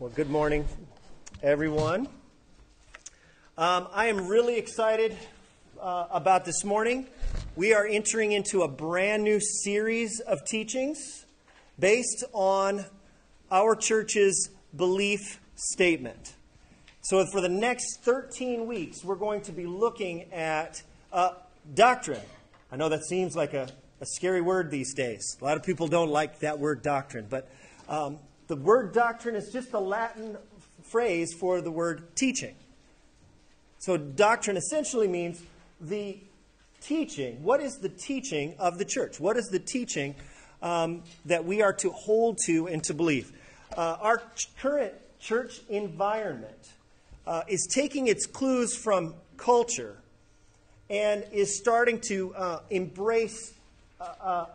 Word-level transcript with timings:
Well, 0.00 0.10
good 0.14 0.30
morning, 0.30 0.64
everyone. 1.42 2.06
Um, 3.56 3.88
I 3.92 4.06
am 4.06 4.28
really 4.28 4.56
excited 4.56 5.16
uh, 5.80 6.06
about 6.12 6.44
this 6.44 6.62
morning. 6.62 7.08
We 7.56 7.74
are 7.74 7.84
entering 7.84 8.30
into 8.30 8.62
a 8.62 8.68
brand 8.68 9.24
new 9.24 9.40
series 9.40 10.20
of 10.20 10.44
teachings 10.44 11.26
based 11.80 12.22
on 12.32 12.84
our 13.50 13.74
church's 13.74 14.50
belief 14.76 15.40
statement. 15.56 16.34
So, 17.00 17.26
for 17.32 17.40
the 17.40 17.48
next 17.48 17.98
13 18.02 18.68
weeks, 18.68 19.02
we're 19.02 19.16
going 19.16 19.40
to 19.40 19.52
be 19.52 19.66
looking 19.66 20.32
at 20.32 20.80
uh, 21.12 21.30
doctrine. 21.74 22.22
I 22.70 22.76
know 22.76 22.88
that 22.88 23.02
seems 23.04 23.34
like 23.34 23.52
a, 23.52 23.68
a, 24.00 24.06
scary 24.06 24.42
word 24.42 24.70
these 24.70 24.94
days. 24.94 25.36
A 25.40 25.44
lot 25.44 25.56
of 25.56 25.64
people 25.64 25.88
don't 25.88 26.10
like 26.10 26.38
that 26.38 26.60
word 26.60 26.82
doctrine, 26.82 27.26
but 27.28 27.50
um, 27.88 28.20
the 28.48 28.56
word 28.56 28.92
doctrine 28.92 29.34
is 29.34 29.52
just 29.52 29.72
a 29.74 29.78
Latin 29.78 30.36
phrase 30.82 31.34
for 31.34 31.60
the 31.60 31.70
word 31.70 32.16
teaching. 32.16 32.54
So, 33.78 33.96
doctrine 33.96 34.56
essentially 34.56 35.06
means 35.06 35.40
the 35.80 36.18
teaching. 36.80 37.42
What 37.42 37.60
is 37.60 37.76
the 37.76 37.88
teaching 37.88 38.54
of 38.58 38.78
the 38.78 38.84
church? 38.84 39.20
What 39.20 39.36
is 39.36 39.46
the 39.48 39.58
teaching 39.58 40.16
um, 40.62 41.04
that 41.26 41.44
we 41.44 41.62
are 41.62 41.72
to 41.74 41.90
hold 41.90 42.38
to 42.46 42.66
and 42.66 42.82
to 42.84 42.94
believe? 42.94 43.32
Uh, 43.76 43.96
our 44.00 44.22
ch- 44.34 44.48
current 44.60 44.94
church 45.20 45.60
environment 45.68 46.72
uh, 47.26 47.42
is 47.46 47.68
taking 47.70 48.08
its 48.08 48.26
clues 48.26 48.74
from 48.74 49.14
culture 49.36 49.98
and 50.90 51.24
is 51.32 51.56
starting 51.56 52.00
to 52.08 52.34
uh, 52.34 52.60
embrace 52.70 53.52
uh, 54.00 54.04
uh, 54.20 54.46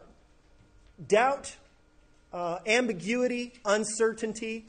doubt 1.08 1.56
uh, 2.34 2.60
ambiguity, 2.66 3.54
uncertainty, 3.64 4.66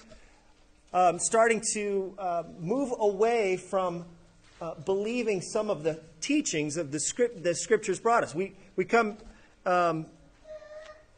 um, 0.93 1.19
starting 1.19 1.63
to 1.73 2.15
uh, 2.19 2.43
move 2.61 2.93
away 2.99 3.57
from 3.57 4.05
uh, 4.61 4.75
believing 4.85 5.41
some 5.41 5.71
of 5.71 5.83
the 5.83 6.01
teachings 6.21 6.77
of 6.77 6.93
the 6.93 7.01
script 7.01 7.43
the 7.43 7.55
scriptures 7.55 7.99
brought 7.99 8.23
us. 8.23 8.35
We 8.35 8.55
we 8.77 8.85
come 8.85 9.19
um, 9.67 10.07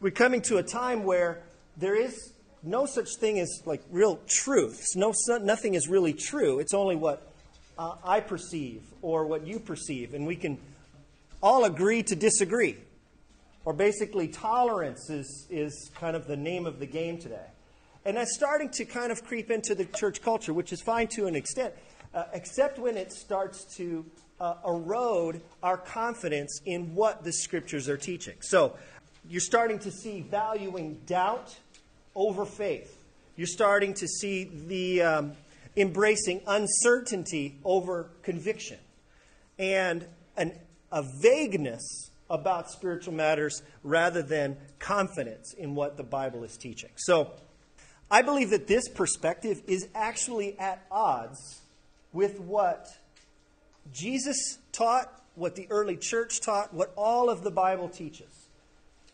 we're 0.00 0.10
coming 0.10 0.40
to 0.42 0.58
a 0.58 0.62
time 0.62 1.04
where 1.04 1.42
there 1.76 1.94
is 1.94 2.32
no 2.62 2.86
such 2.86 3.16
thing 3.16 3.38
as 3.38 3.62
like 3.66 3.82
real 3.90 4.20
truths. 4.28 4.96
No, 4.96 5.12
nothing 5.42 5.74
is 5.74 5.88
really 5.88 6.12
true. 6.12 6.58
It's 6.58 6.74
only 6.74 6.96
what 6.96 7.32
uh, 7.78 7.96
I 8.04 8.20
perceive 8.20 8.82
or 9.02 9.26
what 9.26 9.46
you 9.46 9.58
perceive, 9.58 10.14
and 10.14 10.26
we 10.26 10.36
can 10.36 10.58
all 11.42 11.64
agree 11.64 12.02
to 12.04 12.16
disagree 12.16 12.76
or 13.66 13.72
basically 13.72 14.28
tolerance 14.28 15.10
is, 15.10 15.46
is 15.50 15.90
kind 15.96 16.16
of 16.16 16.26
the 16.28 16.36
name 16.36 16.66
of 16.66 16.78
the 16.78 16.86
game 16.86 17.18
today. 17.18 17.48
And 18.04 18.16
that's 18.16 18.32
starting 18.32 18.70
to 18.70 18.84
kind 18.84 19.10
of 19.10 19.24
creep 19.24 19.50
into 19.50 19.74
the 19.74 19.84
church 19.84 20.22
culture, 20.22 20.54
which 20.54 20.72
is 20.72 20.80
fine 20.80 21.08
to 21.08 21.26
an 21.26 21.34
extent, 21.34 21.74
uh, 22.14 22.24
except 22.32 22.78
when 22.78 22.96
it 22.96 23.12
starts 23.12 23.64
to 23.76 24.06
uh, 24.40 24.54
erode 24.64 25.40
our 25.64 25.76
confidence 25.76 26.60
in 26.64 26.94
what 26.94 27.24
the 27.24 27.32
scriptures 27.32 27.88
are 27.88 27.96
teaching. 27.96 28.36
So 28.40 28.76
you're 29.28 29.40
starting 29.40 29.80
to 29.80 29.90
see 29.90 30.20
valuing 30.20 31.00
doubt 31.04 31.58
over 32.14 32.46
faith. 32.46 33.04
You're 33.34 33.48
starting 33.48 33.94
to 33.94 34.06
see 34.06 34.44
the 34.44 35.02
um, 35.02 35.32
embracing 35.76 36.40
uncertainty 36.46 37.58
over 37.64 38.10
conviction 38.22 38.78
and 39.58 40.06
an, 40.36 40.52
a 40.92 41.02
vagueness 41.20 42.12
about 42.28 42.70
spiritual 42.70 43.14
matters 43.14 43.62
rather 43.82 44.22
than 44.22 44.56
confidence 44.78 45.52
in 45.54 45.74
what 45.74 45.96
the 45.96 46.02
Bible 46.02 46.44
is 46.44 46.56
teaching. 46.56 46.90
So, 46.96 47.32
I 48.10 48.22
believe 48.22 48.50
that 48.50 48.66
this 48.66 48.88
perspective 48.88 49.62
is 49.66 49.88
actually 49.94 50.58
at 50.58 50.86
odds 50.90 51.60
with 52.12 52.38
what 52.40 52.86
Jesus 53.92 54.58
taught, 54.72 55.12
what 55.34 55.56
the 55.56 55.66
early 55.70 55.96
church 55.96 56.40
taught, 56.40 56.72
what 56.72 56.92
all 56.96 57.28
of 57.28 57.42
the 57.42 57.50
Bible 57.50 57.88
teaches. 57.88 58.48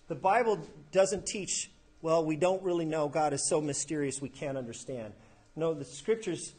The 0.08 0.14
Bible 0.14 0.60
doesn't 0.90 1.26
teach, 1.26 1.70
well, 2.02 2.24
we 2.24 2.36
don't 2.36 2.62
really 2.62 2.84
know. 2.84 3.08
God 3.08 3.32
is 3.32 3.48
so 3.48 3.60
mysterious 3.60 4.20
we 4.20 4.28
can't 4.28 4.58
understand. 4.58 5.14
No, 5.56 5.72
the 5.72 5.84
scriptures 5.84 6.52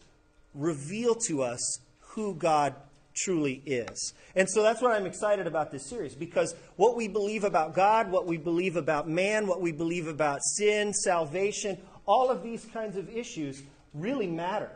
reveal 0.55 1.15
to 1.27 1.43
us 1.43 1.79
who 1.99 2.33
God 2.33 2.75
truly 3.13 3.61
is. 3.65 4.13
And 4.35 4.49
so 4.49 4.63
that's 4.63 4.81
what 4.81 4.91
I'm 4.91 5.05
excited 5.05 5.47
about 5.47 5.71
this 5.71 5.89
series 5.89 6.15
because 6.15 6.55
what 6.75 6.95
we 6.95 7.07
believe 7.07 7.43
about 7.43 7.73
God, 7.73 8.11
what 8.11 8.25
we 8.25 8.37
believe 8.37 8.75
about 8.75 9.07
man, 9.07 9.47
what 9.47 9.61
we 9.61 9.71
believe 9.71 10.07
about 10.07 10.41
sin, 10.43 10.93
salvation, 10.93 11.77
all 12.05 12.29
of 12.29 12.43
these 12.43 12.65
kinds 12.65 12.97
of 12.97 13.09
issues 13.09 13.63
really 13.93 14.27
matter. 14.27 14.71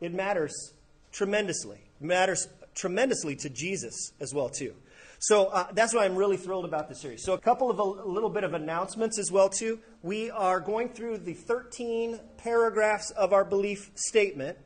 It 0.00 0.12
matters 0.12 0.72
tremendously. 1.12 1.80
It 2.00 2.06
matters 2.06 2.48
tremendously 2.74 3.36
to 3.36 3.50
Jesus 3.50 4.12
as 4.20 4.32
well 4.32 4.48
too. 4.48 4.74
So 5.20 5.46
uh, 5.46 5.66
that's 5.72 5.94
why 5.94 6.04
I'm 6.04 6.14
really 6.14 6.36
thrilled 6.36 6.64
about 6.64 6.88
this 6.88 7.00
series. 7.00 7.24
So 7.24 7.32
a 7.32 7.38
couple 7.38 7.70
of 7.70 7.80
a, 7.80 7.82
little 7.82 8.30
bit 8.30 8.44
of 8.44 8.54
announcements 8.54 9.18
as 9.18 9.32
well 9.32 9.48
too. 9.48 9.80
We 10.02 10.30
are 10.30 10.60
going 10.60 10.90
through 10.90 11.18
the 11.18 11.34
13 11.34 12.20
paragraphs 12.36 13.10
of 13.10 13.32
our 13.32 13.44
belief 13.44 13.90
statement. 13.96 14.58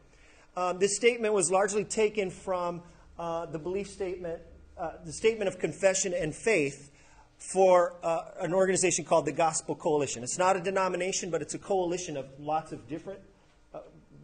Um, 0.55 0.79
this 0.79 0.97
statement 0.97 1.33
was 1.33 1.51
largely 1.51 1.85
taken 1.85 2.29
from 2.29 2.83
uh, 3.23 3.47
the 3.47 3.59
belief 3.59 3.89
statement, 3.89 4.43
uh, 4.77 4.95
the 5.05 5.13
statement 5.13 5.47
of 5.47 5.61
confession 5.61 6.13
and 6.13 6.35
faith 6.35 6.91
for 7.39 7.95
uh, 8.03 8.23
an 8.41 8.53
organization 8.53 9.05
called 9.05 9.27
the 9.27 9.33
Gospel 9.33 9.77
Coalition. 9.77 10.25
It's 10.25 10.39
not 10.39 10.57
a 10.57 10.61
denomination, 10.61 11.31
but 11.31 11.41
it's 11.41 11.55
a 11.55 11.59
coalition 11.59 12.17
of 12.17 12.27
lots 12.41 12.73
of 12.73 12.89
different 12.89 13.21
uh, 13.73 13.79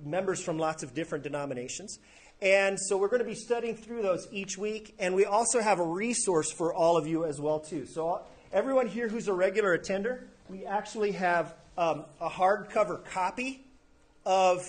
members 0.05 0.43
from 0.43 0.59
lots 0.59 0.83
of 0.83 0.95
different 0.95 1.23
denominations. 1.23 2.01
And 2.43 2.77
so 2.77 2.97
we're 2.97 3.07
going 3.07 3.23
to 3.23 3.29
be 3.29 3.37
studying 3.37 3.77
through 3.77 4.03
those 4.03 4.27
each 4.33 4.59
week, 4.59 4.97
and 4.99 5.15
we 5.15 5.25
also 5.25 5.61
have 5.61 5.79
a 5.79 5.87
resource 5.87 6.51
for 6.51 6.75
all 6.75 6.97
of 6.97 7.07
you 7.07 7.25
as 7.25 7.41
well 7.41 7.61
too. 7.61 7.87
So 7.87 8.23
everyone 8.53 8.89
here 8.89 9.07
who's 9.07 9.29
a 9.29 9.33
regular 9.33 9.75
attender, 9.75 10.27
we 10.49 10.67
actually 10.67 11.13
have 11.13 11.55
um, 11.77 12.05
a 12.21 12.29
hardcover 12.29 13.05
copy 13.05 13.65
of 14.27 14.67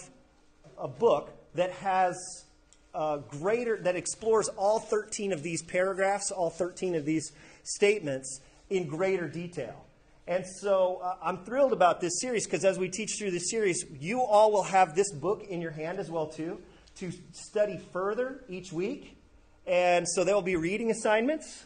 a 0.78 0.88
book 0.88 1.32
that 1.56 1.72
has 1.72 2.46
uh, 2.94 3.18
greater, 3.18 3.78
that 3.78 3.96
explores 3.96 4.50
all 4.50 4.80
13 4.80 5.32
of 5.32 5.44
these 5.44 5.62
paragraphs, 5.64 6.32
all 6.32 6.50
13 6.50 6.96
of 6.96 7.06
these 7.06 7.32
statements 7.64 8.42
in 8.70 8.88
greater 8.88 9.28
detail. 9.28 9.86
And 10.28 10.46
so 10.46 11.02
uh, 11.04 11.16
I'm 11.24 11.44
thrilled 11.44 11.74
about 11.74 12.02
this 12.02 12.20
series 12.20 12.46
because 12.46 12.64
as 12.64 12.78
we 12.78 12.88
teach 12.88 13.18
through 13.18 13.32
this 13.32 13.50
series, 13.50 13.86
you 14.00 14.22
all 14.22 14.52
will 14.52 14.64
have 14.64 14.96
this 14.96 15.12
book 15.12 15.44
in 15.50 15.60
your 15.60 15.72
hand 15.72 16.00
as 16.00 16.12
well 16.12 16.28
too 16.28 16.62
to 16.98 17.12
study 17.32 17.80
further 17.92 18.44
each 18.48 18.72
week. 18.72 19.18
And 19.66 20.08
so 20.08 20.24
there 20.24 20.36
will 20.36 20.42
be 20.42 20.56
reading 20.56 20.92
assignments. 20.92 21.66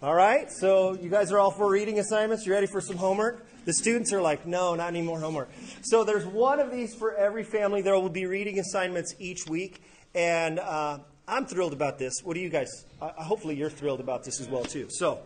All 0.00 0.14
right, 0.14 0.50
so 0.50 0.94
you 0.94 1.10
guys 1.10 1.32
are 1.32 1.38
all 1.38 1.50
for 1.50 1.68
reading 1.68 1.98
assignments? 1.98 2.46
You 2.46 2.52
ready 2.52 2.68
for 2.68 2.80
some 2.80 2.96
homework? 2.96 3.44
The 3.68 3.74
students 3.74 4.14
are 4.14 4.22
like, 4.22 4.46
no, 4.46 4.74
not 4.76 4.88
any 4.88 5.02
more 5.02 5.20
homework. 5.20 5.50
So 5.82 6.02
there's 6.02 6.24
one 6.24 6.58
of 6.58 6.72
these 6.72 6.94
for 6.94 7.14
every 7.14 7.44
family. 7.44 7.82
There 7.82 7.92
will 8.00 8.08
be 8.08 8.24
reading 8.24 8.58
assignments 8.58 9.14
each 9.18 9.46
week. 9.46 9.82
And 10.14 10.58
uh, 10.58 11.00
I'm 11.28 11.44
thrilled 11.44 11.74
about 11.74 11.98
this. 11.98 12.14
What 12.24 12.32
do 12.32 12.40
you 12.40 12.48
guys? 12.48 12.86
Uh, 12.98 13.10
hopefully, 13.22 13.56
you're 13.56 13.68
thrilled 13.68 14.00
about 14.00 14.24
this 14.24 14.40
as 14.40 14.48
well 14.48 14.64
too. 14.64 14.86
So, 14.88 15.20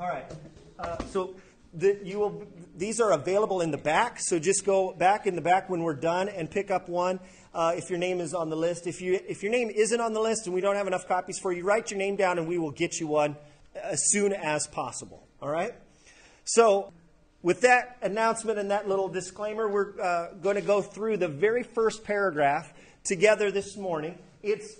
all 0.00 0.08
right. 0.08 0.24
Uh, 0.78 0.96
so 1.10 1.34
the, 1.74 1.98
you 2.02 2.20
will. 2.20 2.42
These 2.74 3.02
are 3.02 3.12
available 3.12 3.60
in 3.60 3.70
the 3.70 3.76
back. 3.76 4.16
So 4.18 4.38
just 4.38 4.64
go 4.64 4.94
back 4.94 5.26
in 5.26 5.36
the 5.36 5.42
back 5.42 5.68
when 5.68 5.82
we're 5.82 5.92
done 5.92 6.30
and 6.30 6.50
pick 6.50 6.70
up 6.70 6.88
one 6.88 7.20
uh, 7.52 7.74
if 7.76 7.90
your 7.90 7.98
name 7.98 8.20
is 8.20 8.32
on 8.32 8.48
the 8.48 8.56
list. 8.56 8.86
If 8.86 9.02
you 9.02 9.20
if 9.28 9.42
your 9.42 9.52
name 9.52 9.68
isn't 9.68 10.00
on 10.00 10.14
the 10.14 10.20
list 10.20 10.46
and 10.46 10.54
we 10.54 10.62
don't 10.62 10.76
have 10.76 10.86
enough 10.86 11.06
copies 11.06 11.38
for 11.38 11.52
you, 11.52 11.64
write 11.64 11.90
your 11.90 11.98
name 11.98 12.16
down 12.16 12.38
and 12.38 12.48
we 12.48 12.56
will 12.56 12.70
get 12.70 12.98
you 12.98 13.08
one 13.08 13.36
as 13.74 14.00
soon 14.08 14.32
as 14.32 14.66
possible. 14.66 15.28
All 15.42 15.50
right. 15.50 15.74
So 16.46 16.94
with 17.42 17.60
that 17.60 17.96
announcement 18.02 18.58
and 18.58 18.70
that 18.70 18.88
little 18.88 19.08
disclaimer, 19.08 19.68
we're 19.68 20.00
uh, 20.00 20.34
going 20.42 20.56
to 20.56 20.62
go 20.62 20.82
through 20.82 21.18
the 21.18 21.28
very 21.28 21.62
first 21.62 22.04
paragraph 22.04 22.72
together 23.04 23.50
this 23.50 23.76
morning. 23.76 24.18
It's, 24.42 24.76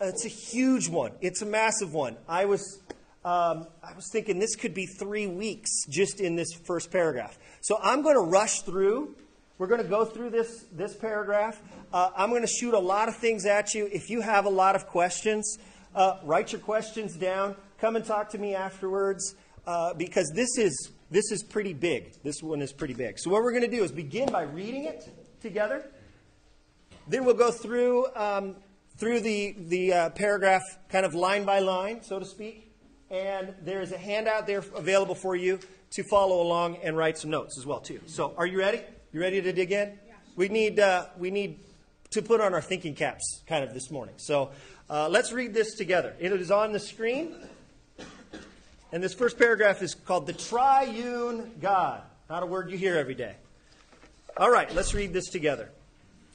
it's 0.00 0.24
a 0.24 0.28
huge 0.28 0.88
one, 0.88 1.12
it's 1.20 1.42
a 1.42 1.46
massive 1.46 1.94
one. 1.94 2.16
I 2.28 2.46
was, 2.46 2.80
um, 3.24 3.68
I 3.82 3.94
was 3.94 4.08
thinking 4.10 4.38
this 4.38 4.56
could 4.56 4.74
be 4.74 4.86
three 4.86 5.26
weeks 5.26 5.70
just 5.88 6.20
in 6.20 6.34
this 6.36 6.52
first 6.52 6.90
paragraph. 6.90 7.38
So 7.60 7.78
I'm 7.82 8.02
going 8.02 8.16
to 8.16 8.22
rush 8.22 8.62
through. 8.62 9.14
We're 9.56 9.68
going 9.68 9.82
to 9.82 9.88
go 9.88 10.04
through 10.04 10.30
this, 10.30 10.64
this 10.72 10.96
paragraph. 10.96 11.62
Uh, 11.92 12.10
I'm 12.16 12.30
going 12.30 12.42
to 12.42 12.48
shoot 12.48 12.74
a 12.74 12.78
lot 12.78 13.08
of 13.08 13.16
things 13.16 13.46
at 13.46 13.72
you. 13.72 13.88
If 13.92 14.10
you 14.10 14.20
have 14.20 14.46
a 14.46 14.50
lot 14.50 14.74
of 14.74 14.88
questions, 14.88 15.58
uh, 15.94 16.18
write 16.24 16.50
your 16.50 16.60
questions 16.60 17.14
down. 17.14 17.54
Come 17.78 17.94
and 17.94 18.04
talk 18.04 18.30
to 18.30 18.38
me 18.38 18.56
afterwards 18.56 19.36
uh, 19.64 19.94
because 19.94 20.32
this 20.34 20.58
is 20.58 20.90
this 21.10 21.30
is 21.30 21.42
pretty 21.42 21.72
big. 21.72 22.22
This 22.22 22.42
one 22.42 22.62
is 22.62 22.72
pretty 22.72 22.94
big. 22.94 23.18
So, 23.18 23.30
what 23.30 23.42
we're 23.42 23.52
going 23.52 23.70
to 23.70 23.76
do 23.76 23.82
is 23.82 23.92
begin 23.92 24.30
by 24.30 24.42
reading 24.42 24.84
it 24.84 25.08
together. 25.40 25.84
Then 27.08 27.24
we'll 27.24 27.34
go 27.34 27.50
through, 27.50 28.06
um, 28.14 28.56
through 28.96 29.20
the, 29.20 29.54
the 29.58 29.92
uh, 29.92 30.10
paragraph 30.10 30.62
kind 30.88 31.04
of 31.04 31.14
line 31.14 31.44
by 31.44 31.58
line, 31.58 32.02
so 32.02 32.18
to 32.18 32.24
speak. 32.24 32.72
And 33.10 33.54
there's 33.62 33.92
a 33.92 33.98
handout 33.98 34.46
there 34.46 34.64
available 34.74 35.14
for 35.14 35.36
you 35.36 35.58
to 35.90 36.02
follow 36.04 36.42
along 36.42 36.78
and 36.82 36.96
write 36.96 37.18
some 37.18 37.30
notes 37.30 37.58
as 37.58 37.66
well, 37.66 37.80
too. 37.80 38.00
So, 38.06 38.34
are 38.36 38.46
you 38.46 38.58
ready? 38.58 38.80
You 39.12 39.20
ready 39.20 39.40
to 39.42 39.52
dig 39.52 39.70
in? 39.70 39.98
We 40.36 40.48
need, 40.48 40.80
uh, 40.80 41.06
we 41.18 41.30
need 41.30 41.60
to 42.14 42.22
put 42.22 42.40
on 42.40 42.54
our 42.54 42.62
thinking 42.62 42.94
caps 42.94 43.42
kind 43.46 43.64
of 43.64 43.74
this 43.74 43.90
morning. 43.90 44.14
So 44.18 44.52
uh, 44.88 45.08
let's 45.08 45.32
read 45.32 45.52
this 45.52 45.74
together. 45.74 46.14
It 46.20 46.32
is 46.32 46.50
on 46.50 46.72
the 46.72 46.78
screen. 46.78 47.34
And 48.94 49.02
this 49.02 49.12
first 49.12 49.36
paragraph 49.36 49.82
is 49.82 49.92
called 49.92 50.28
The 50.28 50.32
Triune 50.32 51.50
God. 51.60 52.02
Not 52.30 52.44
a 52.44 52.46
word 52.46 52.70
you 52.70 52.78
hear 52.78 52.96
every 52.96 53.16
day. 53.16 53.34
All 54.36 54.52
right, 54.52 54.72
let's 54.72 54.94
read 54.94 55.12
this 55.12 55.30
together. 55.30 55.70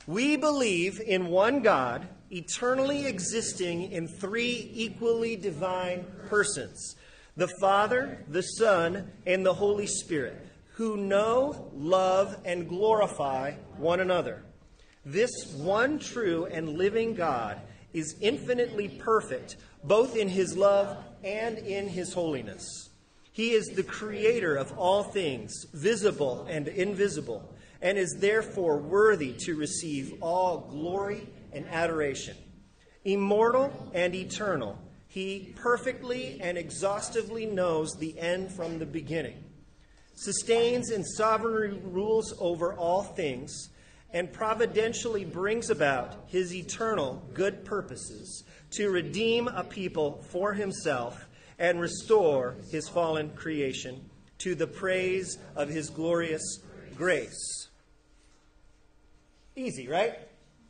We 0.08 0.36
believe 0.36 1.00
in 1.00 1.28
one 1.28 1.62
God, 1.62 2.06
eternally 2.30 3.06
existing 3.06 3.94
in 3.94 4.10
three 4.10 4.70
equally 4.74 5.38
divine 5.38 6.06
persons 6.28 6.98
the 7.38 7.48
Father, 7.62 8.26
the 8.28 8.42
Son, 8.42 9.10
and 9.26 9.46
the 9.46 9.54
Holy 9.54 9.88
Spirit, 9.88 10.46
who 10.74 10.98
know, 10.98 11.72
love, 11.74 12.36
and 12.44 12.68
glorify 12.68 13.54
one 13.78 14.02
another. 14.02 14.44
This 15.06 15.32
one 15.56 15.98
true 15.98 16.46
and 16.48 16.78
living 16.78 17.14
God 17.14 17.62
is 17.94 18.18
infinitely 18.20 18.90
perfect, 18.90 19.56
both 19.86 20.18
in 20.18 20.28
his 20.28 20.58
love 20.58 20.98
and 21.24 21.58
in 21.58 21.88
his 21.88 22.14
holiness. 22.14 22.90
He 23.32 23.52
is 23.52 23.68
the 23.68 23.84
creator 23.84 24.56
of 24.56 24.78
all 24.78 25.04
things, 25.04 25.66
visible 25.74 26.46
and 26.50 26.68
invisible, 26.68 27.54
and 27.82 27.98
is 27.98 28.18
therefore 28.20 28.78
worthy 28.78 29.34
to 29.46 29.56
receive 29.56 30.22
all 30.22 30.68
glory 30.70 31.30
and 31.54 31.66
adoration. 31.68 32.36
Immortal 33.06 33.92
and 33.94 34.14
eternal, 34.14 34.78
he 35.08 35.54
perfectly 35.56 36.40
and 36.42 36.58
exhaustively 36.58 37.46
knows 37.46 37.96
the 37.96 38.20
end 38.20 38.52
from 38.52 38.78
the 38.78 38.86
beginning, 38.86 39.44
sustains 40.16 40.92
and 40.92 41.06
sovereignly 41.08 41.80
rules 41.86 42.34
over 42.40 42.74
all 42.74 43.04
things, 43.04 43.70
and 44.12 44.34
providentially 44.34 45.24
brings 45.24 45.70
about 45.70 46.26
his 46.28 46.54
eternal 46.54 47.24
good 47.34 47.64
purposes 47.64 48.44
to 48.72 48.90
redeem 48.90 49.48
a 49.48 49.64
people 49.64 50.24
for 50.30 50.54
himself 50.54 51.28
and 51.58 51.80
restore 51.80 52.56
his 52.72 52.88
fallen 52.88 53.30
creation 53.32 54.10
to 54.40 54.56
the 54.56 54.68
praise 54.68 55.38
of 55.56 55.70
his 55.70 55.90
glorious 55.90 56.60
grace. 56.96 57.68
Easy, 59.56 59.88
right? 59.88 60.18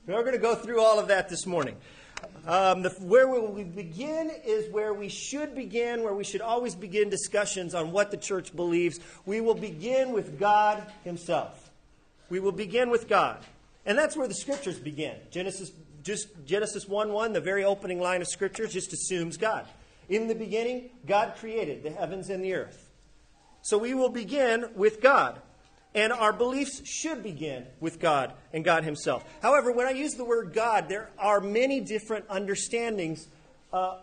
We're 0.08 0.22
going 0.22 0.34
to 0.34 0.40
go 0.40 0.56
through 0.56 0.82
all 0.82 1.00
of 1.00 1.10
that 1.10 1.30
this 1.30 1.46
morning. 1.46 1.76
Um, 2.48 2.82
the, 2.82 2.90
where 3.02 3.30
we 3.30 3.64
begin 3.64 4.32
is 4.44 4.72
where 4.72 4.94
we 4.94 5.08
should 5.08 5.54
begin, 5.54 6.04
where 6.04 6.14
we 6.14 6.24
should 6.24 6.42
always 6.42 6.74
begin 6.74 7.10
discussions 7.10 7.76
on 7.76 7.92
what 7.92 8.10
the 8.10 8.18
church 8.18 8.56
believes. 8.56 9.00
We 9.26 9.42
will 9.42 9.56
begin 9.56 10.12
with 10.12 10.40
God 10.40 10.84
Himself. 11.04 11.70
We 12.30 12.40
will 12.40 12.52
begin 12.52 12.90
with 12.90 13.08
God. 13.08 13.38
And 13.86 13.98
that's 13.98 14.18
where 14.18 14.28
the 14.28 14.34
scriptures 14.34 14.80
begin. 14.80 15.16
Genesis, 15.32 15.72
just 16.04 16.28
Genesis 16.46 16.88
1 16.88 17.12
1, 17.12 17.34
the 17.34 17.42
very 17.42 17.64
opening 17.64 18.00
line 18.00 18.22
of 18.22 18.28
Scripture, 18.28 18.68
just 18.68 18.94
assumes 18.94 19.38
God. 19.38 19.68
In 20.08 20.28
the 20.28 20.36
beginning, 20.36 20.90
God 21.06 21.36
created 21.38 21.84
the 21.84 21.92
heavens 21.92 22.30
and 22.30 22.44
the 22.44 22.54
earth. 22.54 22.90
So 23.62 23.78
we 23.78 23.94
will 23.94 24.10
begin 24.10 24.66
with 24.76 25.02
God. 25.02 25.42
And 25.96 26.14
our 26.14 26.32
beliefs 26.32 26.88
should 26.88 27.24
begin 27.24 27.66
with 27.80 28.00
God 28.00 28.34
and 28.54 28.64
God 28.64 28.84
Himself. 28.84 29.24
However, 29.42 29.72
when 29.72 29.88
I 29.88 29.92
use 29.92 30.14
the 30.14 30.24
word 30.24 30.54
God, 30.54 30.88
there 30.88 31.10
are 31.18 31.40
many 31.40 31.80
different 31.80 32.26
understandings 32.30 33.28
uh, 33.74 33.98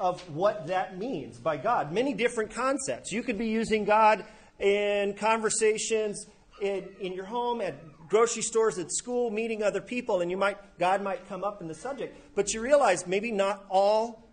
of 0.00 0.20
what 0.34 0.66
that 0.66 0.98
means 0.98 1.38
by 1.38 1.56
God, 1.56 1.92
many 1.92 2.12
different 2.12 2.52
concepts. 2.52 3.12
You 3.12 3.22
could 3.22 3.38
be 3.38 3.46
using 3.46 3.84
God 3.84 4.24
in 4.58 5.14
conversations 5.14 6.26
in, 6.60 6.88
in 7.00 7.12
your 7.12 7.24
home, 7.24 7.60
at 7.60 7.74
grocery 8.12 8.42
stores, 8.42 8.78
at 8.78 8.92
school, 8.92 9.30
meeting 9.30 9.62
other 9.62 9.80
people, 9.80 10.20
and 10.20 10.30
you 10.30 10.36
might 10.36 10.58
God 10.78 11.02
might 11.02 11.26
come 11.28 11.42
up 11.42 11.62
in 11.62 11.66
the 11.66 11.74
subject. 11.74 12.14
But 12.34 12.52
you 12.52 12.60
realize 12.60 13.06
maybe 13.06 13.32
not 13.32 13.64
all 13.70 14.28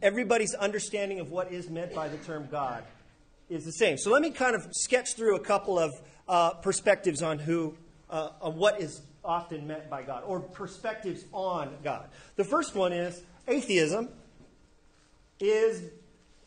everybody's 0.00 0.54
understanding 0.54 1.18
of 1.18 1.30
what 1.30 1.52
is 1.52 1.68
meant 1.68 1.92
by 1.92 2.08
the 2.08 2.16
term 2.18 2.46
God 2.48 2.84
is 3.48 3.64
the 3.64 3.72
same. 3.72 3.98
So 3.98 4.12
let 4.12 4.22
me 4.22 4.30
kind 4.30 4.54
of 4.54 4.68
sketch 4.70 5.14
through 5.16 5.34
a 5.34 5.40
couple 5.40 5.80
of 5.80 6.00
uh, 6.28 6.50
perspectives 6.54 7.20
on 7.20 7.40
who, 7.40 7.74
uh, 8.08 8.30
on 8.40 8.56
what 8.56 8.80
is 8.80 9.02
often 9.24 9.66
meant 9.66 9.90
by 9.90 10.02
God, 10.02 10.22
or 10.24 10.38
perspectives 10.38 11.24
on 11.32 11.74
God. 11.82 12.08
The 12.36 12.44
first 12.44 12.76
one 12.76 12.92
is 12.92 13.20
atheism 13.48 14.10
is 15.40 15.90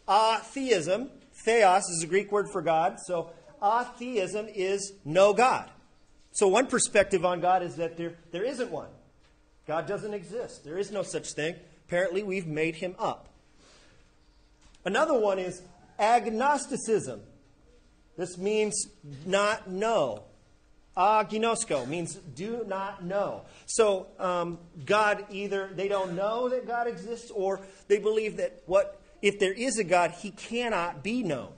atheism. 0.09 1.09
Theos 1.33 1.83
is 1.89 2.03
a 2.03 2.07
Greek 2.07 2.31
word 2.31 2.47
for 2.49 2.61
God, 2.61 2.97
so 3.05 3.31
atheism 3.61 4.47
is 4.47 4.93
no 5.03 5.33
God. 5.33 5.69
So 6.31 6.47
one 6.47 6.67
perspective 6.67 7.25
on 7.25 7.41
God 7.41 7.63
is 7.63 7.75
that 7.75 7.97
there, 7.97 8.13
there 8.31 8.43
isn't 8.43 8.71
one. 8.71 8.89
God 9.67 9.87
doesn't 9.87 10.13
exist. 10.13 10.63
There 10.63 10.77
is 10.77 10.91
no 10.91 11.03
such 11.03 11.33
thing. 11.33 11.55
Apparently, 11.87 12.23
we've 12.23 12.47
made 12.47 12.75
him 12.75 12.95
up. 12.97 13.29
Another 14.85 15.17
one 15.17 15.39
is 15.39 15.61
agnosticism. 15.99 17.21
This 18.17 18.37
means 18.37 18.87
not 19.25 19.69
know. 19.69 20.23
Agnosko 20.97 21.87
means 21.87 22.15
do 22.15 22.63
not 22.67 23.03
know. 23.03 23.43
So 23.65 24.07
um, 24.19 24.59
God 24.85 25.25
either 25.31 25.69
they 25.73 25.87
don't 25.87 26.15
know 26.15 26.49
that 26.49 26.67
God 26.67 26.87
exists, 26.87 27.31
or 27.31 27.61
they 27.87 27.97
believe 27.97 28.37
that 28.37 28.61
what 28.65 28.99
if 29.21 29.39
there 29.39 29.53
is 29.53 29.77
a 29.77 29.83
God, 29.83 30.11
He 30.11 30.31
cannot 30.31 31.03
be 31.03 31.23
known. 31.23 31.53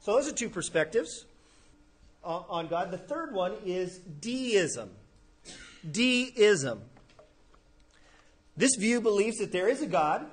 So 0.00 0.14
those 0.14 0.28
are 0.28 0.34
two 0.34 0.50
perspectives 0.50 1.24
on 2.28 2.68
God. 2.68 2.90
The 2.90 2.98
third 2.98 3.32
one 3.32 3.54
is 3.64 3.98
deism. 3.98 4.90
Deism. 5.88 6.80
This 8.56 8.74
view 8.76 9.00
believes 9.00 9.38
that 9.38 9.52
there 9.52 9.68
is 9.68 9.82
a 9.82 9.86
God. 9.86 10.26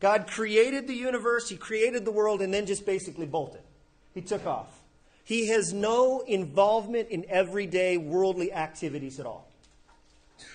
God 0.00 0.26
created 0.26 0.86
the 0.86 0.94
universe, 0.94 1.48
He 1.48 1.56
created 1.56 2.04
the 2.04 2.10
world, 2.10 2.42
and 2.42 2.52
then 2.52 2.66
just 2.66 2.84
basically 2.84 3.26
bolted. 3.26 3.62
He 4.12 4.20
took 4.20 4.46
off. 4.46 4.80
He 5.24 5.48
has 5.48 5.72
no 5.72 6.20
involvement 6.20 7.08
in 7.08 7.24
everyday 7.28 7.96
worldly 7.96 8.52
activities 8.52 9.18
at 9.18 9.24
all. 9.24 9.48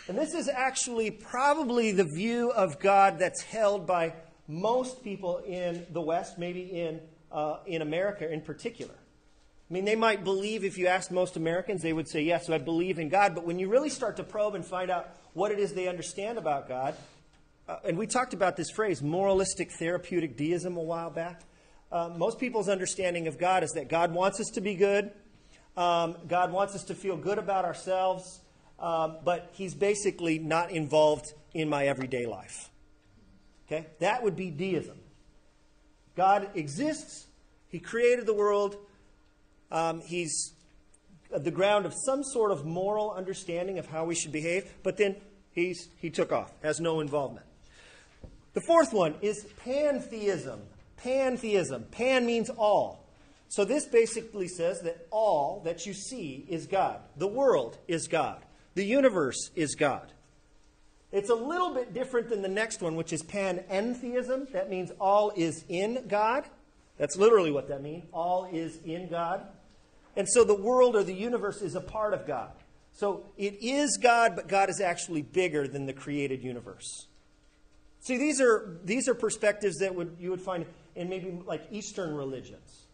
And 0.07 0.18
this 0.18 0.33
is 0.33 0.48
actually 0.48 1.10
probably 1.10 1.92
the 1.92 2.04
view 2.04 2.51
of 2.51 2.80
God 2.80 3.18
that's 3.18 3.42
held 3.42 3.88
by 3.88 4.13
most 4.48 5.04
people 5.04 5.38
in 5.39 5.86
the 5.92 6.01
West, 6.01 6.38
maybe 6.38 6.62
in, 6.62 7.00
uh, 7.31 7.57
in 7.66 7.81
America 7.81 8.31
in 8.31 8.42
particular. 8.42 8.94
I 9.69 9.74
mean, 9.74 9.86
they 9.86 9.95
might 9.95 10.24
believe, 10.24 10.63
if 10.63 10.80
you 10.80 10.88
asked 10.88 11.12
most 11.12 11.38
Americans, 11.38 11.83
they 11.83 11.94
would 11.94 12.07
say, 12.07 12.21
Yes, 12.21 12.50
I 12.50 12.57
believe 12.57 12.98
in 12.98 13.10
God. 13.10 13.36
But 13.36 13.45
when 13.45 13.60
you 13.60 13.69
really 13.69 13.89
start 13.89 14.18
to 14.18 14.24
probe 14.24 14.56
and 14.56 14.66
find 14.66 14.90
out 14.90 15.09
what 15.33 15.52
it 15.52 15.59
is 15.59 15.73
they 15.73 15.88
understand 15.88 16.40
about 16.40 16.68
God, 16.68 16.95
uh, 17.68 17.78
and 17.83 17.95
we 17.95 18.07
talked 18.07 18.33
about 18.33 18.57
this 18.57 18.71
phrase, 18.71 19.04
moralistic 19.04 19.71
therapeutic 19.71 20.35
deism, 20.35 20.76
a 20.76 20.81
while 20.81 21.11
back. 21.11 21.44
Uh, 21.92 22.09
most 22.16 22.40
people's 22.40 22.68
understanding 22.68 23.28
of 23.28 23.38
God 23.38 23.64
is 23.64 23.71
that 23.73 23.90
God 23.90 24.11
wants 24.11 24.40
us 24.40 24.47
to 24.56 24.61
be 24.61 24.73
good. 24.73 25.11
Um, 25.78 26.16
God 26.28 26.52
wants 26.52 26.73
us 26.73 26.83
to 26.85 26.95
feel 26.95 27.16
good 27.16 27.38
about 27.38 27.66
ourselves, 27.66 28.42
um, 28.80 29.18
but 29.23 29.52
He's 29.54 29.76
basically 29.76 30.40
not 30.40 30.71
involved 30.71 31.31
in 31.54 31.69
my 31.69 31.85
everyday 31.85 32.26
life. 32.26 32.69
Okay? 33.68 33.85
That 33.99 34.23
would 34.23 34.35
be 34.35 34.49
deism. 34.49 34.97
God 36.16 36.49
exists, 36.56 37.28
He 37.68 37.78
created 37.78 38.26
the 38.26 38.33
world, 38.33 38.78
um, 39.71 40.02
He's 40.02 40.54
the 41.31 41.52
ground 41.52 41.85
of 41.85 41.94
some 42.06 42.23
sort 42.23 42.52
of 42.52 42.66
moral 42.66 43.11
understanding 43.11 43.78
of 43.78 43.85
how 43.85 44.06
we 44.06 44.16
should 44.16 44.31
behave, 44.31 44.71
but 44.81 44.97
then 44.97 45.16
he's, 45.52 45.90
he 45.97 46.09
took 46.09 46.31
off, 46.31 46.52
has 46.64 46.80
no 46.80 47.02
involvement. 47.02 47.45
The 48.54 48.61
fourth 48.61 48.94
one 48.94 49.14
is 49.21 49.45
pantheism 49.64 50.61
pantheism. 51.04 51.85
Pan 51.92 52.26
means 52.26 52.49
all. 52.49 53.06
So 53.47 53.66
this 53.66 53.88
basically 53.88 54.47
says 54.47 54.81
that 54.81 55.07
all 55.11 55.61
that 55.66 55.85
you 55.85 55.94
see 55.94 56.45
is 56.47 56.68
God. 56.68 56.99
The 57.18 57.28
world 57.28 57.78
is 57.88 58.07
God. 58.07 58.44
The 58.76 58.83
universe 58.83 59.49
is 59.56 59.76
God. 59.76 60.14
It's 61.11 61.31
a 61.31 61.35
little 61.35 61.73
bit 61.73 61.94
different 61.94 62.30
than 62.30 62.44
the 62.44 62.47
next 62.47 62.81
one, 62.81 62.95
which 62.95 63.11
is 63.11 63.23
panentheism. 63.23 64.52
That 64.52 64.69
means 64.69 64.92
all 64.99 65.31
is 65.35 65.66
in 65.68 66.06
God. 66.07 66.44
That's 66.97 67.18
literally 67.18 67.52
what 67.52 67.69
that 67.69 67.81
means. 67.81 68.06
All 68.14 68.47
is 68.52 68.78
in 68.85 69.09
God. 69.09 69.47
And 70.19 70.28
so 70.28 70.44
the 70.44 70.54
world 70.54 70.97
or 70.97 71.04
the 71.04 71.14
universe 71.14 71.61
is 71.61 71.76
a 71.76 71.80
part 71.80 72.14
of 72.14 72.28
God. 72.28 72.52
So 72.92 73.23
it 73.38 73.57
is 73.61 73.95
God, 73.95 74.35
but 74.35 74.49
God 74.49 74.69
is 74.69 74.81
actually 74.81 75.21
bigger 75.21 75.66
than 75.66 75.85
the 75.85 75.94
created 75.94 76.44
universe. 76.44 77.07
See, 78.02 78.18
these 78.18 78.42
are, 78.42 78.81
these 78.83 79.07
are 79.07 79.14
perspectives 79.14 79.78
that 79.78 79.95
would, 79.95 80.18
you 80.19 80.30
would 80.30 80.42
find 80.42 80.66
in 80.94 81.07
maybe 81.07 81.40
like 81.45 81.66
Eastern 81.71 82.14
religions. 82.14 82.88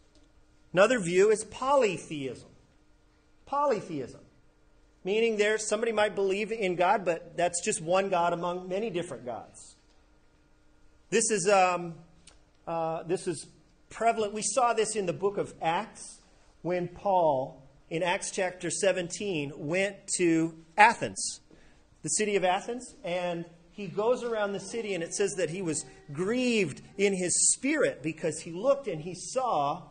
Another 0.71 0.99
view 0.99 1.31
is 1.31 1.43
polytheism. 1.45 2.49
Polytheism, 3.47 4.21
meaning 5.03 5.37
there 5.37 5.57
somebody 5.57 5.91
might 5.91 6.13
believe 6.13 6.51
in 6.51 6.75
God, 6.75 7.05
but 7.05 7.35
that's 7.35 7.65
just 7.65 7.81
one 7.81 8.09
God 8.09 8.33
among 8.33 8.69
many 8.69 8.91
different 8.91 9.25
gods. 9.25 9.75
This 11.09 11.31
is 11.31 11.49
um, 11.49 11.95
uh, 12.67 13.01
this 13.01 13.27
is 13.27 13.47
prevalent. 13.89 14.33
We 14.33 14.43
saw 14.43 14.73
this 14.73 14.95
in 14.95 15.07
the 15.07 15.13
book 15.13 15.39
of 15.39 15.55
Acts 15.59 16.21
when 16.65 16.87
Paul 16.87 17.61
in 17.91 18.01
Acts 18.01 18.31
chapter 18.31 18.71
17 18.71 19.53
went 19.55 19.95
to 20.17 20.55
Athens, 20.75 21.41
the 22.01 22.09
city 22.09 22.35
of 22.37 22.43
Athens, 22.43 22.95
and 23.03 23.45
he 23.71 23.85
goes 23.85 24.23
around 24.23 24.53
the 24.53 24.59
city, 24.59 24.95
and 24.95 25.03
it 25.03 25.13
says 25.13 25.35
that 25.35 25.51
he 25.51 25.61
was 25.61 25.85
grieved 26.11 26.81
in 26.97 27.13
his 27.13 27.53
spirit 27.53 28.01
because 28.01 28.39
he 28.39 28.51
looked 28.51 28.87
and 28.87 28.99
he 28.99 29.13
saw 29.13 29.83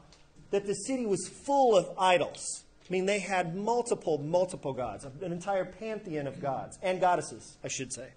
that 0.51 0.67
the 0.67 0.75
city 0.75 1.07
was 1.07 1.29
full 1.29 1.77
of 1.77 1.89
idols. 1.97 2.65
I 2.89 2.93
mean, 2.93 3.07
they 3.07 3.21
had 3.21 3.55
multiple, 3.55 4.19
multiple 4.19 4.73
gods, 4.73 5.05
an 5.05 5.31
entire 5.31 5.65
pantheon 5.65 6.27
of 6.27 6.43
gods 6.43 6.77
and 6.83 7.01
goddesses, 7.01 7.57
I 7.63 7.69
should 7.69 7.93
say. 7.93 8.09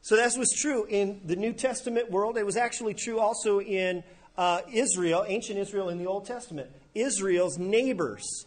So 0.00 0.16
that 0.16 0.32
was 0.38 0.54
true 0.58 0.86
in 0.88 1.20
the 1.22 1.36
New 1.36 1.52
Testament 1.52 2.10
world. 2.10 2.38
It 2.38 2.46
was 2.46 2.56
actually 2.56 2.94
true 2.94 3.20
also 3.20 3.60
in 3.60 4.04
uh, 4.38 4.62
Israel, 4.72 5.26
ancient 5.28 5.58
Israel 5.58 5.90
in 5.90 5.98
the 5.98 6.06
Old 6.06 6.24
Testament. 6.24 6.70
Israel's 7.00 7.58
neighbors, 7.58 8.46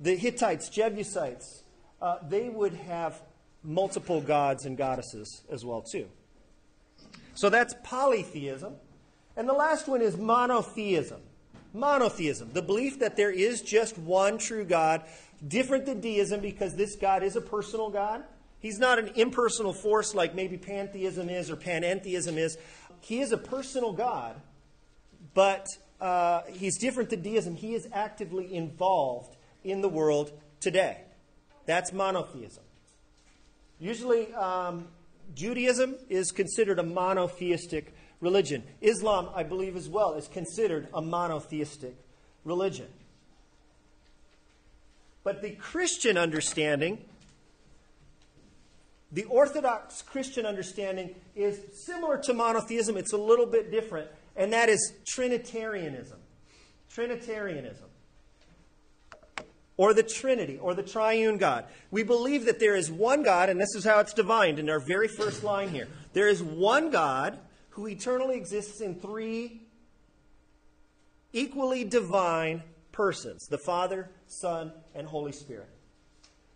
the 0.00 0.16
Hittites, 0.16 0.68
Jebusites, 0.68 1.64
uh, 2.00 2.18
they 2.28 2.48
would 2.48 2.74
have 2.74 3.20
multiple 3.62 4.20
gods 4.20 4.64
and 4.64 4.76
goddesses 4.76 5.42
as 5.50 5.64
well 5.64 5.82
too. 5.82 6.06
So 7.34 7.48
that's 7.50 7.74
polytheism. 7.84 8.74
And 9.36 9.48
the 9.48 9.52
last 9.52 9.88
one 9.88 10.02
is 10.02 10.16
monotheism. 10.16 11.20
Monotheism, 11.74 12.50
the 12.54 12.62
belief 12.62 12.98
that 13.00 13.16
there 13.16 13.30
is 13.30 13.60
just 13.60 13.98
one 13.98 14.38
true 14.38 14.64
God, 14.64 15.02
different 15.46 15.86
than 15.86 16.00
deism 16.00 16.40
because 16.40 16.74
this 16.74 16.96
God 16.96 17.22
is 17.22 17.36
a 17.36 17.40
personal 17.40 17.90
God. 17.90 18.24
He's 18.58 18.78
not 18.78 18.98
an 18.98 19.10
impersonal 19.14 19.72
force 19.72 20.14
like 20.14 20.34
maybe 20.34 20.56
pantheism 20.56 21.28
is 21.28 21.50
or 21.50 21.56
panentheism 21.56 22.36
is. 22.36 22.58
He 23.00 23.20
is 23.20 23.30
a 23.30 23.36
personal 23.38 23.92
God, 23.92 24.40
but 25.34 25.66
uh, 26.00 26.42
he's 26.52 26.78
different 26.78 27.10
than 27.10 27.22
deism. 27.22 27.54
He 27.54 27.74
is 27.74 27.88
actively 27.92 28.54
involved 28.54 29.36
in 29.64 29.80
the 29.80 29.88
world 29.88 30.32
today. 30.60 31.02
That's 31.66 31.92
monotheism. 31.92 32.62
Usually, 33.78 34.32
um, 34.34 34.88
Judaism 35.34 35.96
is 36.08 36.30
considered 36.30 36.78
a 36.78 36.82
monotheistic 36.82 37.94
religion. 38.20 38.62
Islam, 38.80 39.28
I 39.34 39.42
believe, 39.42 39.76
as 39.76 39.88
well, 39.88 40.14
is 40.14 40.28
considered 40.28 40.88
a 40.94 41.02
monotheistic 41.02 41.94
religion. 42.44 42.88
But 45.22 45.42
the 45.42 45.50
Christian 45.50 46.16
understanding, 46.16 47.04
the 49.12 49.24
Orthodox 49.24 50.02
Christian 50.02 50.46
understanding, 50.46 51.14
is 51.36 51.60
similar 51.74 52.18
to 52.22 52.32
monotheism. 52.32 52.96
It's 52.96 53.12
a 53.12 53.18
little 53.18 53.46
bit 53.46 53.70
different, 53.70 54.08
and 54.38 54.54
that 54.54 54.70
is 54.70 54.94
Trinitarianism. 55.06 56.18
Trinitarianism 56.88 57.88
or 59.78 59.94
the 59.94 60.02
Trinity, 60.02 60.58
or 60.58 60.74
the 60.74 60.82
triune 60.82 61.38
God. 61.38 61.64
We 61.92 62.02
believe 62.02 62.44
that 62.46 62.58
there 62.58 62.74
is 62.74 62.90
one 62.90 63.22
God, 63.22 63.48
and 63.48 63.60
this 63.60 63.76
is 63.76 63.84
how 63.84 64.00
it's 64.00 64.12
defined 64.12 64.58
in 64.58 64.68
our 64.68 64.80
very 64.80 65.06
first 65.06 65.44
line 65.44 65.68
here. 65.68 65.86
There 66.12 66.28
is 66.28 66.42
one 66.42 66.90
God 66.90 67.38
who 67.70 67.86
eternally 67.86 68.36
exists 68.36 68.80
in 68.80 68.96
three 68.96 69.62
equally 71.32 71.84
divine 71.84 72.64
persons 72.90 73.46
the 73.46 73.58
Father, 73.58 74.10
Son, 74.26 74.72
and 74.96 75.06
Holy 75.06 75.32
Spirit. 75.32 75.68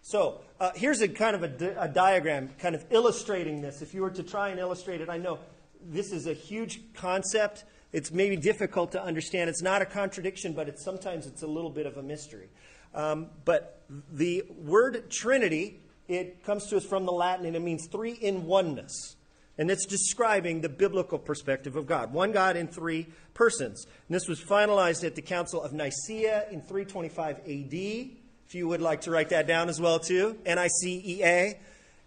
So 0.02 0.40
uh, 0.58 0.72
here's 0.74 1.00
a 1.00 1.08
kind 1.08 1.36
of 1.36 1.44
a, 1.44 1.48
di- 1.48 1.76
a 1.78 1.86
diagram, 1.86 2.50
kind 2.58 2.74
of 2.74 2.84
illustrating 2.90 3.60
this. 3.62 3.82
If 3.82 3.94
you 3.94 4.02
were 4.02 4.10
to 4.10 4.24
try 4.24 4.48
and 4.48 4.58
illustrate 4.58 5.00
it, 5.00 5.08
I 5.08 5.18
know 5.18 5.38
this 5.84 6.12
is 6.12 6.26
a 6.26 6.32
huge 6.32 6.80
concept. 6.94 7.64
It's 7.92 8.10
maybe 8.10 8.36
difficult 8.36 8.92
to 8.92 9.02
understand. 9.02 9.50
It's 9.50 9.62
not 9.62 9.82
a 9.82 9.86
contradiction, 9.86 10.52
but 10.52 10.68
it's 10.68 10.84
sometimes 10.84 11.26
it's 11.26 11.42
a 11.42 11.46
little 11.46 11.70
bit 11.70 11.86
of 11.86 11.96
a 11.96 12.02
mystery. 12.02 12.48
Um, 12.94 13.28
but 13.44 13.82
the 14.10 14.44
word 14.48 15.10
Trinity, 15.10 15.80
it 16.08 16.44
comes 16.44 16.66
to 16.66 16.76
us 16.76 16.84
from 16.84 17.04
the 17.04 17.12
Latin 17.12 17.46
and 17.46 17.56
it 17.56 17.62
means 17.62 17.88
three 17.90 18.12
in 18.12 18.46
oneness. 18.46 19.16
And 19.58 19.70
it's 19.70 19.84
describing 19.84 20.62
the 20.62 20.68
biblical 20.68 21.18
perspective 21.18 21.76
of 21.76 21.86
God. 21.86 22.12
One 22.12 22.32
God 22.32 22.56
in 22.56 22.68
three 22.68 23.06
persons. 23.34 23.86
And 24.08 24.14
this 24.14 24.26
was 24.26 24.40
finalized 24.40 25.04
at 25.04 25.14
the 25.14 25.22
Council 25.22 25.62
of 25.62 25.72
Nicaea 25.72 26.48
in 26.50 26.62
325 26.62 27.38
AD. 27.40 27.74
If 27.74 28.54
you 28.54 28.66
would 28.68 28.80
like 28.80 29.02
to 29.02 29.10
write 29.10 29.28
that 29.28 29.46
down 29.46 29.68
as 29.68 29.80
well, 29.80 29.98
too. 29.98 30.38
N 30.46 30.58
I 30.58 30.68
C 30.68 31.02
E 31.04 31.22
A 31.22 31.58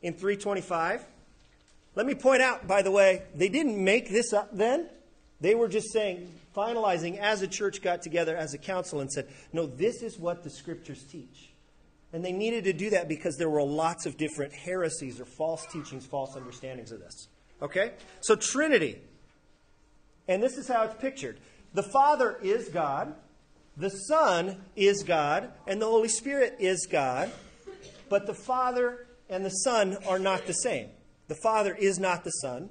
in 0.02 0.14
325. 0.14 1.06
Let 1.96 2.06
me 2.06 2.14
point 2.14 2.42
out, 2.42 2.68
by 2.68 2.82
the 2.82 2.92
way, 2.92 3.24
they 3.34 3.50
didn't 3.50 3.82
make 3.82 4.10
this 4.10 4.34
up 4.34 4.50
then. 4.52 4.90
They 5.40 5.56
were 5.56 5.68
just 5.68 5.92
saying, 5.92 6.30
finalizing 6.56 7.18
as 7.20 7.42
a 7.42 7.48
church 7.48 7.82
got 7.82 8.02
together 8.02 8.36
as 8.36 8.54
a 8.54 8.58
council 8.58 9.00
and 9.00 9.12
said, 9.12 9.28
no, 9.54 9.66
this 9.66 10.02
is 10.02 10.18
what 10.18 10.44
the 10.44 10.50
scriptures 10.50 11.04
teach. 11.04 11.52
And 12.14 12.24
they 12.24 12.32
needed 12.32 12.64
to 12.66 12.74
do 12.74 12.92
that 12.92 13.10
because 13.10 13.36
there 13.38 13.50
were 13.50 13.64
lots 13.64 14.06
of 14.06 14.18
different 14.18 14.54
heresies 14.54 15.20
or 15.20 15.26
false 15.26 15.66
teachings, 15.72 16.06
false 16.06 16.36
understandings 16.36 16.92
of 16.92 17.00
this. 17.00 17.28
Okay? 17.62 17.92
So, 18.22 18.36
Trinity. 18.36 19.02
And 20.28 20.42
this 20.42 20.58
is 20.58 20.68
how 20.68 20.84
it's 20.84 20.96
pictured 20.96 21.40
the 21.74 21.84
Father 21.84 22.38
is 22.42 22.70
God, 22.70 23.14
the 23.76 23.90
Son 23.90 24.64
is 24.78 25.04
God, 25.04 25.52
and 25.68 25.82
the 25.82 25.86
Holy 25.86 26.08
Spirit 26.08 26.56
is 26.60 26.88
God. 26.90 27.32
But 28.08 28.28
the 28.28 28.34
Father 28.34 29.08
and 29.30 29.44
the 29.44 29.50
Son 29.50 29.98
are 30.08 30.20
not 30.20 30.46
the 30.46 30.54
same. 30.54 30.90
The 31.28 31.36
Father 31.36 31.76
is 31.76 32.00
not 32.00 32.24
the 32.24 32.32
Son, 32.32 32.70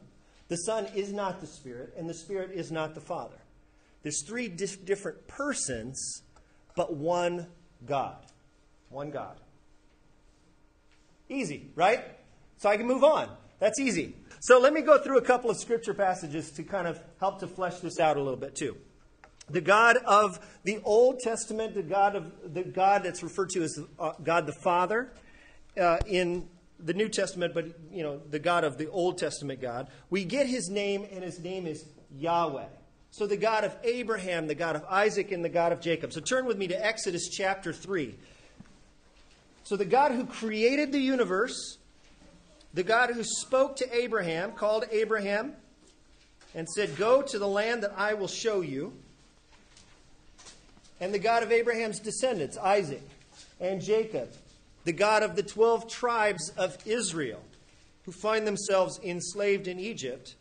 the 0.48 0.56
Son 0.56 0.86
is 0.94 1.12
not 1.12 1.40
the 1.40 1.46
Spirit, 1.46 1.94
and 1.96 2.08
the 2.08 2.14
Spirit 2.14 2.50
is 2.52 2.70
not 2.70 2.94
the 2.94 3.00
Father. 3.00 3.38
There's 4.02 4.22
three 4.22 4.48
different 4.48 5.26
persons, 5.26 6.22
but 6.76 6.94
one 6.94 7.46
God. 7.86 8.26
One 8.90 9.10
God. 9.10 9.40
Easy, 11.28 11.70
right? 11.74 12.04
So 12.58 12.68
I 12.68 12.76
can 12.76 12.86
move 12.86 13.02
on. 13.02 13.30
That's 13.58 13.80
easy. 13.80 14.14
So 14.40 14.60
let 14.60 14.74
me 14.74 14.82
go 14.82 14.98
through 14.98 15.18
a 15.18 15.22
couple 15.22 15.48
of 15.48 15.56
scripture 15.56 15.94
passages 15.94 16.50
to 16.52 16.62
kind 16.62 16.86
of 16.86 17.00
help 17.18 17.40
to 17.40 17.46
flesh 17.46 17.78
this 17.78 17.98
out 17.98 18.18
a 18.18 18.20
little 18.20 18.38
bit 18.38 18.54
too. 18.54 18.76
The 19.48 19.62
God 19.62 19.96
of 20.04 20.38
the 20.64 20.80
Old 20.84 21.20
Testament, 21.20 21.74
the 21.74 21.82
God 21.82 22.14
of 22.14 22.54
the 22.54 22.62
God 22.62 23.04
that's 23.04 23.22
referred 23.22 23.50
to 23.50 23.62
as 23.62 23.78
uh, 23.98 24.12
God 24.22 24.46
the 24.46 24.54
Father 24.62 25.12
uh, 25.80 25.98
in 26.06 26.48
the 26.84 26.94
New 26.94 27.08
Testament, 27.08 27.54
but 27.54 27.66
you 27.90 28.02
know 28.02 28.20
the 28.30 28.38
God 28.38 28.64
of 28.64 28.76
the 28.76 28.88
Old 28.90 29.18
Testament 29.18 29.60
God. 29.60 29.88
We 30.10 30.24
get 30.24 30.46
His 30.46 30.68
name, 30.68 31.06
and 31.10 31.24
His 31.24 31.40
name 31.40 31.66
is 31.66 31.84
Yahweh. 32.16 32.66
So 33.10 33.26
the 33.26 33.36
God 33.36 33.64
of 33.64 33.74
Abraham, 33.84 34.46
the 34.46 34.54
God 34.54 34.76
of 34.76 34.84
Isaac, 34.90 35.32
and 35.32 35.44
the 35.44 35.48
God 35.48 35.72
of 35.72 35.80
Jacob. 35.80 36.12
So 36.12 36.20
turn 36.20 36.46
with 36.46 36.58
me 36.58 36.68
to 36.68 36.84
Exodus 36.84 37.28
chapter 37.28 37.72
3. 37.72 38.14
So 39.62 39.76
the 39.76 39.84
God 39.84 40.12
who 40.12 40.26
created 40.26 40.92
the 40.92 40.98
universe, 40.98 41.78
the 42.74 42.82
God 42.82 43.10
who 43.10 43.22
spoke 43.22 43.76
to 43.76 43.96
Abraham, 43.96 44.52
called 44.52 44.84
Abraham, 44.90 45.54
and 46.54 46.68
said, 46.68 46.96
Go 46.96 47.22
to 47.22 47.38
the 47.38 47.48
land 47.48 47.82
that 47.82 47.94
I 47.96 48.14
will 48.14 48.28
show 48.28 48.60
you. 48.60 48.92
And 51.00 51.14
the 51.14 51.18
God 51.18 51.42
of 51.42 51.50
Abraham's 51.50 52.00
descendants, 52.00 52.56
Isaac 52.58 53.02
and 53.60 53.80
Jacob, 53.80 54.30
the 54.84 54.92
God 54.92 55.22
of 55.22 55.36
the 55.36 55.42
12 55.42 55.90
tribes 55.90 56.50
of 56.56 56.78
Israel, 56.86 57.42
who 58.04 58.12
find 58.12 58.46
themselves 58.46 59.00
enslaved 59.02 59.66
in 59.66 59.80
Egypt 59.80 60.34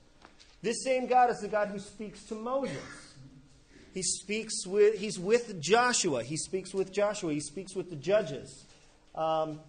this 0.63 0.81
same 0.81 1.07
God 1.07 1.29
is 1.29 1.39
the 1.41 1.50
God 1.50 1.67
who 1.67 1.77
speaks 1.77 2.23
to 2.27 2.35
Moses. 2.35 2.77
He 3.93 4.01
speaks 4.01 4.65
with, 4.65 4.97
he's 4.97 5.19
with 5.19 5.62
Joshua. 5.62 6.23
He 6.23 6.38
speaks 6.38 6.73
with 6.73 6.93
Joshua. 6.93 7.33
He 7.33 7.41
speaks 7.41 7.75
with 7.75 7.89
the 7.89 7.97
judges. 7.97 8.65
Um, 9.13 9.59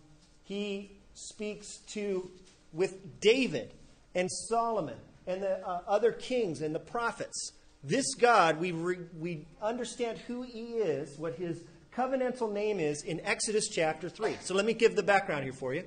he 0.45 0.93
speaks 1.15 1.79
to, 1.89 2.31
with 2.73 3.21
David 3.21 3.73
and 4.15 4.31
Solomon 4.31 4.97
and 5.27 5.43
the 5.43 5.67
uh, 5.67 5.81
other 5.89 6.13
kings 6.13 6.63
and 6.63 6.73
the 6.73 6.81
prophets. 6.81 7.53
This 7.83 8.15
God, 8.15 8.61
we, 8.61 8.71
re, 8.71 8.99
we 9.19 9.47
understand 9.61 10.19
who 10.19 10.43
he 10.43 10.75
is, 10.75 11.19
what 11.19 11.35
his 11.35 11.61
covenantal 11.97 12.51
name 12.51 12.81
is 12.81 13.03
in 13.03 13.21
Exodus 13.21 13.69
chapter 13.69 14.09
3. 14.09 14.37
So 14.41 14.55
let 14.55 14.65
me 14.65 14.75
give 14.75 14.97
the 14.97 15.03
background 15.03 15.45
here 15.45 15.53
for 15.53 15.75
you. 15.75 15.85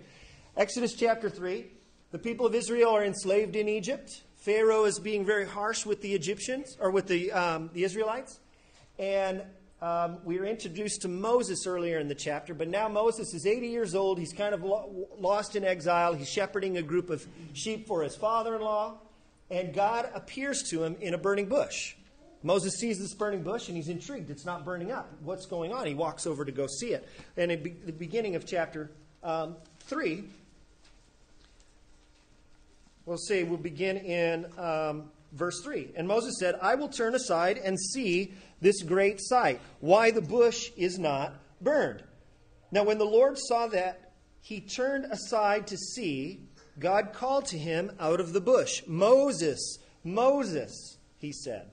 Exodus 0.55 0.93
chapter 0.93 1.29
3. 1.29 1.65
The 2.11 2.17
people 2.17 2.45
of 2.45 2.55
Israel 2.55 2.91
are 2.91 3.03
enslaved 3.03 3.55
in 3.55 3.67
Egypt. 3.67 4.23
Pharaoh 4.37 4.85
is 4.85 4.99
being 4.99 5.25
very 5.25 5.45
harsh 5.45 5.85
with 5.85 6.01
the 6.01 6.13
Egyptians, 6.13 6.77
or 6.79 6.91
with 6.91 7.07
the, 7.07 7.31
um, 7.33 7.69
the 7.73 7.83
Israelites. 7.83 8.39
And 8.97 9.43
um, 9.81 10.19
we 10.23 10.39
were 10.39 10.45
introduced 10.45 11.01
to 11.01 11.09
Moses 11.09 11.67
earlier 11.67 11.99
in 11.99 12.07
the 12.07 12.15
chapter, 12.15 12.53
but 12.53 12.69
now 12.69 12.87
Moses 12.87 13.33
is 13.33 13.45
80 13.45 13.67
years 13.67 13.93
old. 13.93 14.17
He's 14.17 14.33
kind 14.33 14.55
of 14.55 14.63
lo- 14.63 15.09
lost 15.19 15.57
in 15.57 15.65
exile. 15.65 16.13
He's 16.13 16.29
shepherding 16.29 16.77
a 16.77 16.81
group 16.81 17.09
of 17.09 17.27
sheep 17.51 17.85
for 17.85 18.03
his 18.03 18.15
father 18.15 18.55
in 18.55 18.61
law, 18.61 18.99
and 19.51 19.73
God 19.73 20.09
appears 20.15 20.63
to 20.69 20.83
him 20.83 20.95
in 21.01 21.13
a 21.13 21.17
burning 21.17 21.47
bush. 21.47 21.95
Moses 22.43 22.75
sees 22.75 22.99
this 22.99 23.13
burning 23.13 23.43
bush 23.43 23.67
and 23.67 23.75
he's 23.75 23.89
intrigued. 23.89 24.29
It's 24.29 24.45
not 24.45 24.63
burning 24.63 24.91
up. 24.91 25.11
What's 25.23 25.45
going 25.45 25.73
on? 25.73 25.87
He 25.87 25.95
walks 25.95 26.27
over 26.27 26.45
to 26.45 26.51
go 26.51 26.67
see 26.67 26.93
it. 26.93 27.07
And 27.35 27.51
at 27.51 27.63
the 27.63 27.91
beginning 27.91 28.35
of 28.35 28.45
chapter 28.45 28.91
um, 29.23 29.55
3, 29.81 30.23
we'll 33.05 33.17
see, 33.17 33.43
we'll 33.43 33.57
begin 33.57 33.97
in 33.97 34.45
um, 34.57 35.11
verse 35.33 35.61
3. 35.63 35.89
And 35.95 36.07
Moses 36.07 36.35
said, 36.39 36.55
I 36.61 36.75
will 36.75 36.89
turn 36.89 37.15
aside 37.15 37.57
and 37.57 37.79
see 37.79 38.33
this 38.61 38.83
great 38.83 39.19
sight, 39.19 39.59
why 39.79 40.11
the 40.11 40.21
bush 40.21 40.69
is 40.77 40.97
not 40.97 41.33
burned. 41.61 42.03
Now, 42.71 42.83
when 42.83 42.97
the 42.97 43.05
Lord 43.05 43.37
saw 43.37 43.67
that 43.67 44.11
he 44.41 44.61
turned 44.61 45.05
aside 45.05 45.67
to 45.67 45.77
see, 45.77 46.41
God 46.79 47.13
called 47.13 47.45
to 47.47 47.57
him 47.57 47.91
out 47.99 48.19
of 48.19 48.33
the 48.33 48.41
bush, 48.41 48.83
Moses, 48.87 49.79
Moses, 50.03 50.97
he 51.17 51.31
said. 51.31 51.69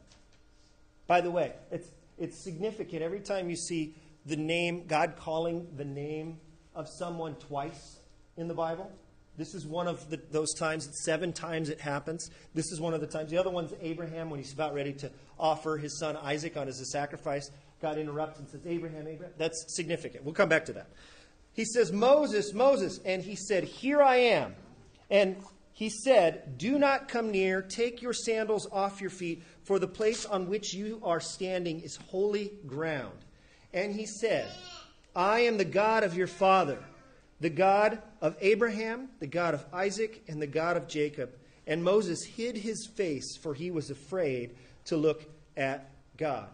By 1.06 1.20
the 1.20 1.30
way, 1.30 1.52
it's, 1.70 1.88
it's 2.18 2.42
significant 2.42 3.02
every 3.02 3.20
time 3.20 3.50
you 3.50 3.56
see 3.56 3.94
the 4.26 4.36
name, 4.36 4.86
God 4.86 5.14
calling 5.16 5.66
the 5.76 5.84
name 5.84 6.38
of 6.74 6.88
someone 6.88 7.34
twice 7.36 7.98
in 8.36 8.48
the 8.48 8.54
Bible. 8.54 8.90
This 9.36 9.54
is 9.54 9.66
one 9.66 9.88
of 9.88 10.08
the, 10.10 10.20
those 10.30 10.54
times. 10.54 10.88
Seven 11.02 11.32
times 11.32 11.68
it 11.68 11.80
happens. 11.80 12.30
This 12.54 12.70
is 12.70 12.80
one 12.80 12.94
of 12.94 13.00
the 13.00 13.06
times. 13.06 13.30
The 13.30 13.38
other 13.38 13.50
one's 13.50 13.72
Abraham 13.80 14.30
when 14.30 14.38
he's 14.38 14.52
about 14.52 14.74
ready 14.74 14.92
to 14.94 15.10
offer 15.38 15.76
his 15.76 15.98
son 15.98 16.16
Isaac 16.16 16.56
on 16.56 16.68
as 16.68 16.80
a 16.80 16.86
sacrifice. 16.86 17.50
God 17.82 17.98
interrupts 17.98 18.38
and 18.38 18.48
says, 18.48 18.60
Abraham, 18.64 19.08
Abraham. 19.08 19.34
That's 19.36 19.64
significant. 19.74 20.24
We'll 20.24 20.34
come 20.34 20.48
back 20.48 20.64
to 20.66 20.72
that. 20.74 20.88
He 21.52 21.64
says, 21.64 21.92
Moses, 21.92 22.54
Moses. 22.54 23.00
And 23.04 23.22
he 23.22 23.34
said, 23.34 23.64
Here 23.64 24.00
I 24.00 24.16
am. 24.16 24.54
And 25.10 25.36
he 25.72 25.90
said, 25.90 26.56
Do 26.56 26.78
not 26.78 27.08
come 27.08 27.32
near. 27.32 27.60
Take 27.60 28.00
your 28.00 28.12
sandals 28.12 28.68
off 28.70 29.00
your 29.00 29.10
feet, 29.10 29.42
for 29.64 29.78
the 29.78 29.88
place 29.88 30.24
on 30.24 30.48
which 30.48 30.72
you 30.72 31.00
are 31.02 31.20
standing 31.20 31.80
is 31.80 31.96
holy 31.96 32.52
ground. 32.66 33.18
And 33.72 33.92
he 33.92 34.06
said, 34.06 34.48
I 35.16 35.40
am 35.40 35.58
the 35.58 35.64
God 35.64 36.04
of 36.04 36.16
your 36.16 36.26
father 36.26 36.78
the 37.40 37.50
God 37.50 38.00
of 38.22 38.36
Abraham, 38.40 39.08
the 39.20 39.26
God 39.26 39.52
of 39.52 39.64
Isaac, 39.72 40.22
and 40.28 40.40
the 40.40 40.46
God 40.46 40.78
of 40.78 40.88
Jacob. 40.88 41.30
And 41.66 41.84
Moses 41.84 42.24
hid 42.24 42.56
his 42.56 42.86
face, 42.86 43.36
for 43.36 43.52
he 43.52 43.70
was 43.70 43.90
afraid 43.90 44.54
to 44.86 44.96
look 44.96 45.24
at 45.56 45.90
God. 46.16 46.48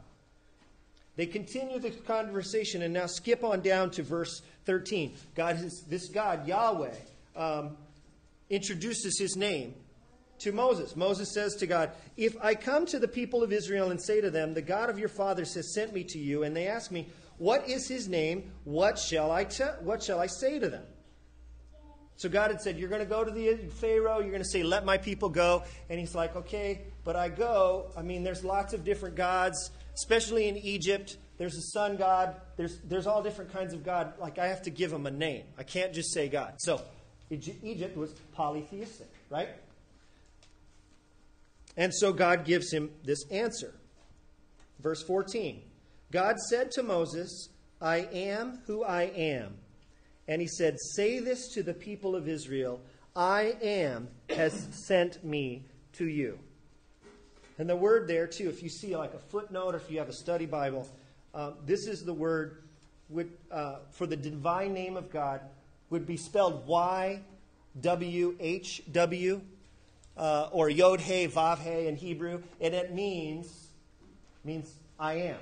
They 1.16 1.26
continue 1.26 1.78
the 1.78 1.90
conversation 1.90 2.82
and 2.82 2.94
now 2.94 3.06
skip 3.06 3.44
on 3.44 3.60
down 3.60 3.90
to 3.92 4.02
verse 4.02 4.42
13. 4.64 5.14
God 5.34 5.62
is, 5.62 5.84
this 5.88 6.08
God, 6.08 6.48
Yahweh, 6.48 6.94
um, 7.36 7.76
introduces 8.48 9.18
his 9.18 9.36
name 9.36 9.74
to 10.40 10.52
Moses. 10.52 10.96
Moses 10.96 11.32
says 11.32 11.54
to 11.56 11.66
God, 11.66 11.92
If 12.16 12.36
I 12.42 12.54
come 12.54 12.86
to 12.86 12.98
the 12.98 13.08
people 13.08 13.42
of 13.42 13.52
Israel 13.52 13.90
and 13.90 14.00
say 14.00 14.20
to 14.20 14.30
them, 14.30 14.54
The 14.54 14.62
God 14.62 14.90
of 14.90 14.98
your 14.98 15.08
fathers 15.08 15.54
has 15.54 15.74
sent 15.74 15.92
me 15.92 16.04
to 16.04 16.18
you, 16.18 16.42
and 16.42 16.56
they 16.56 16.66
ask 16.66 16.90
me, 16.90 17.08
what 17.40 17.70
is 17.70 17.88
his 17.88 18.06
name? 18.06 18.52
What 18.64 18.98
shall 18.98 19.32
I 19.32 19.44
te- 19.44 19.78
what 19.80 20.02
shall 20.02 20.20
I 20.20 20.26
say 20.26 20.58
to 20.58 20.68
them? 20.68 20.84
So 22.16 22.28
God 22.28 22.50
had 22.50 22.60
said, 22.60 22.78
You're 22.78 22.90
going 22.90 23.00
to 23.00 23.08
go 23.08 23.24
to 23.24 23.30
the 23.30 23.56
Pharaoh, 23.80 24.20
you're 24.20 24.28
going 24.28 24.42
to 24.42 24.48
say, 24.48 24.62
Let 24.62 24.84
my 24.84 24.98
people 24.98 25.30
go. 25.30 25.62
And 25.88 25.98
he's 25.98 26.14
like, 26.14 26.36
Okay, 26.36 26.82
but 27.02 27.16
I 27.16 27.30
go. 27.30 27.92
I 27.96 28.02
mean, 28.02 28.24
there's 28.24 28.44
lots 28.44 28.74
of 28.74 28.84
different 28.84 29.16
gods, 29.16 29.70
especially 29.94 30.48
in 30.48 30.58
Egypt. 30.58 31.16
There's 31.38 31.56
a 31.56 31.62
sun 31.62 31.96
god, 31.96 32.36
there's, 32.58 32.78
there's 32.80 33.06
all 33.06 33.22
different 33.22 33.54
kinds 33.54 33.72
of 33.72 33.82
God. 33.82 34.12
Like, 34.20 34.38
I 34.38 34.48
have 34.48 34.60
to 34.64 34.70
give 34.70 34.90
them 34.90 35.06
a 35.06 35.10
name. 35.10 35.44
I 35.56 35.62
can't 35.62 35.94
just 35.94 36.12
say 36.12 36.28
God. 36.28 36.56
So, 36.58 36.82
Egypt 37.30 37.96
was 37.96 38.12
polytheistic, 38.34 39.08
right? 39.30 39.48
And 41.80 41.94
so 41.94 42.12
God 42.12 42.44
gives 42.44 42.70
him 42.70 42.90
this 43.04 43.24
answer. 43.30 43.72
Verse 44.80 45.02
14 45.02 45.62
God 46.12 46.38
said 46.38 46.70
to 46.72 46.82
Moses, 46.82 47.48
I 47.80 48.06
am 48.12 48.60
who 48.66 48.84
I 48.84 49.04
am. 49.04 49.54
And 50.28 50.42
he 50.42 50.46
said, 50.46 50.76
Say 50.94 51.20
this 51.20 51.48
to 51.54 51.62
the 51.62 51.72
people 51.72 52.14
of 52.14 52.28
Israel 52.28 52.82
I 53.16 53.56
am 53.62 54.08
has 54.28 54.68
sent 54.86 55.24
me 55.24 55.64
to 55.94 56.06
you. 56.06 56.38
And 57.58 57.68
the 57.68 57.76
word 57.76 58.06
there, 58.06 58.26
too, 58.26 58.50
if 58.50 58.62
you 58.62 58.68
see 58.68 58.94
like 58.94 59.14
a 59.14 59.18
footnote 59.18 59.74
or 59.74 59.78
if 59.78 59.90
you 59.90 59.98
have 60.00 60.10
a 60.10 60.14
study 60.14 60.44
Bible, 60.44 60.86
uh, 61.34 61.52
this 61.64 61.86
is 61.86 62.04
the 62.04 62.12
word 62.12 62.58
would, 63.08 63.30
uh, 63.50 63.76
for 63.90 64.06
the 64.06 64.16
divine 64.16 64.74
name 64.74 64.98
of 64.98 65.10
God, 65.10 65.40
would 65.88 66.06
be 66.06 66.18
spelled 66.18 66.66
Y 66.66 67.22
W 67.80 68.36
H 68.38 68.82
W 68.92 69.40
uh, 70.20 70.50
or 70.52 70.68
Yod 70.68 71.00
He 71.00 71.26
Vav 71.26 71.58
He 71.60 71.88
in 71.88 71.96
Hebrew, 71.96 72.42
and 72.60 72.74
it 72.74 72.94
means 72.94 73.70
means 74.44 74.72
I 74.98 75.14
am. 75.14 75.38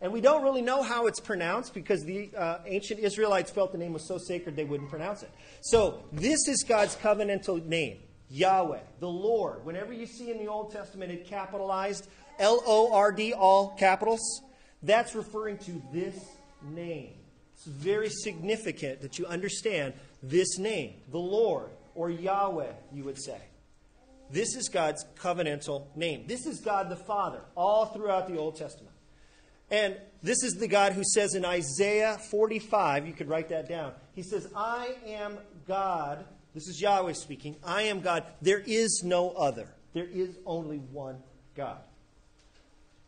And 0.00 0.12
we 0.12 0.20
don't 0.20 0.42
really 0.42 0.62
know 0.62 0.82
how 0.82 1.06
it's 1.06 1.20
pronounced 1.20 1.72
because 1.72 2.04
the 2.04 2.30
uh, 2.36 2.58
ancient 2.66 3.00
Israelites 3.00 3.50
felt 3.50 3.72
the 3.72 3.78
name 3.78 3.92
was 3.92 4.06
so 4.06 4.18
sacred 4.18 4.56
they 4.56 4.64
wouldn't 4.64 4.90
pronounce 4.90 5.22
it. 5.22 5.30
So, 5.62 6.04
this 6.12 6.46
is 6.48 6.64
God's 6.68 6.96
covenantal 6.96 7.64
name 7.64 7.98
Yahweh, 8.28 8.80
the 8.98 9.08
Lord. 9.08 9.64
Whenever 9.64 9.92
you 9.92 10.06
see 10.06 10.30
in 10.30 10.38
the 10.38 10.48
Old 10.48 10.72
Testament 10.72 11.12
it 11.12 11.26
capitalized, 11.26 12.08
L 12.40 12.62
O 12.66 12.92
R 12.92 13.12
D, 13.12 13.32
all 13.32 13.76
capitals, 13.78 14.42
that's 14.82 15.14
referring 15.14 15.58
to 15.58 15.80
this 15.92 16.18
name. 16.62 17.14
It's 17.54 17.66
very 17.66 18.10
significant 18.10 19.02
that 19.02 19.20
you 19.20 19.26
understand 19.26 19.94
this 20.20 20.58
name, 20.58 20.94
the 21.12 21.18
Lord, 21.18 21.70
or 21.94 22.10
Yahweh, 22.10 22.72
you 22.92 23.04
would 23.04 23.22
say. 23.22 23.40
This 24.30 24.56
is 24.56 24.68
God's 24.68 25.04
covenantal 25.16 25.94
name. 25.96 26.24
This 26.26 26.46
is 26.46 26.60
God 26.60 26.88
the 26.88 26.96
Father, 26.96 27.40
all 27.54 27.86
throughout 27.86 28.28
the 28.28 28.38
Old 28.38 28.56
Testament. 28.56 28.94
And 29.70 29.96
this 30.22 30.42
is 30.42 30.54
the 30.54 30.68
God 30.68 30.92
who 30.92 31.02
says 31.04 31.34
in 31.34 31.44
Isaiah 31.44 32.18
45, 32.30 33.06
you 33.06 33.12
could 33.12 33.28
write 33.28 33.48
that 33.48 33.68
down. 33.68 33.92
He 34.12 34.22
says, 34.22 34.48
I 34.54 34.96
am 35.06 35.38
God. 35.66 36.24
This 36.54 36.68
is 36.68 36.80
Yahweh 36.80 37.14
speaking. 37.14 37.56
I 37.64 37.82
am 37.82 38.00
God. 38.00 38.24
There 38.40 38.62
is 38.64 39.02
no 39.04 39.30
other. 39.30 39.68
There 39.92 40.06
is 40.06 40.36
only 40.46 40.78
one 40.78 41.22
God. 41.56 41.78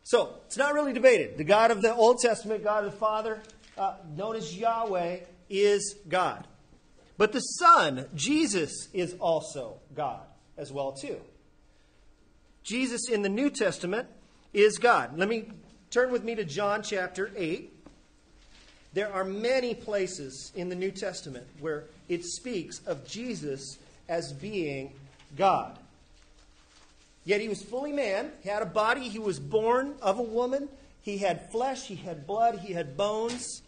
So, 0.03 0.35
it's 0.47 0.57
not 0.57 0.75
really 0.75 0.93
debated. 0.93 1.37
The 1.37 1.45
God 1.45 1.71
of 1.71 1.83
the 1.83 1.95
Old 1.95 2.21
Testament, 2.21 2.63
God 2.63 2.85
of 2.85 2.93
the 2.93 2.99
Father, 2.99 3.43
uh, 3.77 3.97
known 4.17 4.37
as 4.37 4.57
Yahweh, 4.57 5.19
is 5.51 5.97
God. 6.09 6.47
But 7.19 7.33
the 7.33 7.41
Son, 7.41 8.07
Jesus, 8.15 8.89
is 8.93 9.15
also 9.15 9.81
God 9.95 10.23
as 10.59 10.73
well 10.73 10.93
too. 10.93 11.19
Jesus 12.63 13.09
in 13.09 13.23
the 13.23 13.29
New 13.29 13.51
Testament 13.51 14.09
is 14.53 14.79
God. 14.79 15.17
Let 15.19 15.29
me 15.29 15.47
Turn 15.91 16.11
with 16.11 16.25
me 16.25 16.35
to 16.35 16.45
John 16.45 16.83
chapter 16.83 17.31
8. 17.37 17.73
There 18.93 19.13
are 19.13 19.25
many 19.25 19.75
places 19.75 20.53
in 20.55 20.69
the 20.69 20.75
New 20.75 20.91
Testament 20.91 21.47
where 21.61 21.85
it 22.09 22.25
speaks 22.25 22.81
of 22.87 23.07
Jesus 23.07 23.79
as 24.09 24.33
being 24.33 24.93
God. 25.37 25.79
Yet 27.25 27.41
he 27.41 27.49
was 27.49 27.63
fully 27.63 27.93
man, 27.93 28.31
he 28.43 28.49
had 28.49 28.63
a 28.63 28.67
body, 28.67 29.09
he 29.09 29.19
was 29.19 29.39
born 29.41 29.95
of 30.03 30.19
a 30.19 30.23
woman, 30.23 30.69
he 31.03 31.19
had 31.19 31.51
flesh, 31.51 31.87
he 31.87 31.97
had 31.97 32.27
blood, 32.27 32.59
he 32.59 32.73
had 32.73 32.97
bones, 32.97 33.63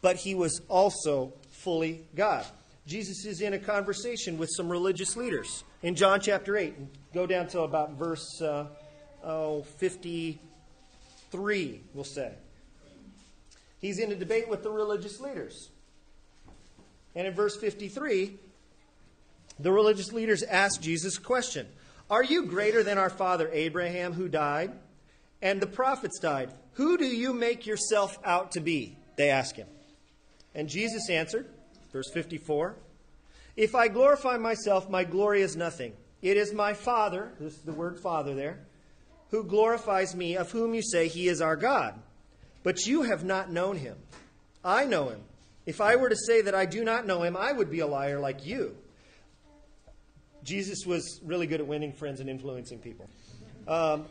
but 0.00 0.16
he 0.16 0.34
was 0.34 0.60
also 0.68 1.32
fully 1.50 2.02
God. 2.14 2.44
Jesus 2.86 3.24
is 3.24 3.40
in 3.40 3.54
a 3.54 3.58
conversation 3.58 4.38
with 4.38 4.50
some 4.56 4.68
religious 4.68 5.16
leaders 5.16 5.64
in 5.82 5.94
John 5.94 6.20
chapter 6.20 6.56
8. 6.56 6.74
Go 7.14 7.26
down 7.26 7.46
to 7.48 7.60
about 7.60 7.92
verse 7.92 8.40
uh, 8.42 8.66
oh, 9.24 9.62
50. 9.62 10.40
3, 11.32 11.80
we'll 11.94 12.04
say. 12.04 12.32
He's 13.80 13.98
in 13.98 14.12
a 14.12 14.14
debate 14.14 14.48
with 14.48 14.62
the 14.62 14.70
religious 14.70 15.18
leaders. 15.18 15.70
And 17.16 17.26
in 17.26 17.34
verse 17.34 17.56
53, 17.56 18.36
the 19.58 19.72
religious 19.72 20.12
leaders 20.12 20.42
ask 20.42 20.80
Jesus 20.80 21.16
a 21.16 21.20
question 21.20 21.66
Are 22.10 22.22
you 22.22 22.46
greater 22.46 22.84
than 22.84 22.98
our 22.98 23.10
father 23.10 23.50
Abraham, 23.52 24.12
who 24.12 24.28
died? 24.28 24.72
And 25.40 25.60
the 25.60 25.66
prophets 25.66 26.20
died. 26.20 26.52
Who 26.74 26.96
do 26.96 27.06
you 27.06 27.32
make 27.32 27.66
yourself 27.66 28.16
out 28.24 28.52
to 28.52 28.60
be? 28.60 28.96
They 29.16 29.30
ask 29.30 29.56
him. 29.56 29.66
And 30.54 30.68
Jesus 30.68 31.10
answered, 31.10 31.48
verse 31.92 32.10
54 32.10 32.76
If 33.56 33.74
I 33.74 33.88
glorify 33.88 34.36
myself, 34.36 34.88
my 34.88 35.04
glory 35.04 35.42
is 35.42 35.56
nothing. 35.56 35.92
It 36.22 36.36
is 36.36 36.52
my 36.52 36.72
Father, 36.72 37.32
this 37.40 37.54
is 37.54 37.62
the 37.62 37.72
word 37.72 37.98
Father 38.00 38.34
there, 38.34 38.60
who 39.30 39.44
glorifies 39.44 40.14
me, 40.14 40.36
of 40.36 40.50
whom 40.50 40.74
you 40.74 40.82
say 40.82 41.08
he 41.08 41.28
is 41.28 41.40
our 41.40 41.56
God. 41.56 42.00
But 42.62 42.86
you 42.86 43.02
have 43.02 43.24
not 43.24 43.50
known 43.50 43.76
him. 43.76 43.96
I 44.64 44.84
know 44.84 45.08
him. 45.08 45.20
If 45.66 45.80
I 45.80 45.96
were 45.96 46.08
to 46.08 46.16
say 46.16 46.42
that 46.42 46.54
I 46.54 46.66
do 46.66 46.84
not 46.84 47.06
know 47.06 47.22
him, 47.22 47.36
I 47.36 47.52
would 47.52 47.70
be 47.70 47.80
a 47.80 47.86
liar 47.86 48.20
like 48.20 48.46
you. 48.46 48.76
Jesus 50.44 50.86
was 50.86 51.20
really 51.24 51.46
good 51.46 51.60
at 51.60 51.66
winning 51.66 51.92
friends 51.92 52.20
and 52.20 52.28
influencing 52.28 52.78
people. 52.78 53.08
Um, 53.68 54.06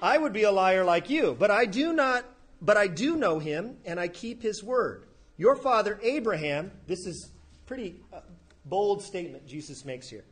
I 0.00 0.16
would 0.16 0.32
be 0.32 0.42
a 0.42 0.50
liar 0.50 0.84
like 0.84 1.10
you, 1.10 1.36
but 1.38 1.50
I 1.50 1.64
do 1.64 1.92
not. 1.92 2.24
But 2.60 2.76
I 2.76 2.88
do 2.88 3.16
know 3.16 3.38
him, 3.38 3.76
and 3.84 4.00
I 4.00 4.08
keep 4.08 4.42
his 4.42 4.64
word. 4.64 5.04
Your 5.38 5.56
father 5.56 5.98
Abraham. 6.02 6.72
This 6.86 7.06
is 7.06 7.30
pretty 7.66 8.00
uh, 8.12 8.20
bold 8.64 9.02
statement 9.02 9.46
Jesus 9.46 9.84
makes 9.84 10.08
here. 10.08 10.24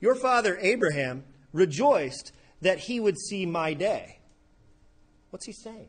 Your 0.00 0.16
father 0.16 0.58
Abraham 0.60 1.24
rejoiced 1.52 2.32
that 2.60 2.78
he 2.78 3.00
would 3.00 3.18
see 3.18 3.46
my 3.46 3.72
day. 3.72 4.18
What's 5.30 5.46
he 5.46 5.52
saying? 5.52 5.88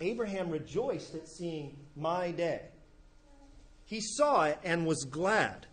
Abraham 0.00 0.50
rejoiced 0.50 1.14
at 1.14 1.28
seeing 1.28 1.76
my 1.96 2.32
day. 2.32 2.62
He 3.84 4.00
saw 4.00 4.44
it 4.44 4.58
and 4.64 4.86
was 4.86 5.04
glad. 5.04 5.66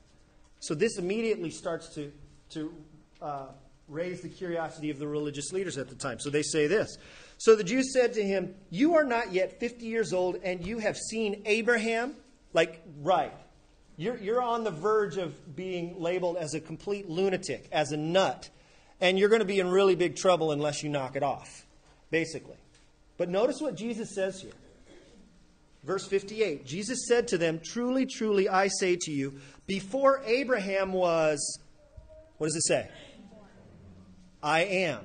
So 0.60 0.74
this 0.74 0.98
immediately 0.98 1.50
starts 1.50 1.94
to, 1.96 2.12
to 2.52 2.74
uh, 3.22 3.48
raise 3.88 4.22
the 4.22 4.30
curiosity 4.30 4.90
of 4.90 5.00
the 5.00 5.08
religious 5.08 5.52
leaders 5.52 5.78
at 5.78 5.90
the 5.90 5.96
time. 5.96 6.20
So 6.20 6.30
they 6.30 6.42
say 6.42 6.68
this. 6.68 6.98
So 7.38 7.56
the 7.56 7.64
Jews 7.64 7.94
said 7.94 8.14
to 8.14 8.24
him, 8.24 8.56
You 8.70 8.96
are 8.96 9.04
not 9.04 9.34
yet 9.34 9.60
50 9.60 9.86
years 9.86 10.14
old, 10.14 10.38
and 10.44 10.66
you 10.66 10.80
have 10.80 10.98
seen 10.98 11.44
Abraham? 11.46 12.16
Like, 12.54 12.82
right. 13.02 13.34
You're, 13.98 14.18
you're 14.18 14.42
on 14.42 14.64
the 14.64 14.72
verge 14.72 15.18
of 15.18 15.56
being 15.56 16.02
labeled 16.02 16.38
as 16.38 16.54
a 16.54 16.60
complete 16.60 17.10
lunatic, 17.10 17.68
as 17.72 17.92
a 17.92 17.98
nut, 17.98 18.50
and 19.00 19.18
you're 19.18 19.30
going 19.30 19.40
to 19.40 19.46
be 19.46 19.60
in 19.60 19.70
really 19.70 19.96
big 19.96 20.16
trouble 20.16 20.52
unless 20.52 20.84
you 20.84 20.90
knock 20.90 21.16
it 21.16 21.24
off, 21.24 21.66
basically. 22.12 22.58
But 23.18 23.30
notice 23.30 23.62
what 23.62 23.76
Jesus 23.76 24.14
says 24.14 24.42
here. 24.42 24.52
Verse 25.84 26.08
58 26.08 26.66
Jesus 26.66 27.06
said 27.08 27.28
to 27.30 27.38
them, 27.38 27.62
Truly, 27.64 28.06
truly, 28.06 28.50
I 28.50 28.68
say 28.68 28.98
to 29.02 29.12
you, 29.12 29.36
before 29.68 30.22
Abraham 30.26 30.92
was, 30.92 31.60
what 32.38 32.48
does 32.48 32.56
it 32.56 32.66
say? 32.66 32.90
I 34.46 34.60
am. 34.62 35.00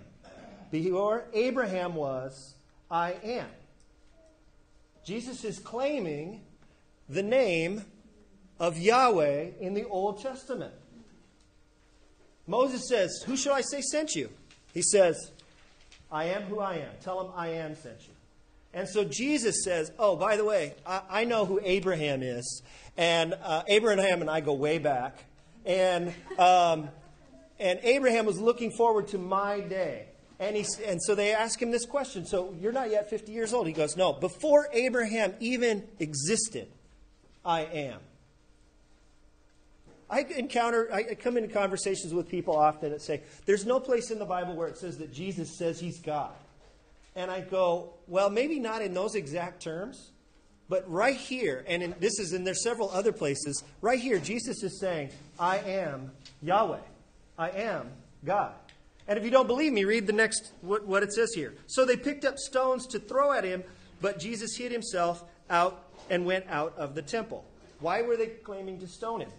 Before 0.71 1.25
Abraham 1.33 1.95
was, 1.95 2.55
I 2.91 3.17
am. 3.25 3.47
Jesus 5.03 5.45
is 5.45 5.59
claiming 5.59 6.43
the 7.09 7.23
name 7.23 7.87
of 8.61 8.77
Yahweh 8.77 9.53
in 9.59 9.73
the 9.73 9.89
Old 9.89 10.21
Testament. 10.21 10.75
Moses 12.47 12.87
says, 12.87 13.25
Who 13.27 13.35
shall 13.35 13.55
I 13.55 13.63
say 13.63 13.81
sent 13.81 14.15
you? 14.15 14.29
He 14.75 14.83
says, 14.83 15.33
I 16.13 16.25
am 16.25 16.43
who 16.43 16.61
I 16.61 16.75
am. 16.75 16.91
Tell 17.01 17.23
him 17.23 17.33
I 17.35 17.49
am 17.49 17.75
sent 17.75 18.07
you. 18.07 18.15
And 18.75 18.87
so 18.87 19.05
Jesus 19.05 19.65
says, 19.65 19.91
Oh, 19.99 20.17
by 20.17 20.37
the 20.37 20.45
way, 20.45 20.75
I, 20.87 21.01
I 21.09 21.25
know 21.25 21.47
who 21.47 21.61
Abraham 21.65 22.23
is. 22.23 22.63
And 22.99 23.35
uh, 23.43 23.63
Abraham 23.69 24.21
and 24.21 24.29
I 24.29 24.43
go 24.43 24.53
way 24.53 24.77
back. 24.77 25.25
And, 25.65 26.13
um, 26.39 26.91
and 27.61 27.79
Abraham 27.83 28.27
was 28.27 28.41
looking 28.41 28.73
forward 28.73 29.09
to 29.09 29.19
my 29.19 29.61
day. 29.61 30.07
And, 30.41 30.57
he, 30.57 30.65
and 30.87 31.01
so 31.03 31.15
they 31.15 31.35
ask 31.35 31.61
him 31.61 31.71
this 31.71 31.85
question. 31.85 32.25
So 32.25 32.57
you're 32.59 32.73
not 32.73 32.91
yet 32.91 33.11
50 33.11 33.31
years 33.31 33.53
old. 33.53 33.67
He 33.67 33.75
goes, 33.75 33.97
No, 33.97 34.15
before 34.15 34.69
Abraham 34.73 35.35
even 35.39 35.87
existed, 35.99 36.69
I 37.45 37.61
am. 37.61 38.01
I 40.09 40.27
encounter, 40.37 40.93
I 40.93 41.15
come 41.15 41.37
into 41.37 41.49
conversations 41.49 42.13
with 42.13 42.29
people 42.29 42.57
often 42.57 42.91
that 42.91 43.01
say, 43.01 43.23
there's 43.47 43.65
no 43.65 43.79
place 43.79 44.11
in 44.11 44.19
the 44.19 44.25
Bible 44.25 44.57
where 44.57 44.67
it 44.67 44.77
says 44.77 44.99
that 44.99 45.13
Jesus 45.13 45.57
says 45.57 45.79
he's 45.79 46.01
God. 46.01 46.33
And 47.15 47.31
I 47.31 47.43
go, 47.43 47.95
well, 48.09 48.29
maybe 48.29 48.59
not 48.59 48.83
in 48.83 48.93
those 48.93 49.15
exact 49.15 49.63
terms, 49.63 50.11
but 50.69 50.89
right 50.91 51.17
here, 51.17 51.65
and 51.69 51.83
in, 51.83 51.95
this 52.01 52.19
is, 52.19 52.33
and 52.33 52.45
there's 52.45 52.63
several 52.63 52.91
other 52.91 53.13
places, 53.13 53.63
right 53.81 54.01
here, 54.01 54.19
Jesus 54.19 54.65
is 54.65 54.81
saying, 54.81 55.11
I 55.39 55.59
am 55.59 56.11
Yahweh. 56.43 56.79
I 57.41 57.49
am 57.49 57.91
God. 58.23 58.53
And 59.09 59.19
if 59.19 59.25
you 59.25 59.31
don't 59.31 59.47
believe 59.47 59.73
me, 59.73 59.85
read 59.85 60.07
the 60.07 60.13
next, 60.13 60.53
what, 60.61 60.87
what 60.87 61.03
it 61.03 61.11
says 61.11 61.33
here. 61.35 61.55
So 61.67 61.87
they 61.87 61.97
picked 61.97 62.27
up 62.27 62.39
stones 62.39 62.87
to 62.89 62.99
throw 62.99 63.33
at 63.33 63.45
him, 63.45 63.65
but 64.03 64.19
Jesus 64.19 64.55
hid 64.55 64.71
himself 64.71 65.25
out 65.49 65.87
and 66.11 66.27
went 66.27 66.45
out 66.51 66.77
of 66.77 66.95
the 66.95 67.01
temple. 67.01 67.47
Why 67.81 68.03
were 68.03 68.19
they 68.19 68.27
claiming 68.27 68.79
to 68.81 68.87
stone 68.87 69.23
him? 69.23 69.31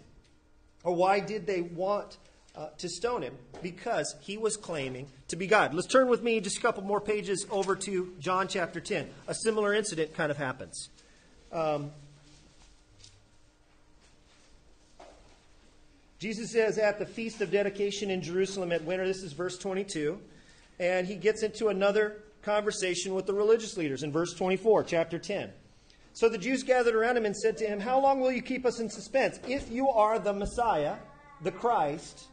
Or 0.82 0.96
why 0.96 1.20
did 1.20 1.46
they 1.46 1.62
want 1.62 2.18
uh, 2.56 2.70
to 2.78 2.88
stone 2.88 3.22
him? 3.22 3.38
Because 3.62 4.16
he 4.20 4.36
was 4.36 4.56
claiming 4.56 5.06
to 5.28 5.36
be 5.36 5.46
God. 5.46 5.72
Let's 5.72 5.86
turn 5.86 6.08
with 6.08 6.24
me 6.24 6.40
just 6.40 6.58
a 6.58 6.60
couple 6.60 6.82
more 6.82 7.00
pages 7.00 7.46
over 7.52 7.76
to 7.76 8.14
John 8.18 8.48
chapter 8.48 8.80
10. 8.80 9.08
A 9.28 9.34
similar 9.34 9.72
incident 9.72 10.12
kind 10.14 10.32
of 10.32 10.38
happens. 10.38 10.88
Um, 11.52 11.92
Jesus 16.22 16.52
says 16.52 16.78
at 16.78 17.00
the 17.00 17.04
feast 17.04 17.40
of 17.40 17.50
dedication 17.50 18.08
in 18.08 18.22
Jerusalem 18.22 18.70
at 18.70 18.84
winter, 18.84 19.04
this 19.04 19.24
is 19.24 19.32
verse 19.32 19.58
22, 19.58 20.20
and 20.78 21.04
he 21.04 21.16
gets 21.16 21.42
into 21.42 21.66
another 21.66 22.22
conversation 22.42 23.12
with 23.16 23.26
the 23.26 23.34
religious 23.34 23.76
leaders 23.76 24.04
in 24.04 24.12
verse 24.12 24.32
24, 24.34 24.84
chapter 24.84 25.18
10. 25.18 25.50
So 26.12 26.28
the 26.28 26.38
Jews 26.38 26.62
gathered 26.62 26.94
around 26.94 27.16
him 27.16 27.26
and 27.26 27.36
said 27.36 27.56
to 27.56 27.66
him, 27.66 27.80
How 27.80 28.00
long 28.00 28.20
will 28.20 28.30
you 28.30 28.40
keep 28.40 28.64
us 28.64 28.78
in 28.78 28.88
suspense? 28.88 29.40
If 29.48 29.68
you 29.68 29.88
are 29.88 30.20
the 30.20 30.32
Messiah, 30.32 30.94
the 31.42 31.50
Christ, 31.50 32.28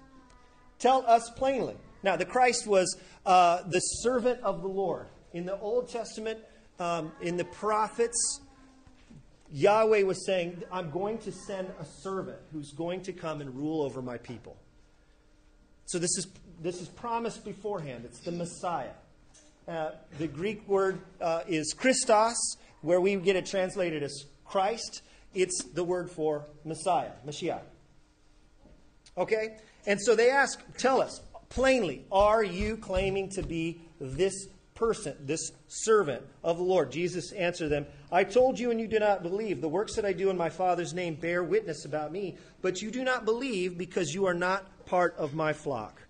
tell 0.77 1.03
us 1.07 1.31
plainly. 1.31 1.75
Now, 2.03 2.15
the 2.15 2.25
Christ 2.25 2.67
was 2.67 2.95
uh, 3.25 3.63
the 3.63 3.79
servant 3.79 4.39
of 4.43 4.61
the 4.61 4.67
Lord. 4.67 5.07
In 5.33 5.47
the 5.47 5.59
Old 5.59 5.89
Testament, 5.89 6.37
um, 6.79 7.11
in 7.23 7.37
the 7.37 7.45
prophets, 7.45 8.39
Yahweh 9.51 10.03
was 10.03 10.25
saying, 10.25 10.63
I'm 10.71 10.91
going 10.91 11.17
to 11.19 11.31
send 11.31 11.69
a 11.79 11.85
servant 11.85 12.37
who's 12.51 12.71
going 12.71 13.01
to 13.03 13.13
come 13.13 13.41
and 13.41 13.55
rule 13.55 13.81
over 13.81 14.01
my 14.01 14.17
people. 14.17 14.57
So 15.85 15.97
this 15.97 16.17
is, 16.17 16.27
this 16.61 16.81
is 16.81 16.87
promised 16.87 17.43
beforehand. 17.43 18.05
It's 18.05 18.19
the 18.19 18.31
Messiah. 18.31 18.91
Uh, 19.67 19.91
the 20.17 20.27
Greek 20.27 20.67
word 20.67 20.99
uh, 21.19 21.41
is 21.47 21.73
Christos, 21.73 22.57
where 22.81 23.01
we 23.01 23.15
get 23.15 23.35
it 23.35 23.45
translated 23.45 24.03
as 24.03 24.25
Christ, 24.45 25.01
it's 25.33 25.63
the 25.63 25.83
word 25.83 26.09
for 26.09 26.45
Messiah, 26.65 27.11
Mashiach. 27.25 27.61
Okay? 29.17 29.57
And 29.85 29.99
so 30.01 30.15
they 30.15 30.29
ask, 30.29 30.59
tell 30.77 31.01
us 31.01 31.21
plainly, 31.49 32.05
are 32.11 32.43
you 32.43 32.77
claiming 32.77 33.29
to 33.31 33.43
be 33.43 33.81
this 33.99 34.47
person, 34.79 35.15
this 35.19 35.51
servant 35.67 36.23
of 36.43 36.57
the 36.57 36.63
Lord? 36.63 36.91
Jesus 36.91 37.33
answered 37.33 37.69
them, 37.69 37.85
I 38.11 38.23
told 38.23 38.57
you 38.57 38.71
and 38.71 38.79
you 38.79 38.87
do 38.87 38.97
not 38.97 39.21
believe. 39.21 39.59
The 39.61 39.69
works 39.69 39.95
that 39.95 40.05
I 40.05 40.13
do 40.13 40.29
in 40.29 40.37
my 40.37 40.49
Father's 40.49 40.93
name 40.93 41.15
bear 41.15 41.43
witness 41.43 41.85
about 41.85 42.11
me, 42.11 42.37
but 42.61 42.81
you 42.81 42.89
do 42.89 43.03
not 43.03 43.25
believe 43.25 43.77
because 43.77 44.15
you 44.15 44.25
are 44.25 44.33
not 44.33 44.85
part 44.85 45.15
of 45.17 45.35
my 45.35 45.53
flock. 45.53 46.01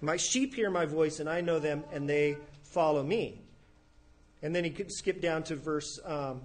My 0.00 0.16
sheep 0.16 0.54
hear 0.54 0.70
my 0.70 0.84
voice, 0.84 1.20
and 1.20 1.28
I 1.28 1.40
know 1.40 1.58
them, 1.58 1.84
and 1.92 2.08
they 2.08 2.36
follow 2.64 3.02
me. 3.02 3.40
And 4.42 4.54
then 4.54 4.64
he 4.64 4.70
could 4.70 4.92
skip 4.92 5.22
down 5.22 5.44
to 5.44 5.56
verse, 5.56 5.98
um, 6.04 6.42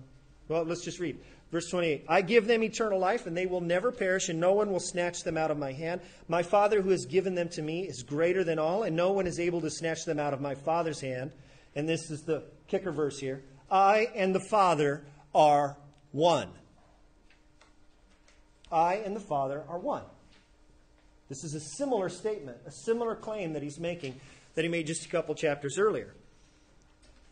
well, 0.48 0.63
let's 0.63 0.84
just 0.84 1.00
read. 1.00 1.17
Verse 1.52 1.70
28 1.70 2.06
I 2.08 2.22
give 2.22 2.48
them 2.48 2.63
eternal 2.63 3.00
life, 3.00 3.26
and 3.26 3.36
they 3.36 3.46
will 3.46 3.60
never 3.60 3.91
perish, 3.91 4.30
and 4.30 4.39
no 4.39 4.54
one 4.54 4.72
will 4.72 4.80
snatch 4.80 5.24
them 5.24 5.36
out 5.36 5.52
of 5.52 5.58
my 5.58 5.74
hand. 5.74 6.00
My 6.30 6.44
Father, 6.44 6.82
who 6.82 6.91
has 6.91 7.06
given 7.06 7.36
them 7.36 7.50
to 7.50 7.62
me, 7.62 7.82
is 7.82 8.04
greater 8.04 8.44
than 8.44 8.58
all, 8.58 8.84
and 8.84 8.96
no 8.96 9.12
one 9.12 9.28
is 9.28 9.39
able 9.39 9.60
to 9.62 9.70
snatch 9.70 10.06
them 10.06 10.20
out 10.20 10.34
of 10.34 10.41
my 10.41 10.56
Father's 10.56 11.02
hand. 11.02 11.32
And 11.75 11.88
this 11.88 12.12
is 12.12 12.23
the 12.23 12.43
kicker 12.67 12.91
verse 12.91 13.19
here 13.19 13.43
I 13.69 14.07
and 14.15 14.36
the 14.36 14.45
Father 14.49 15.03
are 15.34 15.77
one. 16.12 16.49
I 18.71 18.95
and 18.95 19.15
the 19.15 19.21
Father 19.21 19.63
are 19.67 19.79
one. 19.79 20.03
This 21.29 21.43
is 21.43 21.55
a 21.55 21.60
similar 21.77 22.10
statement, 22.10 22.57
a 22.65 22.71
similar 22.71 23.15
claim 23.15 23.53
that 23.53 23.63
he's 23.63 23.79
making 23.79 24.19
that 24.55 24.63
he 24.63 24.69
made 24.69 24.88
just 24.88 25.05
a 25.05 25.10
couple 25.10 25.34
chapters 25.34 25.77
earlier 25.77 26.13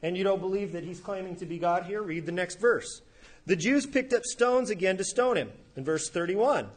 and 0.01 0.17
you 0.17 0.23
don't 0.23 0.39
believe 0.39 0.73
that 0.73 0.83
he's 0.83 0.99
claiming 0.99 1.35
to 1.37 1.45
be 1.45 1.57
God 1.57 1.83
here, 1.85 2.01
read 2.01 2.25
the 2.25 2.31
next 2.31 2.59
verse. 2.59 3.01
The 3.45 3.55
Jews 3.55 3.85
picked 3.85 4.13
up 4.13 4.23
stones 4.23 4.69
again 4.69 4.97
to 4.97 5.03
stone 5.03 5.35
him 5.35 5.51
in 5.75 5.83
verse 5.83 6.09
31. 6.09 6.69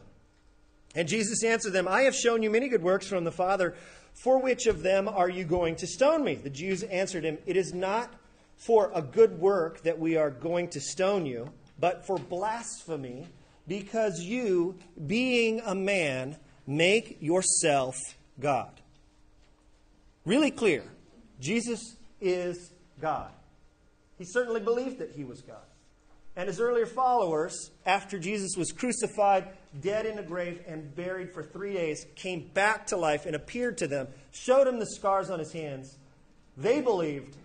And 0.95 1.07
Jesus 1.07 1.43
answered 1.43 1.73
them, 1.73 1.87
I 1.87 2.01
have 2.01 2.15
shown 2.15 2.43
you 2.43 2.49
many 2.49 2.69
good 2.69 2.83
works 2.83 3.07
from 3.07 3.23
the 3.23 3.31
Father. 3.31 3.75
For 4.13 4.39
which 4.39 4.67
of 4.67 4.83
them 4.83 5.07
are 5.07 5.29
you 5.29 5.43
going 5.43 5.75
to 5.77 5.87
stone 5.87 6.23
me? 6.23 6.35
The 6.35 6.49
Jews 6.49 6.83
answered 6.83 7.23
him, 7.23 7.37
It 7.45 7.57
is 7.57 7.73
not 7.73 8.13
for 8.55 8.91
a 8.93 9.01
good 9.01 9.39
work 9.39 9.81
that 9.83 9.99
we 9.99 10.15
are 10.15 10.29
going 10.29 10.69
to 10.69 10.79
stone 10.79 11.25
you, 11.25 11.49
but 11.79 12.05
for 12.05 12.17
blasphemy, 12.17 13.27
because 13.67 14.19
you, 14.19 14.77
being 15.07 15.61
a 15.65 15.75
man, 15.75 16.37
make 16.67 17.17
yourself 17.21 17.95
God. 18.39 18.81
Really 20.25 20.51
clear. 20.51 20.83
Jesus 21.39 21.97
is 22.21 22.71
God. 23.01 23.31
He 24.17 24.25
certainly 24.25 24.61
believed 24.61 24.99
that 24.99 25.11
he 25.11 25.23
was 25.23 25.41
God. 25.41 25.57
And 26.35 26.47
his 26.47 26.59
earlier 26.59 26.85
followers, 26.85 27.71
after 27.85 28.17
Jesus 28.17 28.55
was 28.57 28.71
crucified, 28.71 29.49
dead 29.81 30.05
in 30.05 30.19
a 30.19 30.23
grave, 30.23 30.61
and 30.67 30.95
buried 30.95 31.33
for 31.33 31.43
three 31.43 31.73
days, 31.73 32.05
came 32.15 32.49
back 32.53 32.87
to 32.87 32.97
life 32.97 33.25
and 33.25 33.35
appeared 33.35 33.77
to 33.79 33.87
them, 33.87 34.07
showed 34.31 34.67
them 34.67 34.79
the 34.79 34.85
scars 34.85 35.29
on 35.29 35.39
his 35.39 35.51
hands. 35.51 35.97
They 36.57 36.81
believed 36.81 37.35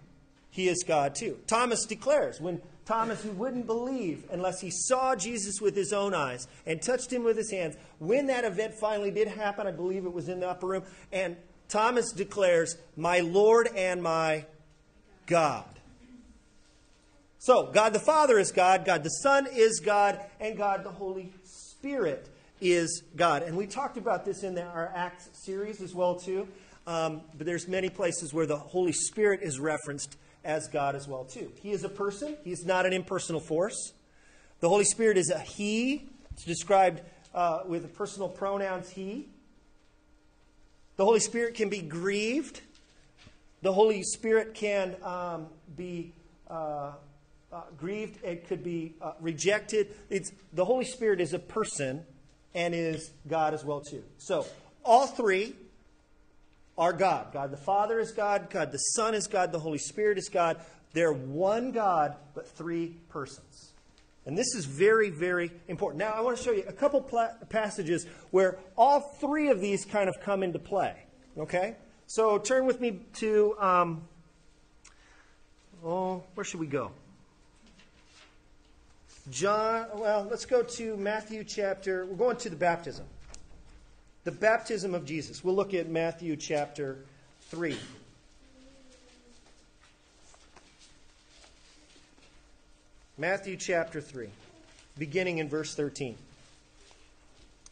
he 0.51 0.69
is 0.69 0.85
God 0.87 1.15
too. 1.15 1.39
Thomas 1.47 1.87
declares 1.87 2.41
when 2.41 2.61
Thomas, 2.85 3.23
who 3.23 3.31
wouldn't 3.33 3.67
believe 3.67 4.25
unless 4.31 4.61
he 4.61 4.71
saw 4.71 5.15
Jesus 5.15 5.61
with 5.61 5.77
his 5.77 5.93
own 5.93 6.15
eyes 6.15 6.49
and 6.65 6.81
touched 6.81 7.13
him 7.13 7.23
with 7.23 7.37
his 7.37 7.51
hands, 7.51 7.77
when 7.99 8.27
that 8.27 8.45
event 8.45 8.75
finally 8.81 9.11
did 9.11 9.29
happen, 9.29 9.67
I 9.67 9.73
believe 9.73 10.05
it 10.07 10.13
was 10.13 10.29
in 10.29 10.41
the 10.41 10.49
upper 10.49 10.67
room, 10.67 10.85
and 11.13 11.37
Thomas 11.69 12.13
declares, 12.13 12.77
My 12.97 13.21
Lord 13.21 13.69
and 13.77 14.03
my 14.03 14.47
God. 15.27 15.67
So, 17.39 17.71
God 17.71 17.93
the 17.93 18.01
Father 18.01 18.39
is 18.39 18.53
God, 18.53 18.85
God 18.85 19.05
the 19.05 19.11
Son 19.11 19.47
is 19.53 19.81
God, 19.81 20.21
and 20.41 20.57
God 20.57 20.83
the 20.83 20.91
Holy 20.91 21.31
Spirit 21.45 21.68
is 22.61 23.03
God. 23.17 23.43
And 23.43 23.57
we 23.57 23.67
talked 23.67 23.97
about 23.97 24.25
this 24.25 24.43
in 24.43 24.59
our 24.59 24.93
Acts 24.95 25.29
series 25.33 25.81
as 25.81 25.95
well 25.95 26.17
too. 26.17 26.49
Um, 26.87 27.21
but 27.37 27.47
there's 27.47 27.69
many 27.69 27.89
places 27.89 28.33
where 28.33 28.47
the 28.47 28.57
Holy 28.57 28.93
Spirit 28.93 29.41
is 29.43 29.61
referenced 29.61 30.17
as 30.45 30.69
God 30.69 30.97
as 30.97 31.07
well 31.07 31.25
too. 31.25 31.53
He 31.63 31.71
is 31.71 31.85
a 31.85 31.89
person. 31.89 32.37
He 32.45 32.51
is 32.51 32.65
not 32.65 32.87
an 32.87 32.93
impersonal 32.93 33.41
force. 33.41 33.93
The 34.61 34.69
Holy 34.69 34.85
Spirit 34.85 35.19
is 35.19 35.31
a 35.31 35.39
He. 35.39 36.09
It's 36.33 36.45
described 36.45 37.03
uh, 37.35 37.61
with 37.67 37.95
personal 37.95 38.29
pronouns 38.29 38.89
He. 38.91 39.29
The 40.97 41.05
Holy 41.05 41.21
Spirit 41.21 41.55
can 41.55 41.69
be 41.69 41.81
grieved. 41.81 42.63
The 43.63 43.73
Holy 43.73 44.03
Spirit 44.03 44.55
can 44.55 44.97
um, 45.03 45.47
be 45.77 46.13
uh, 46.49 46.93
uh, 47.53 47.63
grieved. 47.77 48.23
It 48.25 48.49
could 48.49 48.63
be 48.63 48.95
uh, 49.01 49.13
rejected. 49.21 49.89
It's, 50.11 50.33
the 50.53 50.65
Holy 50.65 50.85
Spirit 50.85 51.21
is 51.21 51.33
a 51.33 51.39
person 51.39 52.05
and 52.55 52.75
is 52.75 53.11
God 53.27 53.55
as 53.55 53.65
well 53.65 53.81
too. 53.81 54.03
So 54.19 54.47
all 54.85 55.07
three 55.07 55.55
are 56.77 56.93
God. 56.93 57.33
God 57.33 57.51
the 57.51 57.57
Father 57.57 57.99
is 58.01 58.13
God. 58.13 58.51
God 58.51 58.73
the 58.73 58.79
Son 58.79 59.15
is 59.15 59.27
God. 59.27 59.53
The 59.53 59.59
Holy 59.59 59.79
Spirit 59.79 60.19
is 60.19 60.29
God. 60.29 60.61
They're 60.93 61.13
one 61.13 61.73
God, 61.73 62.17
but 62.35 62.49
three 62.49 62.97
persons. 63.09 63.73
And 64.27 64.37
this 64.37 64.55
is 64.55 64.67
very, 64.67 65.09
very 65.09 65.51
important. 65.69 66.01
Now, 66.01 66.13
I 66.13 66.21
want 66.21 66.37
to 66.37 66.43
show 66.43 66.51
you 66.51 66.65
a 66.69 66.73
couple 66.73 67.01
pla- 67.01 67.33
passages 67.49 68.07
where 68.31 68.59
all 68.77 69.01
three 69.01 69.49
of 69.49 69.61
these 69.61 69.87
kind 69.87 70.09
of 70.09 70.21
come 70.21 70.43
into 70.43 70.59
play. 70.59 70.95
Okay? 71.39 71.77
So 72.07 72.39
turn 72.39 72.67
with 72.67 72.81
me 72.81 73.01
to, 73.21 73.57
um, 73.59 74.03
oh, 75.85 76.23
where 76.35 76.45
should 76.45 76.61
we 76.61 76.67
go? 76.67 76.91
John, 79.31 79.87
well, 79.95 80.27
let's 80.31 80.47
go 80.47 80.63
to 80.63 80.97
Matthew 80.97 81.45
chapter, 81.45 82.07
we're 82.07 82.17
going 82.17 82.37
to 82.39 82.51
the 82.51 82.57
baptism. 82.57 83.05
The 84.25 84.33
baptism 84.33 84.95
of 84.95 85.05
Jesus. 85.05 85.45
We'll 85.45 85.55
look 85.55 85.75
at 85.75 85.89
Matthew 85.89 86.37
chapter 86.37 86.97
3. 87.51 87.77
Matthew 93.19 93.57
chapter 93.57 94.01
3, 94.01 94.29
beginning 94.97 95.39
in 95.39 95.49
verse 95.49 95.75
13. 95.75 96.17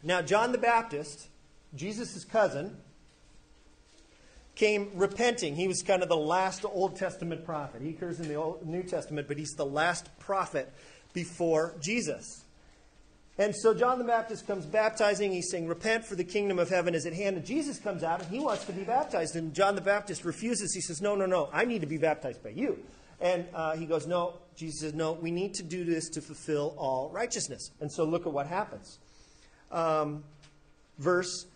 Now, 0.03 0.21
John 0.21 0.53
the 0.53 0.59
Baptist, 0.59 1.29
Jesus' 1.75 2.25
cousin, 2.25 2.77
came 4.57 4.90
repenting. 4.95 5.55
He 5.55 5.69
was 5.69 5.83
kind 5.83 6.03
of 6.03 6.09
the 6.09 6.16
last 6.16 6.64
Old 6.64 6.97
Testament 6.97 7.45
prophet. 7.45 7.81
He 7.81 7.90
occurs 7.90 8.19
in 8.19 8.27
the 8.27 8.35
Old, 8.35 8.66
New 8.66 8.83
Testament, 8.83 9.29
but 9.29 9.38
he's 9.38 9.55
the 9.55 9.66
last 9.66 10.09
prophet 10.19 10.73
before 11.16 11.74
Jesus. 11.81 12.44
And 13.38 13.57
so 13.57 13.72
John 13.72 13.98
the 13.98 14.05
Baptist 14.05 14.46
comes 14.46 14.66
baptizing. 14.66 15.33
He's 15.33 15.50
saying, 15.50 15.66
Repent, 15.66 16.05
for 16.05 16.14
the 16.14 16.24
kingdom 16.24 16.59
of 16.59 16.68
heaven 16.68 16.94
is 16.94 17.07
at 17.07 17.14
hand. 17.14 17.37
And 17.37 17.44
Jesus 17.44 17.79
comes 17.79 18.02
out 18.02 18.20
and 18.20 18.31
he 18.31 18.38
wants 18.38 18.64
to 18.66 18.72
be 18.72 18.83
baptized. 18.83 19.35
And 19.35 19.55
John 19.55 19.74
the 19.74 19.81
Baptist 19.81 20.26
refuses. 20.26 20.74
He 20.74 20.83
says, 20.83 21.00
No, 21.00 21.14
no, 21.14 21.24
no. 21.24 21.48
I 21.52 21.64
need 21.64 21.81
to 21.81 21.87
be 21.87 21.96
baptized 21.96 22.42
by 22.42 22.50
you. 22.50 22.79
And 23.18 23.46
uh, 23.55 23.76
he 23.76 23.87
goes, 23.87 24.07
No. 24.07 24.35
Jesus 24.57 24.81
says, 24.81 24.94
No, 24.94 25.12
we 25.12 25.31
need 25.31 25.55
to 25.55 25.62
do 25.62 25.85
this 25.85 26.11
to 26.11 26.20
fulfill 26.20 26.74
all 26.76 27.11
righteousness. 27.11 27.70
And 27.81 27.90
so 27.90 28.05
look 28.05 28.26
at 28.26 28.33
what 28.33 28.46
happens. 28.46 28.98
Um, 29.72 30.22
verse 30.98 31.46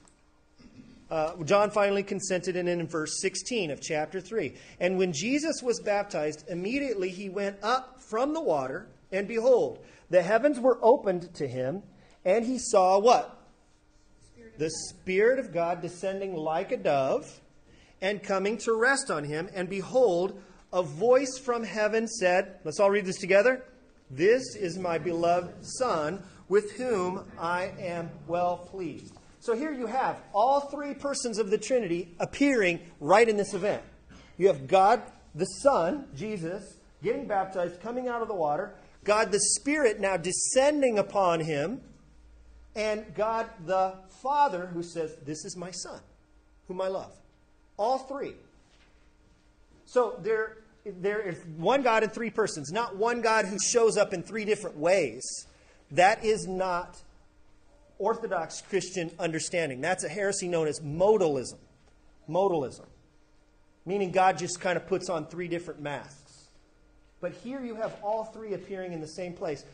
uh, 1.11 1.33
John 1.43 1.71
finally 1.71 2.05
consented, 2.05 2.57
and 2.57 2.69
in 2.69 2.87
verse 2.87 3.21
16 3.21 3.73
of 3.73 3.81
chapter 3.81 4.21
3. 4.21 4.55
And 4.79 4.97
when 4.97 5.13
Jesus 5.13 5.61
was 5.63 5.81
baptized, 5.81 6.45
immediately 6.49 7.09
he 7.09 7.29
went 7.29 7.57
up 7.63 8.01
from 8.01 8.33
the 8.33 8.41
water, 8.41 8.87
and 9.13 9.27
behold, 9.29 9.85
the 10.09 10.23
heavens 10.23 10.59
were 10.59 10.79
opened 10.83 11.35
to 11.35 11.47
him, 11.47 11.83
and 12.25 12.45
he 12.45 12.59
saw 12.59 12.99
what? 12.99 13.37
The 14.59 14.71
Spirit 14.71 15.39
of 15.39 15.53
God 15.53 15.81
descending 15.81 16.35
like 16.35 16.73
a 16.73 16.77
dove 16.77 17.41
and 18.03 18.23
coming 18.23 18.59
to 18.59 18.75
rest 18.75 19.11
on 19.11 19.25
him. 19.25 19.49
And 19.55 19.69
behold, 19.69 20.41
a 20.73 20.83
voice 20.83 21.39
from 21.39 21.65
heaven 21.65 22.07
said, 22.07 22.59
Let's 22.65 22.81
all 22.81 22.91
read 22.91 23.07
this 23.07 23.19
together. 23.19 23.65
This 24.11 24.57
is 24.57 24.79
my 24.79 24.99
beloved 24.99 25.65
Son, 25.65 26.23
with 26.49 26.73
whom 26.73 27.25
I 27.39 27.73
am 27.79 28.11
well 28.27 28.57
pleased. 28.57 29.15
So 29.39 29.55
here 29.55 29.73
you 29.73 29.87
have 29.87 30.21
all 30.35 30.61
three 30.61 30.95
persons 30.95 31.39
of 31.39 31.51
the 31.51 31.59
Trinity 31.59 32.15
appearing 32.19 32.81
right 32.99 33.29
in 33.29 33.37
this 33.37 33.55
event. 33.55 33.83
You 34.37 34.49
have 34.49 34.67
God 34.67 35.03
the 35.35 35.45
Son, 35.45 36.07
Jesus, 36.17 36.77
getting 37.03 37.27
baptized, 37.27 37.81
coming 37.81 38.09
out 38.09 38.21
of 38.21 38.29
the 38.29 38.35
water, 38.35 38.75
God 39.05 39.33
the 39.33 39.41
Spirit 39.41 40.01
now 40.01 40.17
descending 40.17 40.99
upon 40.99 41.41
him, 41.41 41.81
and 42.77 43.05
God 43.15 43.49
the 43.67 43.95
Father 44.23 44.67
who 44.67 44.83
says, 44.83 45.17
This 45.25 45.45
is 45.45 45.57
my 45.57 45.71
Son, 45.71 46.01
whom 46.69 46.81
I 46.81 46.89
love. 46.89 47.13
All 47.77 47.99
three. 47.99 48.35
So 49.87 50.19
there, 50.23 50.59
there 50.85 51.21
is 51.21 51.39
one 51.57 51.83
God 51.83 52.03
in 52.05 52.11
three 52.11 52.31
persons, 52.31 52.71
not 52.71 52.97
one 52.97 53.23
God 53.23 53.47
who 53.47 53.57
shows 53.59 53.97
up 53.97 54.13
in 54.13 54.23
three 54.23 54.45
different 54.45 54.77
ways. 54.77 55.23
That 55.91 56.25
is 56.25 56.47
not 56.47 57.03
Orthodox 57.99 58.63
Christian 58.63 59.11
understanding. 59.19 59.81
That's 59.81 60.05
a 60.05 60.09
heresy 60.09 60.47
known 60.49 60.69
as 60.69 60.81
modalism. 60.81 61.59
Modalism. 62.29 62.87
Meaning 63.85 64.13
God 64.13 64.39
just 64.39 64.61
kind 64.61 64.77
of 64.77 64.87
puts 64.87 65.09
on 65.09 65.27
three 65.27 65.49
different 65.49 65.81
masks. 65.81 66.20
But 67.21 67.33
here 67.33 67.63
you 67.63 67.75
have 67.75 67.95
all 68.03 68.25
three 68.25 68.55
appearing 68.55 68.93
in 68.93 69.01
the 69.01 69.09
same 69.09 69.35
place. 69.35 69.65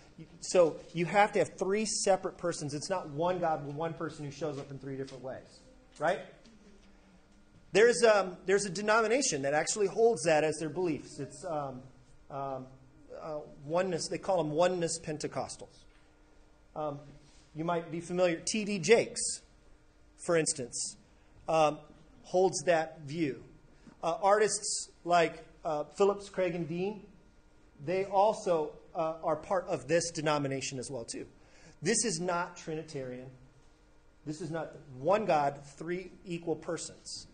So 0.41 0.77
you 0.93 1.07
have 1.07 1.33
to 1.33 1.39
have 1.39 1.51
three 1.59 1.85
separate 1.85 2.37
persons. 2.39 2.75
It's 2.75 2.91
not 2.91 3.09
one 3.11 3.39
God 3.39 3.65
with 3.65 3.77
one 3.77 3.95
person 3.95 4.25
who 4.25 4.33
shows 4.33 4.59
up 4.59 4.71
in 4.71 4.79
three 4.79 4.97
different 4.97 5.23
ways. 5.23 5.61
Right? 5.99 6.21
There's, 7.73 8.03
um, 8.03 8.37
there's 8.47 8.65
a 8.65 8.71
denomination 8.71 9.43
that 9.43 9.55
actually 9.55 9.87
holds 9.87 10.23
that 10.23 10.45
as 10.45 10.57
their 10.57 10.69
beliefs. 10.69 11.21
It's 11.21 11.45
um, 11.45 11.83
um, 12.31 12.67
uh, 13.21 13.39
oneness, 13.65 14.09
they 14.09 14.19
call 14.19 14.39
them 14.39 14.51
oneness 14.51 14.99
Pentecostals. 14.99 15.85
Um, 16.75 16.99
you 17.55 17.65
might 17.65 17.91
be 17.91 18.01
familiar, 18.01 18.37
T.D. 18.45 18.81
Jakes, 18.81 19.21
for 20.25 20.37
instance, 20.37 20.97
um, 21.49 21.79
holds 22.23 22.63
that 22.65 23.01
view. 23.03 23.43
Uh, 24.03 24.17
artists 24.23 24.91
like 25.05 25.45
uh, 25.65 25.85
Phillips, 25.97 26.29
Craig, 26.29 26.55
and 26.55 26.69
Dean, 26.69 27.03
they 27.85 28.05
also 28.05 28.73
uh, 28.95 29.15
are 29.23 29.37
part 29.37 29.67
of 29.69 29.89
this 29.89 30.11
denomination 30.11 30.79
as 30.79 30.91
well 30.91 31.05
too. 31.05 31.27
This 31.83 32.05
is 32.05 32.21
not 32.21 32.57
Trinitarian. 32.57 33.29
This 34.25 34.41
is 34.41 34.51
not 34.51 34.73
one 34.99 35.25
God, 35.25 35.61
three 35.77 36.11
equal 36.25 36.57
persons. 36.57 37.29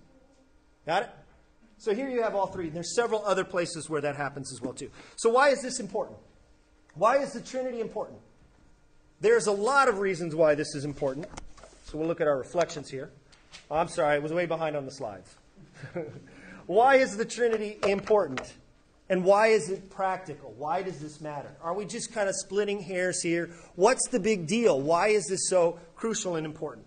Got 0.85 1.05
it? 1.05 1.11
So 1.78 1.94
here 1.94 2.09
you 2.09 2.22
have 2.22 2.35
all 2.35 2.46
three. 2.46 2.66
And 2.66 2.76
There's 2.76 2.94
several 2.94 3.24
other 3.24 3.44
places 3.44 3.88
where 3.88 4.00
that 4.02 4.16
happens 4.16 4.52
as 4.52 4.61
well 4.61 4.72
too. 4.72 4.90
So 5.16 5.31
why 5.31 5.48
is 5.48 5.62
this 5.62 5.81
important? 5.81 6.18
Why 6.94 7.18
is 7.18 7.33
the 7.33 7.40
Trinity 7.40 7.81
important? 7.81 8.18
There's 9.20 9.46
a 9.46 9.52
lot 9.52 9.88
of 9.88 9.98
reasons 9.98 10.35
why 10.35 10.55
this 10.55 10.74
is 10.74 10.85
important. 10.85 11.26
So 11.85 11.98
we'll 11.98 12.09
look 12.09 12.20
at 12.20 12.26
our 12.26 12.37
reflections 12.37 12.90
here. 12.90 13.11
I'm 13.70 13.88
sorry, 13.88 14.16
I 14.16 14.18
was 14.18 14.33
way 14.33 14.46
behind 14.46 14.76
on 14.76 14.85
the 14.85 14.90
slides. 14.90 15.35
why 16.66 16.96
is 16.96 17.16
the 17.16 17.24
Trinity 17.24 17.78
important? 17.88 18.52
And 19.12 19.27
why 19.27 19.48
is 19.48 19.68
it 19.68 19.90
practical? 19.90 20.55
Why 20.57 20.81
does 20.83 20.98
this 20.98 21.20
matter? 21.20 21.51
Are 21.61 21.75
we 21.75 21.85
just 21.85 22.14
kind 22.14 22.31
of 22.31 22.35
splitting 22.35 22.81
hairs 22.81 23.20
here? 23.20 23.51
What's 23.75 24.09
the 24.09 24.18
big 24.18 24.46
deal? 24.46 24.81
Why 24.81 25.09
is 25.09 25.27
this 25.27 25.51
so 25.51 25.79
crucial 25.96 26.37
and 26.37 26.46
important? 26.46 26.87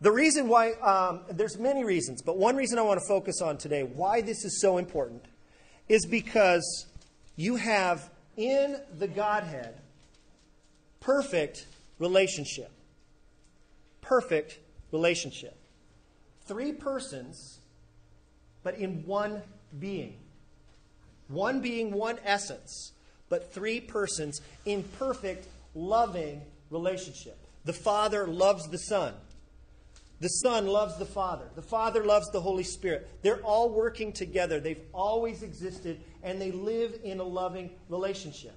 The 0.00 0.12
reason 0.12 0.46
why, 0.46 0.74
um, 0.74 1.22
there's 1.32 1.58
many 1.58 1.82
reasons, 1.82 2.22
but 2.22 2.38
one 2.38 2.54
reason 2.54 2.78
I 2.78 2.82
want 2.82 3.00
to 3.00 3.08
focus 3.08 3.42
on 3.42 3.58
today, 3.58 3.82
why 3.82 4.20
this 4.20 4.44
is 4.44 4.60
so 4.60 4.78
important, 4.78 5.24
is 5.88 6.06
because 6.06 6.86
you 7.34 7.56
have 7.56 8.08
in 8.36 8.80
the 8.96 9.08
Godhead 9.08 9.80
perfect 11.00 11.66
relationship. 11.98 12.70
Perfect 14.00 14.60
relationship. 14.92 15.56
Three 16.46 16.70
persons, 16.70 17.58
but 18.62 18.76
in 18.76 19.04
one 19.04 19.42
being. 19.80 20.18
One 21.28 21.60
being, 21.60 21.92
one 21.92 22.18
essence, 22.24 22.92
but 23.28 23.52
three 23.52 23.80
persons 23.80 24.40
in 24.64 24.82
perfect, 24.82 25.46
loving 25.74 26.42
relationship. 26.70 27.38
The 27.64 27.72
Father 27.72 28.26
loves 28.26 28.68
the 28.68 28.78
Son. 28.78 29.14
The 30.20 30.28
Son 30.28 30.66
loves 30.66 30.98
the 30.98 31.04
Father. 31.04 31.48
The 31.54 31.62
Father 31.62 32.04
loves 32.04 32.30
the 32.30 32.40
Holy 32.40 32.64
Spirit. 32.64 33.08
They're 33.22 33.42
all 33.42 33.70
working 33.70 34.12
together. 34.12 34.58
They've 34.58 34.82
always 34.92 35.42
existed, 35.42 36.00
and 36.22 36.40
they 36.40 36.50
live 36.50 36.98
in 37.04 37.20
a 37.20 37.24
loving 37.24 37.70
relationship. 37.88 38.56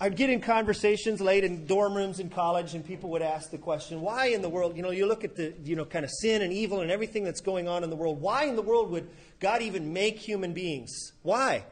I'd 0.00 0.16
get 0.16 0.28
in 0.28 0.40
conversations 0.40 1.20
late 1.20 1.44
in 1.44 1.66
dorm 1.66 1.94
rooms 1.94 2.18
in 2.18 2.28
college, 2.28 2.74
and 2.74 2.84
people 2.84 3.10
would 3.10 3.22
ask 3.22 3.50
the 3.50 3.58
question, 3.58 4.00
why 4.00 4.26
in 4.26 4.42
the 4.42 4.48
world, 4.48 4.76
you 4.76 4.82
know, 4.82 4.90
you 4.90 5.06
look 5.06 5.22
at 5.22 5.36
the, 5.36 5.54
you 5.62 5.76
know, 5.76 5.84
kind 5.84 6.04
of 6.04 6.10
sin 6.10 6.42
and 6.42 6.52
evil 6.52 6.80
and 6.80 6.90
everything 6.90 7.22
that's 7.22 7.40
going 7.40 7.68
on 7.68 7.84
in 7.84 7.90
the 7.90 7.96
world, 7.96 8.20
why 8.20 8.44
in 8.44 8.56
the 8.56 8.62
world 8.62 8.90
would 8.90 9.08
God 9.38 9.62
even 9.62 9.92
make 9.92 10.18
human 10.18 10.52
beings? 10.52 11.12
Why? 11.22 11.64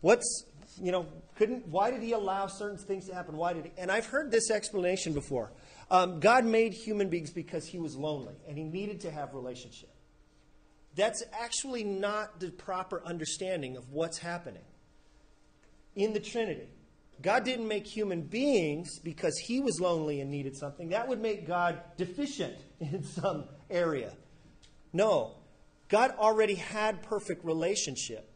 What's, 0.00 0.46
you 0.80 0.90
know, 0.90 1.06
couldn't, 1.36 1.68
why 1.68 1.90
did 1.90 2.02
he 2.02 2.12
allow 2.12 2.46
certain 2.46 2.78
things 2.78 3.06
to 3.08 3.14
happen? 3.14 3.36
Why 3.36 3.52
did 3.52 3.66
he? 3.66 3.72
And 3.76 3.90
I've 3.90 4.06
heard 4.06 4.30
this 4.30 4.50
explanation 4.50 5.12
before. 5.12 5.52
Um, 5.90 6.18
God 6.20 6.44
made 6.44 6.72
human 6.72 7.08
beings 7.08 7.30
because 7.30 7.66
he 7.66 7.78
was 7.78 7.94
lonely 7.94 8.34
and 8.48 8.56
he 8.56 8.64
needed 8.64 9.00
to 9.00 9.10
have 9.10 9.34
relationship. 9.34 9.90
That's 10.96 11.22
actually 11.32 11.84
not 11.84 12.40
the 12.40 12.50
proper 12.50 13.02
understanding 13.04 13.76
of 13.76 13.90
what's 13.90 14.18
happening 14.18 14.64
in 15.94 16.14
the 16.14 16.20
Trinity. 16.20 16.68
God 17.22 17.44
didn't 17.44 17.68
make 17.68 17.86
human 17.86 18.22
beings 18.22 18.98
because 18.98 19.36
he 19.38 19.60
was 19.60 19.80
lonely 19.80 20.20
and 20.20 20.30
needed 20.30 20.56
something. 20.56 20.88
That 20.90 21.08
would 21.08 21.20
make 21.20 21.46
God 21.46 21.80
deficient 21.96 22.56
in 22.80 23.02
some 23.02 23.44
area. 23.70 24.12
No, 24.92 25.34
God 25.88 26.14
already 26.18 26.54
had 26.54 27.02
perfect 27.02 27.44
relationship. 27.44 28.28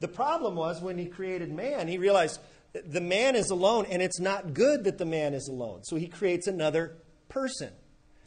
The 0.00 0.08
problem 0.08 0.54
was 0.54 0.80
when 0.80 0.98
he 0.98 1.06
created 1.06 1.52
man, 1.52 1.88
he 1.88 1.98
realized 1.98 2.40
the 2.72 3.00
man 3.00 3.34
is 3.34 3.50
alone 3.50 3.86
and 3.90 4.02
it's 4.02 4.20
not 4.20 4.54
good 4.54 4.84
that 4.84 4.98
the 4.98 5.04
man 5.06 5.34
is 5.34 5.48
alone. 5.48 5.82
So 5.82 5.96
he 5.96 6.06
creates 6.06 6.46
another 6.46 6.96
person. 7.28 7.70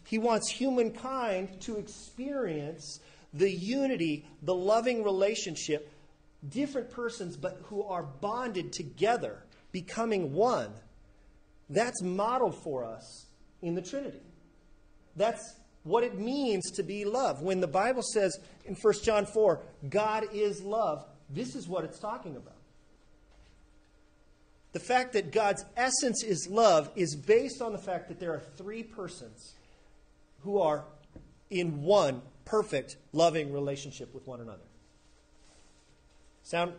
He 0.05 0.17
wants 0.17 0.49
humankind 0.49 1.61
to 1.61 1.77
experience 1.77 2.99
the 3.33 3.49
unity, 3.49 4.25
the 4.41 4.55
loving 4.55 5.03
relationship, 5.03 5.89
different 6.47 6.89
persons, 6.89 7.37
but 7.37 7.61
who 7.65 7.83
are 7.83 8.03
bonded 8.03 8.73
together, 8.73 9.43
becoming 9.71 10.33
one. 10.33 10.71
That's 11.69 12.01
modeled 12.01 12.55
for 12.63 12.83
us 12.83 13.27
in 13.61 13.75
the 13.75 13.81
Trinity. 13.81 14.21
That's 15.15 15.55
what 15.83 16.03
it 16.03 16.19
means 16.19 16.71
to 16.71 16.83
be 16.83 17.05
love. 17.05 17.41
When 17.41 17.59
the 17.59 17.67
Bible 17.67 18.03
says 18.03 18.37
in 18.65 18.75
1 18.75 18.93
John 19.03 19.25
4, 19.25 19.61
God 19.89 20.25
is 20.33 20.61
love, 20.61 21.05
this 21.29 21.55
is 21.55 21.67
what 21.67 21.83
it's 21.83 21.99
talking 21.99 22.35
about. 22.35 22.55
The 24.73 24.79
fact 24.79 25.13
that 25.13 25.31
God's 25.31 25.65
essence 25.75 26.23
is 26.23 26.47
love 26.49 26.89
is 26.95 27.15
based 27.15 27.61
on 27.61 27.73
the 27.73 27.77
fact 27.77 28.07
that 28.07 28.19
there 28.19 28.33
are 28.33 28.41
three 28.57 28.83
persons 28.83 29.55
who 30.41 30.59
are 30.59 30.85
in 31.49 31.83
one 31.83 32.21
perfect, 32.45 32.95
loving 33.11 33.51
relationship 33.51 34.13
with 34.13 34.25
one 34.27 34.39
another. 34.39 34.63
Sound? 36.43 36.73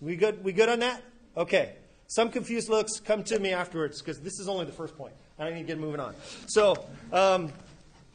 We 0.00 0.16
good? 0.16 0.42
We 0.42 0.52
good 0.52 0.68
on 0.68 0.78
that? 0.80 1.02
Okay. 1.36 1.74
Some 2.08 2.30
confused 2.30 2.70
looks 2.70 3.00
come 3.00 3.22
to 3.24 3.38
me 3.38 3.52
afterwards 3.52 4.00
because 4.00 4.18
this 4.20 4.40
is 4.40 4.48
only 4.48 4.64
the 4.64 4.72
first 4.72 4.96
point. 4.96 5.12
I 5.38 5.50
need 5.50 5.60
to 5.60 5.66
get 5.66 5.78
moving 5.78 6.00
on. 6.00 6.14
So, 6.46 6.86
um, 7.12 7.52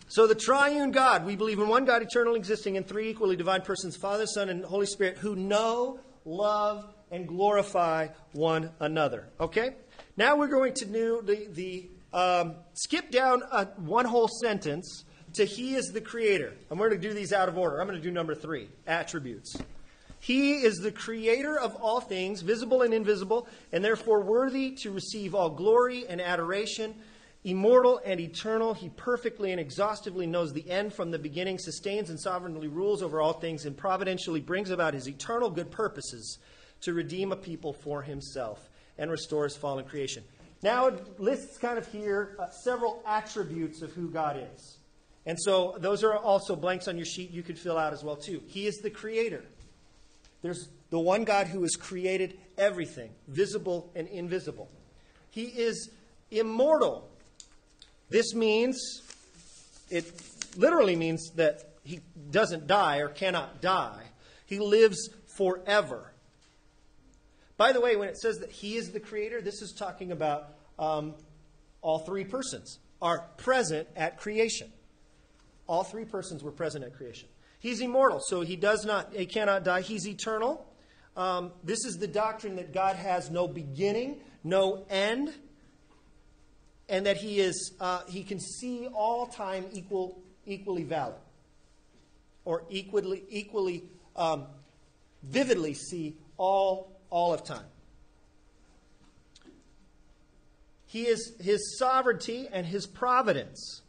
so 0.07 0.25
the 0.25 0.35
triune 0.35 0.89
God, 0.89 1.25
we 1.27 1.35
believe 1.35 1.59
in 1.59 1.67
one 1.67 1.85
God, 1.85 2.01
eternal, 2.01 2.33
existing 2.33 2.75
in 2.75 2.83
three 2.83 3.09
equally 3.09 3.35
divine 3.35 3.61
persons, 3.61 3.95
Father, 3.95 4.25
Son, 4.25 4.49
and 4.49 4.65
Holy 4.65 4.87
Spirit, 4.87 5.19
who 5.19 5.35
know, 5.35 5.99
love, 6.25 6.91
and 7.11 7.27
glorify 7.27 8.07
one 8.31 8.71
another. 8.79 9.29
Okay? 9.39 9.75
Now 10.17 10.37
we're 10.37 10.47
going 10.47 10.73
to 10.73 10.85
do 10.85 11.21
the, 11.23 11.47
the 11.51 11.89
um, 12.17 12.55
skip 12.73 13.11
down 13.11 13.43
a, 13.51 13.65
one 13.77 14.05
whole 14.05 14.27
sentence 14.27 15.05
to 15.33 15.45
He 15.45 15.75
is 15.75 15.91
the 15.91 16.01
Creator. 16.01 16.53
I'm 16.71 16.79
going 16.79 16.89
to 16.89 16.97
do 16.97 17.13
these 17.13 17.31
out 17.31 17.47
of 17.47 17.59
order. 17.59 17.79
I'm 17.79 17.87
going 17.87 17.99
to 17.99 18.03
do 18.03 18.11
number 18.11 18.33
three 18.33 18.69
attributes. 18.87 19.55
He 20.23 20.53
is 20.53 20.77
the 20.77 20.93
creator 20.93 21.59
of 21.59 21.75
all 21.75 21.99
things, 21.99 22.43
visible 22.43 22.81
and 22.81 22.93
invisible, 22.93 23.45
and 23.73 23.83
therefore 23.83 24.21
worthy 24.21 24.71
to 24.75 24.89
receive 24.89 25.35
all 25.35 25.49
glory 25.49 26.07
and 26.07 26.21
adoration. 26.21 26.95
Immortal 27.43 27.99
and 28.05 28.21
eternal, 28.21 28.73
he 28.73 28.87
perfectly 28.87 29.51
and 29.51 29.59
exhaustively 29.59 30.25
knows 30.25 30.53
the 30.53 30.69
end 30.69 30.93
from 30.93 31.11
the 31.11 31.19
beginning, 31.19 31.59
sustains 31.59 32.09
and 32.09 32.17
sovereignly 32.17 32.69
rules 32.69 33.03
over 33.03 33.19
all 33.19 33.33
things, 33.33 33.65
and 33.65 33.75
providentially 33.75 34.39
brings 34.39 34.69
about 34.69 34.93
his 34.93 35.09
eternal 35.09 35.49
good 35.49 35.69
purposes 35.69 36.39
to 36.79 36.93
redeem 36.93 37.33
a 37.33 37.35
people 37.35 37.73
for 37.73 38.01
himself 38.01 38.69
and 38.97 39.11
restores 39.11 39.57
fallen 39.57 39.83
creation. 39.83 40.23
Now 40.61 40.87
it 40.87 41.19
lists 41.19 41.57
kind 41.57 41.77
of 41.77 41.85
here 41.91 42.37
uh, 42.39 42.49
several 42.49 43.03
attributes 43.05 43.81
of 43.81 43.91
who 43.91 44.09
God 44.09 44.41
is. 44.55 44.77
And 45.25 45.37
so 45.37 45.75
those 45.79 46.01
are 46.01 46.15
also 46.15 46.55
blanks 46.55 46.87
on 46.87 46.95
your 46.95 47.05
sheet 47.05 47.31
you 47.31 47.43
could 47.43 47.59
fill 47.59 47.77
out 47.77 47.91
as 47.91 48.05
well 48.05 48.15
too. 48.15 48.41
He 48.47 48.67
is 48.67 48.77
the 48.77 48.89
creator. 48.89 49.43
There's 50.43 50.69
the 50.91 50.99
one 50.99 51.23
God 51.23 51.47
who 51.47 51.63
has 51.63 51.75
created 51.75 52.37
everything, 52.57 53.09
visible 53.27 53.91
and 53.95 54.07
invisible. 54.07 54.69
He 55.31 55.45
is 55.45 55.89
immortal. 56.29 57.09
This 58.09 58.35
means, 58.35 59.01
it 59.89 60.05
literally 60.55 60.95
means 60.95 61.31
that 61.37 61.73
he 61.83 62.01
doesn't 62.29 62.67
die 62.67 62.97
or 62.97 63.07
cannot 63.07 63.61
die. 63.61 64.03
He 64.45 64.59
lives 64.59 65.09
forever. 65.35 66.11
By 67.57 67.71
the 67.71 67.81
way, 67.81 67.95
when 67.95 68.09
it 68.09 68.17
says 68.19 68.39
that 68.39 68.51
he 68.51 68.75
is 68.75 68.91
the 68.91 68.99
creator, 68.99 69.41
this 69.41 69.61
is 69.61 69.73
talking 69.77 70.11
about 70.11 70.49
um, 70.77 71.15
all 71.81 71.99
three 71.99 72.25
persons 72.25 72.79
are 73.01 73.29
present 73.37 73.87
at 73.95 74.17
creation. 74.17 74.71
All 75.67 75.83
three 75.83 76.05
persons 76.05 76.43
were 76.43 76.51
present 76.51 76.83
at 76.83 76.95
creation. 76.95 77.29
He's 77.63 77.79
immortal, 77.79 78.19
so 78.19 78.41
he 78.41 78.57
does 78.57 78.83
not, 78.83 79.13
he 79.15 79.25
cannot 79.25 79.63
die. 79.63 79.79
He's 79.79 80.05
eternal. 80.05 80.65
Um, 81.15 81.53
this 81.63 81.85
is 81.85 81.95
the 81.95 82.09
doctrine 82.09 82.57
that 82.57 82.73
God 82.73 82.97
has 82.97 83.31
no 83.31 83.47
beginning, 83.47 84.19
no 84.43 84.85
end, 84.89 85.33
and 86.89 87.05
that 87.05 87.15
he 87.15 87.39
is 87.39 87.71
uh, 87.79 88.01
he 88.09 88.25
can 88.25 88.37
see 88.41 88.89
all 88.93 89.27
time 89.27 89.67
equal, 89.71 90.21
equally 90.45 90.83
valid, 90.83 91.15
or 92.43 92.65
equally 92.69 93.23
equally 93.29 93.85
um, 94.17 94.43
vividly 95.23 95.73
see 95.73 96.17
all 96.35 96.99
all 97.09 97.33
of 97.33 97.45
time. 97.45 97.63
He 100.85 101.03
is 101.03 101.31
his 101.39 101.77
sovereignty 101.79 102.49
and 102.51 102.65
his 102.65 102.85
providence 102.85 103.83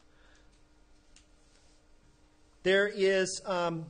there 2.65 2.91
is 2.93 3.41
um, 3.47 3.87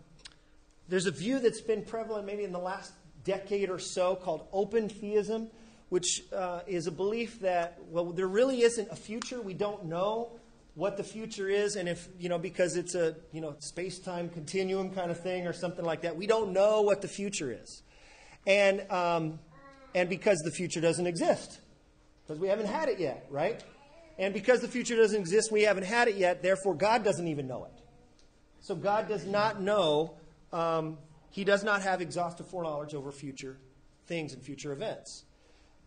there's 0.88 1.06
a 1.06 1.10
view 1.10 1.38
that's 1.38 1.62
been 1.62 1.82
prevalent 1.82 2.26
maybe 2.26 2.44
in 2.44 2.52
the 2.52 2.58
last 2.58 2.92
decade 3.24 3.70
or 3.70 3.78
so 3.78 4.14
called 4.14 4.46
open 4.52 4.88
theism, 4.88 5.48
which 5.88 6.24
uh, 6.32 6.60
is 6.66 6.86
a 6.86 6.92
belief 6.92 7.40
that 7.40 7.78
well 7.88 8.04
there 8.06 8.28
really 8.28 8.60
isn't 8.60 8.88
a 8.90 8.96
future. 8.96 9.40
We 9.40 9.54
don't 9.54 9.86
know 9.86 10.32
what 10.74 10.96
the 10.96 11.04
future 11.04 11.48
is, 11.48 11.76
and 11.76 11.88
if 11.88 12.08
you 12.18 12.28
know 12.28 12.38
because 12.38 12.76
it's 12.76 12.94
a 12.94 13.16
you 13.32 13.40
know 13.40 13.56
space 13.60 13.98
time 13.98 14.28
continuum 14.28 14.90
kind 14.90 15.10
of 15.10 15.20
thing 15.20 15.46
or 15.46 15.54
something 15.54 15.84
like 15.84 16.02
that, 16.02 16.16
we 16.16 16.26
don't 16.26 16.52
know 16.52 16.82
what 16.82 17.00
the 17.00 17.08
future 17.08 17.50
is, 17.52 17.82
and 18.46 18.90
um, 18.90 19.38
and 19.94 20.08
because 20.08 20.38
the 20.44 20.50
future 20.50 20.80
doesn't 20.80 21.06
exist 21.06 21.60
because 22.26 22.40
we 22.40 22.48
haven't 22.48 22.66
had 22.66 22.88
it 22.88 22.98
yet, 22.98 23.26
right? 23.30 23.62
And 24.18 24.32
because 24.32 24.60
the 24.60 24.68
future 24.68 24.96
doesn't 24.96 25.20
exist, 25.20 25.52
we 25.52 25.62
haven't 25.62 25.84
had 25.84 26.08
it 26.08 26.16
yet. 26.16 26.42
Therefore, 26.42 26.74
God 26.74 27.04
doesn't 27.04 27.28
even 27.28 27.46
know 27.46 27.64
it. 27.64 27.73
So 28.64 28.74
God 28.74 29.08
does 29.08 29.26
not 29.26 29.60
know, 29.60 30.14
um, 30.50 30.96
He 31.30 31.44
does 31.44 31.62
not 31.62 31.82
have 31.82 32.00
exhaustive 32.00 32.48
foreknowledge 32.48 32.94
over 32.94 33.12
future 33.12 33.58
things 34.06 34.32
and 34.32 34.42
future 34.42 34.72
events. 34.72 35.26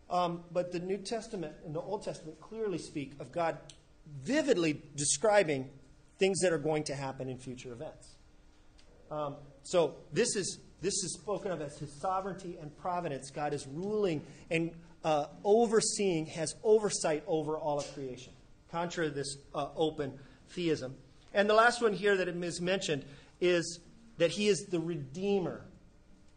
Um, 0.08 0.44
but 0.52 0.70
the 0.70 0.78
New 0.78 0.98
Testament 0.98 1.54
and 1.66 1.74
the 1.74 1.80
Old 1.80 2.04
Testament 2.04 2.40
clearly 2.40 2.78
speak 2.78 3.14
of 3.18 3.32
God 3.32 3.58
vividly 4.22 4.80
describing 4.94 5.68
things 6.20 6.38
that 6.38 6.52
are 6.52 6.58
going 6.58 6.84
to 6.84 6.94
happen 6.94 7.28
in 7.28 7.36
future 7.36 7.72
events. 7.72 8.14
Um, 9.10 9.34
so 9.64 9.96
this 10.12 10.36
is 10.36 10.60
this 10.80 10.94
is 10.94 11.18
spoken 11.20 11.50
of 11.50 11.60
as 11.60 11.76
His 11.78 11.92
sovereignty 12.00 12.58
and 12.62 12.74
providence. 12.78 13.32
God 13.32 13.54
is 13.54 13.66
ruling 13.66 14.22
and 14.52 14.70
uh, 15.02 15.26
overseeing, 15.42 16.26
has 16.26 16.54
oversight 16.62 17.24
over 17.26 17.58
all 17.58 17.80
of 17.80 17.92
creation, 17.92 18.34
contrary 18.70 19.08
to 19.08 19.14
this 19.16 19.36
uh, 19.52 19.66
open 19.74 20.16
theism. 20.50 20.94
And 21.32 21.48
the 21.48 21.54
last 21.54 21.82
one 21.82 21.92
here 21.92 22.16
that 22.16 22.28
is 22.28 22.60
mentioned 22.60 23.04
is 23.40 23.80
that 24.18 24.30
he 24.30 24.48
is 24.48 24.66
the 24.66 24.80
Redeemer. 24.80 25.64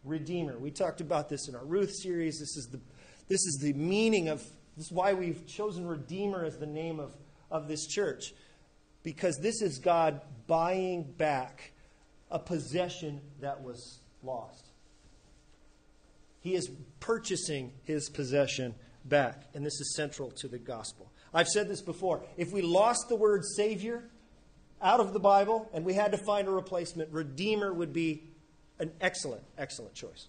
Redeemer. 0.04 0.58
We 0.58 0.70
talked 0.70 1.00
about 1.00 1.28
this 1.28 1.48
in 1.48 1.54
our 1.54 1.64
Ruth 1.64 1.92
series. 1.92 2.38
This 2.38 2.56
is 2.56 2.68
the, 2.70 2.80
this 3.28 3.40
is 3.40 3.58
the 3.62 3.72
meaning 3.72 4.28
of, 4.28 4.38
this 4.76 4.86
is 4.86 4.92
why 4.92 5.14
we've 5.14 5.46
chosen 5.46 5.86
Redeemer 5.86 6.44
as 6.44 6.58
the 6.58 6.66
name 6.66 7.00
of, 7.00 7.14
of 7.50 7.68
this 7.68 7.86
church. 7.86 8.34
Because 9.02 9.38
this 9.38 9.62
is 9.62 9.78
God 9.78 10.20
buying 10.46 11.02
back 11.02 11.72
a 12.30 12.38
possession 12.38 13.20
that 13.40 13.62
was 13.62 14.00
lost. 14.22 14.66
He 16.40 16.54
is 16.54 16.70
purchasing 17.00 17.72
his 17.84 18.08
possession 18.08 18.74
back. 19.04 19.44
And 19.54 19.64
this 19.64 19.80
is 19.80 19.94
central 19.94 20.30
to 20.32 20.48
the 20.48 20.58
gospel. 20.58 21.10
I've 21.34 21.48
said 21.48 21.68
this 21.68 21.80
before. 21.80 22.22
If 22.36 22.52
we 22.52 22.62
lost 22.62 23.08
the 23.08 23.16
word 23.16 23.42
Savior, 23.56 24.04
out 24.82 25.00
of 25.00 25.12
the 25.12 25.20
Bible 25.20 25.70
and 25.72 25.84
we 25.84 25.94
had 25.94 26.12
to 26.12 26.18
find 26.18 26.48
a 26.48 26.50
replacement, 26.50 27.12
Redeemer 27.12 27.72
would 27.72 27.92
be 27.92 28.24
an 28.78 28.92
excellent, 29.00 29.42
excellent 29.56 29.94
choice. 29.94 30.28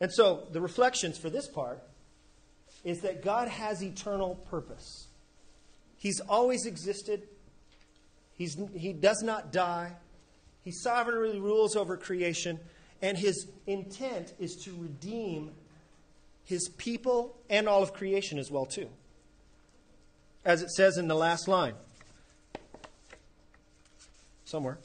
And 0.00 0.12
so 0.12 0.46
the 0.52 0.60
reflections 0.60 1.18
for 1.18 1.30
this 1.30 1.48
part 1.48 1.82
is 2.84 3.00
that 3.00 3.22
God 3.22 3.48
has 3.48 3.82
eternal 3.82 4.36
purpose. 4.50 5.08
He's 5.98 6.20
always 6.20 6.64
existed. 6.64 7.28
He's, 8.34 8.56
he 8.74 8.92
does 8.92 9.22
not 9.22 9.52
die. 9.52 9.92
He 10.64 10.72
sovereignly 10.72 11.40
rules 11.40 11.76
over 11.76 11.96
creation. 11.96 12.58
And 13.02 13.18
his 13.18 13.46
intent 13.66 14.32
is 14.38 14.56
to 14.64 14.72
redeem 14.72 15.52
his 16.44 16.68
people 16.70 17.36
and 17.50 17.68
all 17.68 17.82
of 17.82 17.92
creation 17.92 18.38
as 18.38 18.50
well, 18.50 18.66
too. 18.66 18.88
As 20.44 20.62
it 20.62 20.70
says 20.70 20.96
in 20.96 21.06
the 21.06 21.14
last 21.14 21.48
line 21.48 21.74
somewhere. 24.50 24.78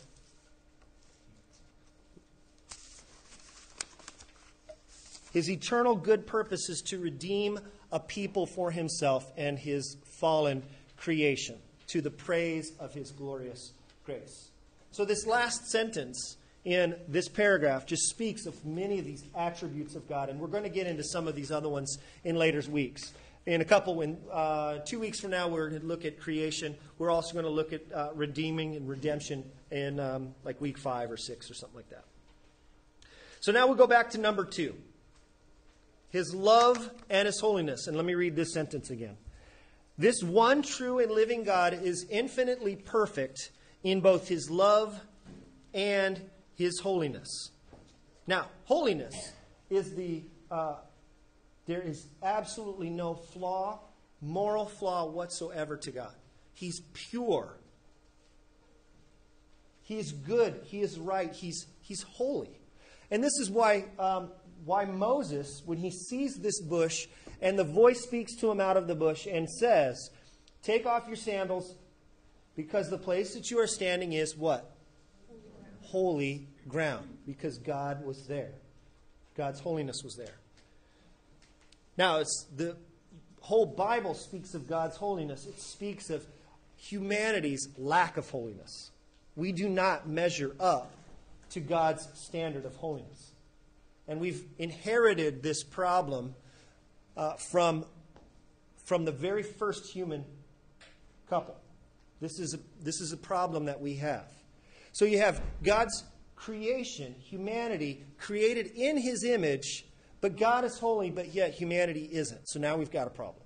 His 5.34 5.50
eternal 5.50 5.96
good 5.96 6.26
purpose 6.26 6.70
is 6.70 6.82
to 6.88 7.00
redeem 7.00 7.60
a 7.92 8.00
people 8.00 8.46
for 8.46 8.72
himself 8.72 9.30
and 9.36 9.60
his 9.60 9.98
fallen 10.06 10.64
creation 10.96 11.58
to 11.88 12.00
the 12.00 12.10
praise 12.10 12.72
of 12.80 12.94
his 12.94 13.12
glorious 13.12 13.74
grace. 14.06 14.50
So, 14.92 15.04
this 15.04 15.28
last 15.28 15.68
sentence 15.68 16.38
in 16.64 16.96
this 17.08 17.28
paragraph 17.28 17.86
just 17.86 18.04
speaks 18.04 18.46
of 18.46 18.66
many 18.66 18.98
of 18.98 19.06
these 19.06 19.24
attributes 19.36 19.96
of 19.96 20.08
God, 20.08 20.30
and 20.30 20.40
we're 20.40 20.48
going 20.48 20.64
to 20.64 20.70
get 20.70 20.88
into 20.88 21.04
some 21.04 21.28
of 21.28 21.36
these 21.36 21.52
other 21.52 21.70
ones 21.70 21.98
in 22.24 22.38
later 22.38 22.62
weeks. 22.70 23.14
In 23.46 23.62
a 23.62 23.66
couple, 23.66 24.02
in 24.02 24.18
uh, 24.32 24.80
two 24.80 25.00
weeks 25.00 25.20
from 25.20 25.30
now, 25.30 25.48
we're 25.48 25.70
going 25.70 25.82
to 25.82 25.88
look 25.88 26.04
at 26.04 26.20
creation. 26.20 26.76
We're 26.98 27.12
also 27.12 27.34
going 27.34 27.46
to 27.46 27.52
look 27.52 27.74
at 27.74 27.82
uh, 27.94 28.10
redeeming 28.16 28.76
and 28.76 28.90
redemption 28.90 29.44
in 29.70 30.00
um, 30.00 30.34
like 30.44 30.60
week 30.60 30.80
five 30.80 31.12
or 31.12 31.18
six 31.18 31.52
or 31.52 31.54
something 31.54 31.76
like 31.76 31.90
that. 31.90 32.06
So 33.42 33.52
now 33.52 33.68
we'll 33.68 33.76
go 33.76 33.86
back 33.86 34.10
to 34.12 34.18
number 34.18 34.46
two 34.46 34.74
His 36.10 36.34
love 36.34 36.90
and 37.08 37.28
His 37.28 37.40
holiness. 37.40 37.86
And 37.86 37.96
let 37.96 38.06
me 38.06 38.16
read 38.16 38.36
this 38.36 38.52
sentence 38.52 38.90
again. 38.90 39.18
This 39.96 40.24
one 40.24 40.64
true 40.64 40.98
and 40.98 41.12
living 41.12 41.44
God 41.44 41.80
is 41.84 42.08
infinitely 42.10 42.76
perfect 42.76 43.52
in 43.84 44.02
both 44.02 44.28
His 44.28 44.50
love 44.50 45.00
and 45.72 46.20
His 46.56 46.80
holiness. 46.80 47.52
Now, 48.26 48.48
holiness 48.64 49.14
is 49.70 49.94
the 49.94 50.24
uh, 50.50 50.78
there 51.66 51.82
is 51.82 52.08
absolutely 52.22 52.90
no 52.90 53.16
flaw, 53.16 53.80
moral 54.22 54.66
flaw 54.66 55.06
whatsoever 55.06 55.78
to 55.78 55.92
God. 55.92 56.14
He's 56.54 56.82
pure. 56.94 57.58
He 59.82 60.00
is 60.00 60.12
good. 60.12 60.62
He 60.66 60.82
is 60.82 61.00
right. 61.00 61.34
He's, 61.34 61.68
he's 61.82 62.04
holy. 62.04 62.60
And 63.12 63.24
this 63.24 63.38
is 63.40 63.50
why, 63.50 63.86
um, 64.00 64.32
why 64.64 64.86
Moses, 64.86 65.62
when 65.66 65.78
he 65.78 65.92
sees 65.92 66.36
this 66.36 66.62
bush, 66.62 67.08
and 67.42 67.60
the 67.60 67.64
voice 67.64 68.02
speaks 68.02 68.36
to 68.38 68.50
him 68.50 68.60
out 68.60 68.78
of 68.78 68.88
the 68.88 68.96
bush 68.96 69.28
and 69.28 69.50
says, 69.50 70.10
Take 70.64 70.86
off 70.86 71.08
your 71.08 71.18
sandals, 71.18 71.76
because 72.56 72.90
the 72.90 72.98
place 72.98 73.36
that 73.36 73.52
you 73.52 73.60
are 73.60 73.68
standing 73.68 74.14
is 74.14 74.36
what? 74.36 74.76
Holy 75.82 76.48
ground. 76.68 77.18
Because 77.28 77.58
God 77.58 78.04
was 78.04 78.26
there. 78.28 78.54
God's 79.36 79.60
holiness 79.60 80.02
was 80.04 80.16
there. 80.16 80.36
Now, 81.98 82.20
it's 82.20 82.46
the 82.56 82.76
whole 83.42 83.66
Bible 83.66 84.14
speaks 84.14 84.54
of 84.54 84.68
God's 84.68 84.98
holiness. 84.98 85.46
It 85.46 85.60
speaks 85.60 86.10
of 86.10 86.26
humanity's 86.78 87.70
lack 87.78 88.18
of 88.18 88.30
holiness. 88.30 88.92
We 89.36 89.52
do 89.52 89.70
not 89.70 90.08
measure 90.08 90.56
up 90.60 90.92
to 91.52 91.60
God's 91.60 92.08
standard 92.14 92.66
of 92.66 92.76
holiness. 92.76 93.32
And 94.08 94.20
we've 94.20 94.44
inherited 94.58 95.42
this 95.42 95.64
problem 95.64 96.36
uh, 97.16 97.34
from, 97.34 97.86
from 98.84 99.06
the 99.06 99.12
very 99.12 99.44
first 99.44 99.92
human 99.92 100.26
couple. 101.30 101.56
This 102.22 102.40
is, 102.40 102.54
a, 102.54 102.60
this 102.84 103.02
is 103.02 103.14
a 103.14 103.18
problem 103.18 103.66
that 103.66 103.80
we 103.80 103.96
have. 103.96 104.26
So 104.92 105.06
you 105.06 105.20
have 105.20 105.42
God's 105.64 106.04
creation, 106.36 107.16
humanity, 107.20 108.04
created 108.18 108.68
in 108.76 108.98
his 108.98 109.24
image 109.24 109.86
but 110.26 110.38
God 110.38 110.66
is 110.66 110.80
holy, 110.80 111.12
but 111.12 111.36
yet 111.36 111.54
humanity 111.54 112.10
isn't. 112.12 112.50
So 112.50 112.60
now 112.60 112.78
we've 112.78 112.90
got 112.90 113.06
a 113.06 113.12
problem. 113.12 113.44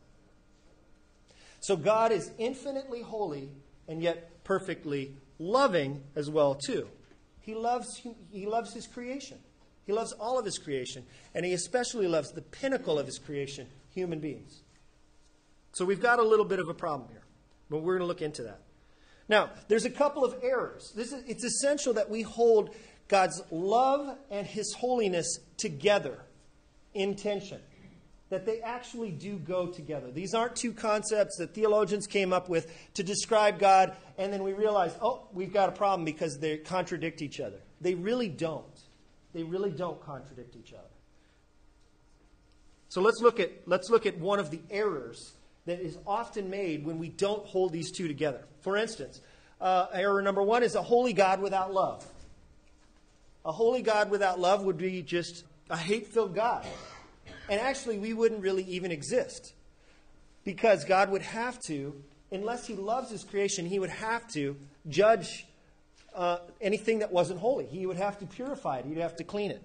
So 1.60 1.76
God 1.76 2.14
is 2.14 2.32
infinitely 2.38 3.02
holy 3.02 3.50
and 3.90 4.02
yet 4.02 4.46
perfectly 4.46 5.18
loving 5.40 6.02
as 6.16 6.30
well 6.30 6.56
too. 6.56 6.88
He 7.42 7.54
loves 7.54 8.02
he 8.32 8.46
loves 8.46 8.74
his 8.74 8.88
creation. 8.88 9.40
He 9.88 9.92
loves 9.92 10.14
all 10.14 10.40
of 10.40 10.46
his 10.46 10.58
creation, 10.58 11.04
and 11.36 11.46
he 11.46 11.52
especially 11.52 12.08
loves 12.08 12.32
the 12.32 12.44
pinnacle 12.44 12.98
of 12.98 13.08
his 13.08 13.20
creation, 13.20 13.68
human 13.94 14.22
beings. 14.22 14.62
So 15.74 15.84
we've 15.84 16.02
got 16.02 16.20
a 16.20 16.24
little 16.24 16.46
bit 16.46 16.60
of 16.60 16.70
a 16.70 16.74
problem 16.74 17.10
here, 17.10 17.26
but 17.70 17.80
we're 17.80 17.98
going 17.98 18.04
to 18.04 18.08
look 18.08 18.22
into 18.22 18.44
that. 18.44 18.62
Now, 19.28 19.50
there's 19.68 19.84
a 19.84 19.90
couple 19.90 20.24
of 20.24 20.34
errors. 20.42 20.94
This 20.96 21.12
is, 21.12 21.26
it's 21.28 21.44
essential 21.44 21.96
that 21.96 22.10
we 22.10 22.22
hold 22.22 22.74
God's 23.10 23.42
love 23.52 24.18
and 24.32 24.48
his 24.48 24.74
holiness 24.80 25.40
together 25.58 26.24
intention. 26.94 27.60
That 28.30 28.46
they 28.46 28.62
actually 28.62 29.10
do 29.10 29.38
go 29.38 29.68
together. 29.68 30.12
These 30.12 30.36
aren't 30.36 30.56
two 30.56 30.72
concepts 30.72 31.38
that 31.38 31.56
theologians 31.56 32.06
came 32.06 32.32
up 32.32 32.48
with 32.48 32.72
to 32.94 33.02
describe 33.02 33.58
God, 33.58 33.96
and 34.20 34.32
then 34.32 34.44
we 34.44 34.54
realize, 34.54 34.96
oh, 35.02 35.24
we've 35.34 35.52
got 35.52 35.70
a 35.70 35.72
problem 35.72 36.06
because 36.06 36.38
they 36.38 36.58
contradict 36.58 37.24
each 37.24 37.40
other. 37.40 37.58
They 37.82 37.96
really 37.96 38.30
don't. 38.30 38.66
They 39.34 39.42
really 39.42 39.72
don't 39.72 40.00
contradict 40.04 40.56
each 40.56 40.74
other. 40.74 40.84
So 42.90 43.02
let's 43.02 43.20
look 43.20 43.40
at, 43.40 43.52
let's 43.66 43.90
look 43.90 44.06
at 44.06 44.20
one 44.20 44.40
of 44.40 44.52
the 44.52 44.60
errors 44.70 45.34
that 45.66 45.80
is 45.80 45.98
often 46.08 46.50
made 46.50 46.86
when 46.86 46.98
we 46.98 47.10
don't 47.10 47.46
hold 47.46 47.72
these 47.72 47.92
two 47.92 48.08
together. 48.08 48.44
For 48.62 48.78
instance, 48.78 49.22
uh, 49.62 49.88
error 49.94 50.22
number 50.22 50.42
one 50.42 50.64
is 50.64 50.76
a 50.76 50.82
holy 50.82 51.14
God 51.14 51.42
without 51.42 51.74
love. 51.74 52.06
A 53.46 53.52
holy 53.52 53.82
God 53.82 54.10
without 54.10 54.40
love 54.40 54.64
would 54.64 54.78
be 54.78 55.02
just 55.02 55.46
a 55.70 55.78
hate 55.78 56.08
filled 56.08 56.36
God. 56.36 56.66
And 57.50 57.60
actually, 57.60 57.98
we 57.98 58.14
wouldn't 58.14 58.42
really 58.42 58.64
even 58.64 58.92
exist 58.92 59.54
because 60.44 60.86
God 60.86 61.10
would 61.12 61.22
have 61.22 61.60
to, 61.64 62.02
unless 62.32 62.68
He 62.68 62.76
loves 62.76 63.12
His 63.12 63.24
creation, 63.24 63.66
He 63.66 63.80
would 63.80 63.90
have 63.90 64.28
to 64.34 64.56
judge 64.88 65.46
uh, 66.16 66.40
anything 66.62 67.00
that 67.00 67.12
wasn't 67.12 67.40
holy. 67.40 67.66
He 67.66 67.86
would 67.86 67.98
have 67.98 68.18
to 68.20 68.26
purify 68.26 68.80
it, 68.80 68.86
He'd 68.86 68.98
have 68.98 69.16
to 69.18 69.24
clean 69.24 69.52
it. 69.52 69.64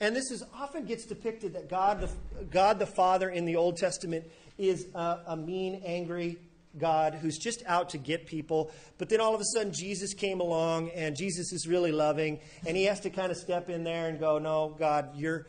And 0.00 0.14
this 0.14 0.30
is 0.30 0.44
often 0.54 0.84
gets 0.84 1.06
depicted 1.06 1.54
that 1.54 1.68
God 1.68 2.00
the, 2.00 2.44
God 2.44 2.78
the 2.78 2.86
Father 2.86 3.30
in 3.30 3.44
the 3.44 3.56
Old 3.56 3.76
Testament 3.76 4.24
is 4.58 4.86
a, 4.94 5.20
a 5.28 5.36
mean, 5.36 5.82
angry, 5.84 6.38
God 6.78 7.14
who's 7.14 7.38
just 7.38 7.62
out 7.66 7.90
to 7.90 7.98
get 7.98 8.26
people. 8.26 8.70
But 8.98 9.08
then 9.08 9.20
all 9.20 9.34
of 9.34 9.40
a 9.40 9.44
sudden, 9.44 9.72
Jesus 9.72 10.14
came 10.14 10.40
along, 10.40 10.90
and 10.90 11.16
Jesus 11.16 11.52
is 11.52 11.66
really 11.66 11.92
loving, 11.92 12.40
and 12.66 12.76
he 12.76 12.84
has 12.84 13.00
to 13.00 13.10
kind 13.10 13.30
of 13.30 13.36
step 13.36 13.70
in 13.70 13.84
there 13.84 14.08
and 14.08 14.18
go, 14.18 14.38
No, 14.38 14.74
God, 14.78 15.16
you're. 15.16 15.46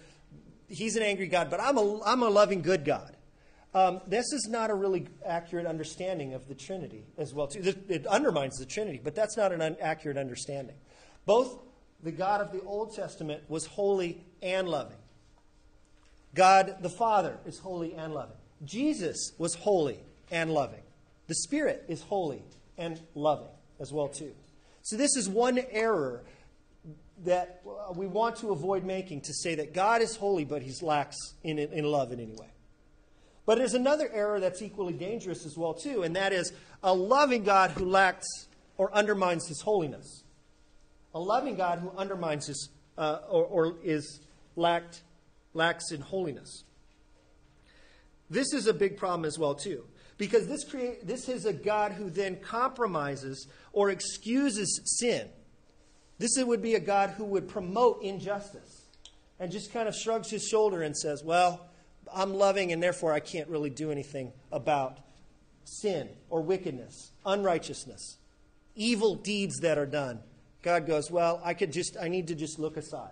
He's 0.68 0.96
an 0.96 1.04
angry 1.04 1.28
God, 1.28 1.52
but 1.52 1.60
I'm 1.60 1.78
a, 1.78 2.02
I'm 2.04 2.24
a 2.24 2.30
loving, 2.30 2.62
good 2.62 2.86
God. 2.86 3.16
Um, 3.76 4.00
this 4.08 4.32
is 4.32 4.48
not 4.50 4.70
a 4.70 4.74
really 4.74 5.08
accurate 5.26 5.66
understanding 5.66 6.34
of 6.34 6.48
the 6.48 6.56
Trinity 6.56 7.04
as 7.18 7.34
well. 7.34 7.48
Too. 7.48 7.74
It 7.90 8.08
undermines 8.08 8.58
the 8.58 8.66
Trinity, 8.66 9.02
but 9.04 9.16
that's 9.16 9.36
not 9.36 9.52
an 9.52 9.62
un- 9.62 9.76
accurate 9.82 10.18
understanding. 10.18 10.76
Both 11.26 11.60
the 12.02 12.14
God 12.14 12.40
of 12.40 12.54
the 12.54 12.62
Old 12.62 12.96
Testament 12.96 13.44
was 13.50 13.66
holy 13.66 14.24
and 14.42 14.70
loving. 14.70 14.98
God 16.34 16.78
the 16.82 16.90
Father 16.90 17.38
is 17.46 17.60
holy 17.60 17.94
and 17.94 18.14
loving. 18.14 18.38
Jesus 18.64 19.34
was 19.38 19.56
holy 19.56 20.00
and 20.32 20.52
loving. 20.52 20.85
The 21.28 21.36
Spirit 21.36 21.86
is 21.88 22.02
holy 22.02 22.44
and 22.78 23.00
loving 23.14 23.50
as 23.80 23.92
well 23.92 24.08
too. 24.08 24.34
So 24.82 24.98
this 24.98 25.16
is 25.16 25.28
one 25.28 25.60
error 25.72 26.24
that 27.24 27.62
we 27.96 28.08
want 28.08 28.36
to 28.38 28.52
avoid 28.52 28.84
making 28.84 29.22
to 29.22 29.34
say 29.34 29.56
that 29.56 29.74
God 29.74 30.02
is 30.02 30.16
holy, 30.16 30.46
but 30.46 30.62
he's 30.62 30.84
lacks 30.84 31.18
in, 31.44 31.58
in 31.58 31.86
love 31.86 32.12
in 32.12 32.20
any 32.20 32.34
way. 32.34 32.50
But 33.46 33.58
there's 33.58 33.74
another 33.74 34.10
error 34.12 34.40
that's 34.40 34.62
equally 34.62 34.94
dangerous 34.94 35.46
as 35.46 35.56
well 35.58 35.74
too, 35.74 36.04
and 36.04 36.16
that 36.16 36.34
is 36.34 36.52
a 36.84 36.94
loving 36.94 37.44
God 37.44 37.72
who 37.72 37.86
lacks 37.86 38.28
or 38.78 38.94
undermines 38.94 39.48
his 39.48 39.62
holiness. 39.62 40.24
A 41.14 41.20
loving 41.20 41.56
God 41.56 41.80
who 41.80 41.92
undermines 41.98 42.48
his 42.48 42.70
uh, 42.98 43.20
or, 43.30 43.46
or 43.46 43.76
is 43.84 44.20
lacked 44.56 45.02
lacks 45.54 45.92
in 45.92 46.02
holiness. 46.02 46.64
This 48.30 48.54
is 48.54 48.68
a 48.68 48.74
big 48.74 48.98
problem 48.98 49.26
as 49.26 49.38
well 49.38 49.56
too. 49.56 49.86
Because 50.18 50.48
this, 50.48 50.64
create, 50.64 51.06
this 51.06 51.28
is 51.28 51.46
a 51.46 51.54
God 51.54 51.92
who 51.92 52.10
then 52.10 52.38
compromises 52.38 53.48
or 53.74 53.90
excuses 53.90 54.82
sin. 55.00 55.28
This 56.18 56.38
would 56.38 56.62
be 56.62 56.76
a 56.76 56.80
God 56.80 57.12
who 57.12 57.26
would 57.26 57.48
promote 57.48 58.02
injustice 58.02 58.86
and 59.40 59.52
just 59.52 59.74
kind 59.74 59.90
of 59.90 59.96
shrugs 59.96 60.30
his 60.30 60.48
shoulder 60.48 60.82
and 60.82 60.96
says, 60.96 61.24
Well, 61.24 61.68
I'm 62.14 62.34
loving 62.34 62.72
and 62.72 62.82
therefore 62.82 63.12
I 63.12 63.20
can't 63.20 63.50
really 63.50 63.70
do 63.70 63.92
anything 63.92 64.32
about 64.52 65.00
sin 65.66 66.10
or 66.30 66.42
wickedness, 66.42 67.12
unrighteousness, 67.26 68.18
evil 68.76 69.16
deeds 69.16 69.60
that 69.60 69.78
are 69.78 69.86
done. 69.86 70.20
God 70.62 70.88
goes, 70.88 71.12
Well, 71.12 71.42
I 71.44 71.54
could 71.54 71.74
just 71.74 71.98
I 72.02 72.08
need 72.08 72.28
to 72.28 72.36
just 72.36 72.60
look 72.60 72.78
aside. 72.78 73.12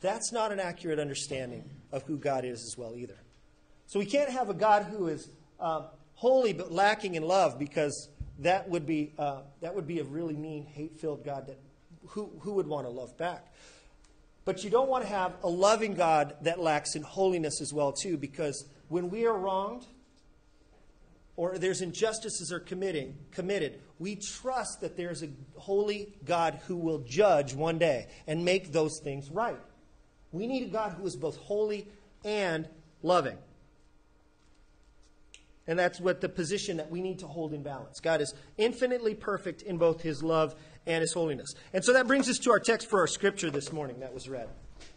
That's 0.00 0.32
not 0.32 0.52
an 0.52 0.60
accurate 0.60 0.98
understanding 0.98 1.68
of 1.92 2.02
who 2.04 2.16
God 2.16 2.44
is 2.44 2.62
as 2.62 2.78
well 2.78 2.96
either. 2.96 3.18
So 3.86 3.98
we 3.98 4.06
can't 4.06 4.30
have 4.30 4.50
a 4.50 4.54
God 4.54 4.84
who 4.84 5.08
is 5.08 5.30
uh, 5.60 5.82
holy 6.16 6.52
but 6.52 6.72
lacking 6.72 7.14
in 7.14 7.22
love 7.22 7.58
because 7.58 8.08
that 8.40 8.68
would 8.68 8.84
be, 8.84 9.12
uh, 9.18 9.42
that 9.60 9.74
would 9.74 9.86
be 9.86 10.00
a 10.00 10.04
really 10.04 10.36
mean, 10.36 10.66
hate 10.66 10.98
filled 10.98 11.24
God 11.24 11.46
that 11.46 11.58
who, 12.08 12.30
who 12.40 12.52
would 12.54 12.66
want 12.66 12.86
to 12.86 12.90
love 12.90 13.16
back? 13.16 13.52
But 14.44 14.62
you 14.62 14.70
don't 14.70 14.88
want 14.88 15.04
to 15.04 15.10
have 15.10 15.34
a 15.42 15.48
loving 15.48 15.94
God 15.94 16.36
that 16.42 16.60
lacks 16.60 16.94
in 16.94 17.02
holiness 17.02 17.60
as 17.60 17.72
well, 17.72 17.92
too, 17.92 18.16
because 18.16 18.64
when 18.88 19.10
we 19.10 19.26
are 19.26 19.36
wronged, 19.36 19.86
or 21.36 21.58
there's 21.58 21.82
injustices 21.82 22.52
are 22.52 22.60
committing, 22.60 23.16
committed, 23.32 23.80
we 23.98 24.16
trust 24.16 24.80
that 24.80 24.96
there's 24.96 25.22
a 25.22 25.28
holy 25.56 26.14
God 26.24 26.60
who 26.66 26.76
will 26.76 27.00
judge 27.00 27.54
one 27.54 27.78
day 27.78 28.06
and 28.26 28.44
make 28.44 28.72
those 28.72 29.00
things 29.00 29.30
right. 29.30 29.58
We 30.32 30.46
need 30.46 30.62
a 30.64 30.70
God 30.70 30.92
who 30.92 31.06
is 31.06 31.16
both 31.16 31.36
holy 31.36 31.88
and 32.24 32.68
loving. 33.02 33.36
And 35.68 35.78
that's 35.78 36.00
what 36.00 36.20
the 36.20 36.28
position 36.28 36.76
that 36.76 36.90
we 36.90 37.00
need 37.00 37.18
to 37.20 37.26
hold 37.26 37.52
in 37.52 37.62
balance. 37.62 37.98
God 38.00 38.20
is 38.20 38.34
infinitely 38.56 39.14
perfect 39.14 39.62
in 39.62 39.78
both 39.78 40.00
his 40.00 40.22
love 40.22 40.54
and 40.86 41.00
his 41.00 41.12
holiness. 41.12 41.52
And 41.72 41.84
so 41.84 41.92
that 41.92 42.06
brings 42.06 42.28
us 42.28 42.38
to 42.38 42.50
our 42.52 42.60
text 42.60 42.88
for 42.88 43.00
our 43.00 43.08
scripture 43.08 43.50
this 43.50 43.72
morning 43.72 44.00
that 44.00 44.14
was 44.14 44.28
read 44.28 44.48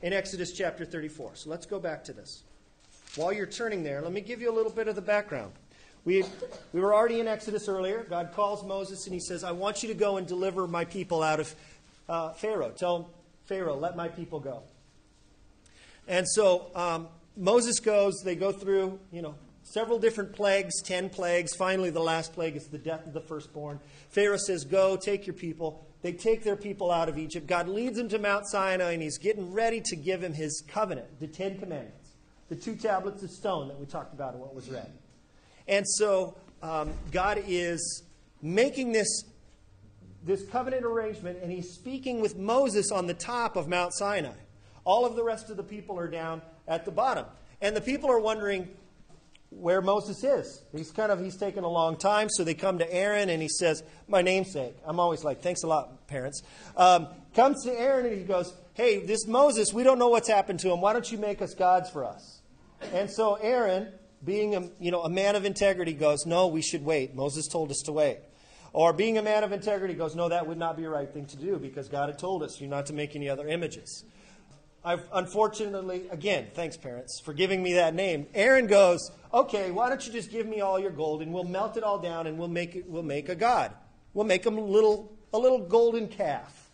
in 0.01 0.13
Exodus 0.13 0.53
chapter 0.53 0.85
34. 0.85 1.31
So 1.35 1.49
let's 1.49 1.65
go 1.65 1.79
back 1.79 2.03
to 2.05 2.13
this. 2.13 2.43
While 3.15 3.33
you're 3.33 3.47
turning 3.47 3.83
there, 3.83 4.01
let 4.01 4.13
me 4.13 4.21
give 4.21 4.41
you 4.41 4.51
a 4.51 4.55
little 4.55 4.71
bit 4.71 4.87
of 4.87 4.95
the 4.95 5.01
background. 5.01 5.53
We, 6.05 6.23
we 6.71 6.79
were 6.79 6.93
already 6.93 7.19
in 7.19 7.27
Exodus 7.27 7.67
earlier. 7.67 8.05
God 8.07 8.31
calls 8.33 8.63
Moses 8.63 9.05
and 9.05 9.13
he 9.13 9.19
says, 9.19 9.43
I 9.43 9.51
want 9.51 9.81
you 9.81 9.89
to 9.89 9.95
go 9.95 10.17
and 10.17 10.27
deliver 10.27 10.67
my 10.67 10.85
people 10.85 11.23
out 11.23 11.39
of 11.39 11.55
uh, 12.07 12.33
Pharaoh. 12.33 12.71
Tell 12.71 13.09
Pharaoh, 13.45 13.75
let 13.75 13.95
my 13.95 14.07
people 14.07 14.39
go. 14.39 14.61
And 16.07 16.27
so 16.27 16.71
um, 16.75 17.07
Moses 17.35 17.79
goes, 17.79 18.21
they 18.23 18.35
go 18.35 18.51
through, 18.51 18.99
you 19.11 19.21
know, 19.21 19.35
several 19.71 19.99
different 19.99 20.33
plagues, 20.33 20.81
ten 20.81 21.09
plagues. 21.09 21.55
Finally, 21.55 21.89
the 21.89 21.99
last 21.99 22.33
plague 22.33 22.55
is 22.55 22.67
the 22.67 22.77
death 22.77 23.05
of 23.05 23.13
the 23.13 23.21
firstborn. 23.21 23.79
Pharaoh 24.09 24.37
says, 24.37 24.63
Go, 24.65 24.97
take 24.97 25.27
your 25.27 25.33
people. 25.33 25.85
They 26.01 26.13
take 26.13 26.43
their 26.43 26.55
people 26.55 26.91
out 26.91 27.09
of 27.09 27.17
Egypt. 27.17 27.45
God 27.45 27.67
leads 27.67 27.97
them 27.97 28.07
to 28.09 28.19
Mount 28.19 28.47
Sinai, 28.47 28.93
and 28.93 29.01
he's 29.01 29.17
getting 29.17 29.51
ready 29.51 29.81
to 29.85 29.95
give 29.95 30.23
him 30.23 30.33
his 30.33 30.63
covenant, 30.67 31.19
the 31.19 31.27
Ten 31.27 31.59
Commandments, 31.59 32.11
the 32.47 32.55
two 32.55 32.75
tablets 32.75 33.21
of 33.21 33.29
stone 33.29 33.67
that 33.67 33.79
we 33.79 33.85
talked 33.85 34.13
about 34.13 34.33
in 34.33 34.39
what 34.39 34.55
was 34.55 34.69
read. 34.69 34.89
And 35.67 35.85
so 35.87 36.35
um, 36.63 36.93
God 37.11 37.43
is 37.45 38.03
making 38.41 38.93
this, 38.93 39.23
this 40.25 40.45
covenant 40.47 40.85
arrangement, 40.85 41.39
and 41.43 41.51
he's 41.51 41.73
speaking 41.73 42.21
with 42.21 42.37
Moses 42.37 42.91
on 42.91 43.07
the 43.07 43.13
top 43.13 43.57
of 43.57 43.67
Mount 43.67 43.93
Sinai. 43.93 44.31
All 44.85 45.05
of 45.05 45.15
the 45.15 45.23
rest 45.23 45.49
of 45.49 45.57
the 45.57 45.63
people 45.63 45.99
are 45.99 46.07
down 46.07 46.41
at 46.67 46.85
the 46.85 46.91
bottom. 46.91 47.25
And 47.61 47.75
the 47.75 47.81
people 47.81 48.09
are 48.09 48.19
wondering, 48.19 48.69
where 49.49 49.81
Moses 49.81 50.23
is. 50.23 50.63
He's 50.71 50.91
kind 50.91 51.11
of 51.11 51.19
he's 51.19 51.35
taken 51.35 51.63
a 51.63 51.69
long 51.69 51.97
time, 51.97 52.29
so 52.29 52.43
they 52.43 52.53
come 52.53 52.79
to 52.79 52.93
Aaron 52.93 53.29
and 53.29 53.41
he 53.41 53.49
says, 53.49 53.83
"My 54.07 54.21
namesake." 54.21 54.75
I'm 54.85 54.99
always 54.99 55.23
like, 55.23 55.41
"Thanks 55.41 55.63
a 55.63 55.67
lot, 55.67 56.07
parents." 56.07 56.43
Um, 56.77 57.07
comes 57.33 57.63
to 57.65 57.71
Aaron 57.71 58.05
and 58.05 58.17
he 58.17 58.23
goes, 58.23 58.53
"Hey, 58.73 59.05
this 59.05 59.27
Moses, 59.27 59.73
we 59.73 59.83
don't 59.83 59.99
know 59.99 60.09
what's 60.09 60.27
happened 60.27 60.59
to 60.61 60.71
him. 60.71 60.81
Why 60.81 60.93
don't 60.93 61.11
you 61.11 61.17
make 61.17 61.41
us 61.41 61.53
gods 61.55 61.89
for 61.89 62.05
us?" 62.05 62.41
And 62.93 63.09
so 63.09 63.35
Aaron, 63.35 63.91
being 64.23 64.55
a 64.55 64.69
you 64.79 64.91
know 64.91 65.01
a 65.01 65.09
man 65.09 65.35
of 65.35 65.45
integrity, 65.45 65.93
goes, 65.93 66.25
"No, 66.25 66.47
we 66.47 66.61
should 66.61 66.85
wait. 66.85 67.15
Moses 67.15 67.47
told 67.47 67.71
us 67.71 67.81
to 67.85 67.91
wait." 67.91 68.19
Or 68.71 68.93
being 68.93 69.17
a 69.17 69.23
man 69.23 69.43
of 69.43 69.51
integrity 69.51 69.95
goes, 69.95 70.15
"No, 70.15 70.29
that 70.29 70.45
would 70.47 70.59
not 70.59 70.77
be 70.77 70.83
a 70.83 70.89
right 70.89 71.11
thing 71.11 71.25
to 71.25 71.37
do 71.37 71.57
because 71.57 71.89
God 71.89 72.09
had 72.09 72.19
told 72.19 72.43
us 72.43 72.61
you 72.61 72.67
not 72.67 72.85
to 72.85 72.93
make 72.93 73.15
any 73.15 73.27
other 73.27 73.47
images." 73.47 74.03
I've 74.83 75.03
unfortunately, 75.13 76.07
again, 76.09 76.47
thanks 76.53 76.77
parents 76.77 77.21
for 77.23 77.33
giving 77.33 77.61
me 77.61 77.73
that 77.73 77.93
name. 77.93 78.27
Aaron 78.33 78.67
goes, 78.67 79.11
okay, 79.33 79.71
why 79.71 79.89
don't 79.89 80.05
you 80.05 80.13
just 80.13 80.31
give 80.31 80.47
me 80.47 80.61
all 80.61 80.79
your 80.79 80.91
gold 80.91 81.21
and 81.21 81.33
we'll 81.33 81.43
melt 81.43 81.75
it 81.75 81.83
all 81.83 81.99
down 81.99 82.27
and 82.27 82.37
we'll 82.37 82.47
make 82.47 82.75
it, 82.75 82.89
we'll 82.89 83.03
make 83.03 83.29
a 83.29 83.35
god. 83.35 83.73
We'll 84.13 84.25
make 84.25 84.45
him 84.45 84.57
a 84.57 84.61
little, 84.61 85.17
a 85.33 85.37
little 85.37 85.59
golden 85.59 86.07
calf. 86.07 86.71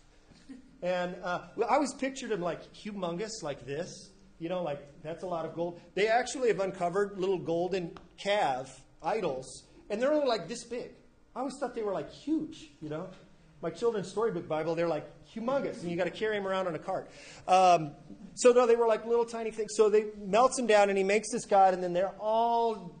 And 0.82 1.16
uh, 1.22 1.40
I 1.68 1.74
always 1.74 1.94
pictured 1.94 2.30
him 2.30 2.40
like 2.40 2.72
humongous, 2.72 3.42
like 3.42 3.66
this. 3.66 4.10
You 4.38 4.50
know, 4.50 4.62
like 4.62 5.02
that's 5.02 5.22
a 5.22 5.26
lot 5.26 5.46
of 5.46 5.54
gold. 5.54 5.80
They 5.94 6.08
actually 6.08 6.48
have 6.48 6.60
uncovered 6.60 7.18
little 7.18 7.38
golden 7.38 7.92
calf 8.18 8.82
idols, 9.02 9.64
and 9.88 10.00
they're 10.00 10.12
only 10.12 10.28
like 10.28 10.46
this 10.46 10.62
big. 10.64 10.90
I 11.34 11.40
always 11.40 11.54
thought 11.58 11.74
they 11.74 11.82
were 11.82 11.94
like 11.94 12.10
huge, 12.10 12.68
you 12.82 12.90
know 12.90 13.08
my 13.62 13.70
children's 13.70 14.08
storybook 14.08 14.48
Bible, 14.48 14.74
they're 14.74 14.88
like 14.88 15.08
humongous, 15.36 15.82
and 15.82 15.90
you 15.90 15.96
got 15.96 16.04
to 16.04 16.10
carry 16.10 16.36
them 16.36 16.46
around 16.46 16.66
on 16.66 16.74
a 16.74 16.78
cart. 16.78 17.10
Um, 17.46 17.92
so 18.34 18.52
no, 18.52 18.66
they 18.66 18.76
were 18.76 18.86
like 18.86 19.06
little 19.06 19.24
tiny 19.24 19.50
things. 19.50 19.72
So 19.76 19.88
they 19.88 20.06
melts 20.18 20.58
him 20.58 20.66
down, 20.66 20.88
and 20.88 20.98
he 20.98 21.04
makes 21.04 21.30
this 21.30 21.44
god, 21.44 21.74
and 21.74 21.82
then 21.82 21.92
they're 21.92 22.14
all 22.18 22.92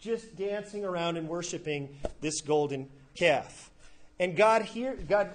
just 0.00 0.36
dancing 0.36 0.84
around 0.84 1.16
and 1.16 1.28
worshiping 1.28 1.96
this 2.20 2.40
golden 2.40 2.88
calf. 3.14 3.70
And 4.18 4.36
God 4.36 4.62
hear 4.62 4.94
God 4.94 5.30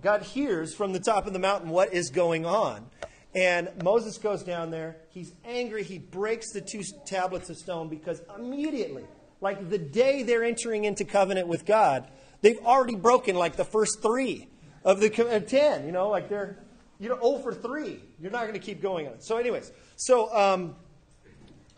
God 0.00 0.22
hears 0.22 0.74
from 0.74 0.92
the 0.92 1.00
top 1.00 1.26
of 1.26 1.32
the 1.32 1.38
mountain 1.38 1.70
what 1.70 1.92
is 1.92 2.10
going 2.10 2.46
on. 2.46 2.86
And 3.34 3.70
Moses 3.82 4.16
goes 4.16 4.42
down 4.42 4.70
there. 4.70 4.96
He's 5.10 5.32
angry. 5.44 5.82
He 5.82 5.98
breaks 5.98 6.52
the 6.52 6.60
two 6.60 6.82
tablets 7.04 7.50
of 7.50 7.56
stone 7.56 7.88
because 7.88 8.22
immediately, 8.36 9.04
like 9.40 9.68
the 9.68 9.78
day 9.78 10.22
they're 10.22 10.44
entering 10.44 10.84
into 10.84 11.04
covenant 11.04 11.46
with 11.46 11.66
God, 11.66 12.08
They've 12.40 12.58
already 12.64 12.94
broken 12.94 13.36
like 13.36 13.56
the 13.56 13.64
first 13.64 14.00
three 14.02 14.48
of 14.84 15.00
the 15.00 15.26
uh, 15.28 15.40
10. 15.40 15.86
You 15.86 15.92
know, 15.92 16.08
like 16.08 16.28
they're, 16.28 16.58
you 16.98 17.08
know, 17.08 17.18
0 17.20 17.38
for 17.38 17.54
3. 17.54 18.00
You're 18.20 18.30
not 18.30 18.42
going 18.42 18.54
to 18.54 18.58
keep 18.58 18.80
going 18.80 19.06
on. 19.06 19.14
It. 19.14 19.24
So, 19.24 19.36
anyways, 19.36 19.72
so 19.96 20.34
um, 20.34 20.76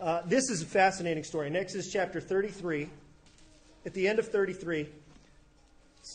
uh, 0.00 0.22
this 0.26 0.50
is 0.50 0.62
a 0.62 0.66
fascinating 0.66 1.24
story. 1.24 1.46
In 1.46 1.56
Exodus 1.56 1.92
chapter 1.92 2.20
33, 2.20 2.88
at 3.86 3.94
the 3.94 4.06
end 4.06 4.18
of 4.18 4.28
33, 4.28 4.88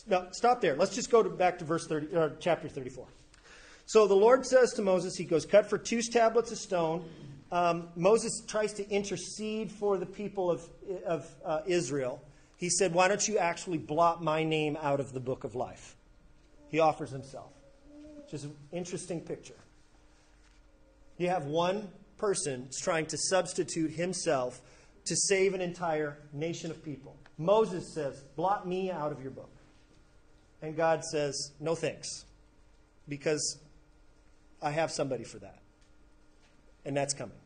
no, 0.08 0.26
stop 0.32 0.60
there. 0.60 0.74
Let's 0.74 0.94
just 0.94 1.10
go 1.10 1.22
to, 1.22 1.28
back 1.28 1.58
to 1.60 1.64
verse 1.64 1.86
30, 1.86 2.16
uh, 2.16 2.28
chapter 2.40 2.68
34. 2.68 3.06
So 3.86 4.06
the 4.06 4.14
Lord 4.14 4.44
says 4.44 4.72
to 4.74 4.82
Moses, 4.82 5.16
He 5.16 5.24
goes, 5.24 5.46
Cut 5.46 5.70
for 5.70 5.78
two 5.78 6.02
tablets 6.02 6.50
of 6.50 6.58
stone. 6.58 7.08
Um, 7.52 7.88
Moses 7.94 8.42
tries 8.48 8.72
to 8.74 8.88
intercede 8.90 9.70
for 9.70 9.96
the 9.96 10.06
people 10.06 10.50
of, 10.50 10.68
of 11.06 11.32
uh, 11.44 11.60
Israel 11.66 12.20
he 12.56 12.70
said, 12.70 12.94
Why 12.94 13.08
don't 13.08 13.26
you 13.26 13.38
actually 13.38 13.78
blot 13.78 14.22
my 14.22 14.42
name 14.42 14.76
out 14.80 15.00
of 15.00 15.12
the 15.12 15.20
book 15.20 15.44
of 15.44 15.54
life? 15.54 15.95
He 16.68 16.80
offers 16.80 17.10
himself. 17.10 17.52
Just 18.30 18.44
an 18.44 18.54
interesting 18.72 19.20
picture. 19.20 19.54
You 21.18 21.28
have 21.28 21.44
one 21.44 21.88
person 22.18 22.68
trying 22.82 23.06
to 23.06 23.16
substitute 23.18 23.92
himself 23.92 24.60
to 25.06 25.16
save 25.16 25.54
an 25.54 25.60
entire 25.60 26.18
nation 26.32 26.70
of 26.70 26.82
people. 26.84 27.16
Moses 27.38 27.94
says, 27.94 28.24
Blot 28.34 28.66
me 28.66 28.90
out 28.90 29.12
of 29.12 29.22
your 29.22 29.30
book. 29.30 29.50
And 30.62 30.76
God 30.76 31.04
says, 31.04 31.52
No 31.60 31.74
thanks, 31.74 32.24
because 33.08 33.58
I 34.60 34.70
have 34.70 34.90
somebody 34.90 35.24
for 35.24 35.38
that. 35.38 35.58
And 36.84 36.96
that's 36.96 37.14
coming. 37.14 37.36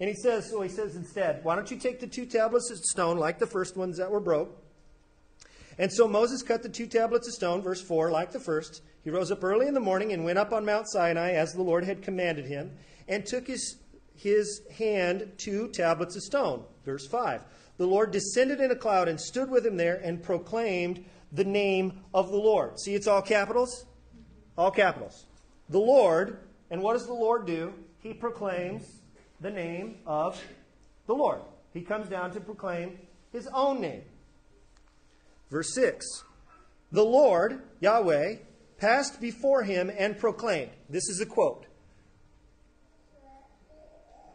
And 0.00 0.08
he 0.08 0.16
says, 0.16 0.50
so 0.50 0.60
he 0.62 0.68
says 0.68 0.96
instead, 0.96 1.44
why 1.44 1.54
don't 1.54 1.70
you 1.70 1.76
take 1.76 2.00
the 2.00 2.08
two 2.08 2.26
tablets 2.26 2.72
of 2.72 2.78
stone 2.78 3.18
like 3.18 3.38
the 3.38 3.46
first 3.46 3.76
ones 3.76 3.98
that 3.98 4.10
were 4.10 4.18
broke? 4.18 4.61
And 5.78 5.92
so 5.92 6.06
Moses 6.06 6.42
cut 6.42 6.62
the 6.62 6.68
two 6.68 6.86
tablets 6.86 7.28
of 7.28 7.34
stone, 7.34 7.62
verse 7.62 7.80
4, 7.80 8.10
like 8.10 8.32
the 8.32 8.40
first. 8.40 8.82
He 9.02 9.10
rose 9.10 9.30
up 9.30 9.42
early 9.42 9.66
in 9.66 9.74
the 9.74 9.80
morning 9.80 10.12
and 10.12 10.24
went 10.24 10.38
up 10.38 10.52
on 10.52 10.64
Mount 10.64 10.88
Sinai 10.88 11.32
as 11.32 11.52
the 11.52 11.62
Lord 11.62 11.84
had 11.84 12.02
commanded 12.02 12.46
him, 12.46 12.72
and 13.08 13.26
took 13.26 13.46
his, 13.46 13.78
his 14.14 14.62
hand 14.76 15.32
two 15.38 15.68
tablets 15.68 16.16
of 16.16 16.22
stone, 16.22 16.64
verse 16.84 17.06
5. 17.06 17.42
The 17.78 17.86
Lord 17.86 18.12
descended 18.12 18.60
in 18.60 18.70
a 18.70 18.76
cloud 18.76 19.08
and 19.08 19.20
stood 19.20 19.50
with 19.50 19.66
him 19.66 19.76
there 19.76 19.96
and 19.96 20.22
proclaimed 20.22 21.04
the 21.32 21.44
name 21.44 22.00
of 22.12 22.30
the 22.30 22.36
Lord. 22.36 22.78
See, 22.78 22.94
it's 22.94 23.06
all 23.06 23.22
capitals? 23.22 23.86
All 24.56 24.70
capitals. 24.70 25.26
The 25.68 25.80
Lord, 25.80 26.38
and 26.70 26.82
what 26.82 26.92
does 26.92 27.06
the 27.06 27.14
Lord 27.14 27.46
do? 27.46 27.72
He 27.98 28.12
proclaims 28.12 29.00
the 29.40 29.50
name 29.50 29.96
of 30.06 30.42
the 31.06 31.14
Lord. 31.14 31.40
He 31.72 31.80
comes 31.80 32.08
down 32.08 32.32
to 32.32 32.40
proclaim 32.40 32.98
his 33.32 33.48
own 33.48 33.80
name. 33.80 34.02
Verse 35.52 35.74
6 35.74 36.24
The 36.90 37.04
Lord, 37.04 37.62
Yahweh, 37.80 38.36
passed 38.78 39.20
before 39.20 39.62
him 39.62 39.92
and 39.96 40.18
proclaimed. 40.18 40.72
This 40.88 41.08
is 41.08 41.20
a 41.20 41.26
quote. 41.26 41.66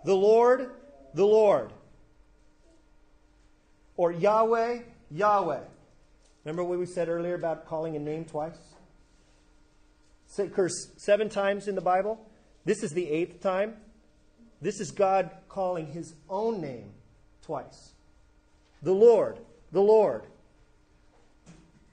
The 0.05 0.13
Lord, 0.13 0.69
the 1.15 1.25
Lord. 1.25 1.73
Or 3.97 4.11
Yahweh, 4.11 4.81
Yahweh. 5.09 5.63
Remember 6.45 6.63
what 6.63 6.79
we 6.79 6.85
said 6.85 7.09
earlier 7.09 7.33
about 7.33 7.65
calling 7.65 7.95
a 7.95 7.99
name 7.99 8.23
twice? 8.23 8.59
It 10.37 10.43
occurs 10.43 10.91
seven 10.97 11.29
times 11.29 11.67
in 11.67 11.73
the 11.73 11.81
Bible. 11.81 12.23
This 12.63 12.83
is 12.83 12.91
the 12.91 13.09
eighth 13.09 13.41
time. 13.41 13.75
This 14.61 14.79
is 14.79 14.91
God 14.91 15.31
calling 15.49 15.87
his 15.87 16.13
own 16.29 16.61
name 16.61 16.91
twice. 17.41 17.93
The 18.83 18.93
Lord, 18.93 19.39
the 19.71 19.81
Lord. 19.81 20.23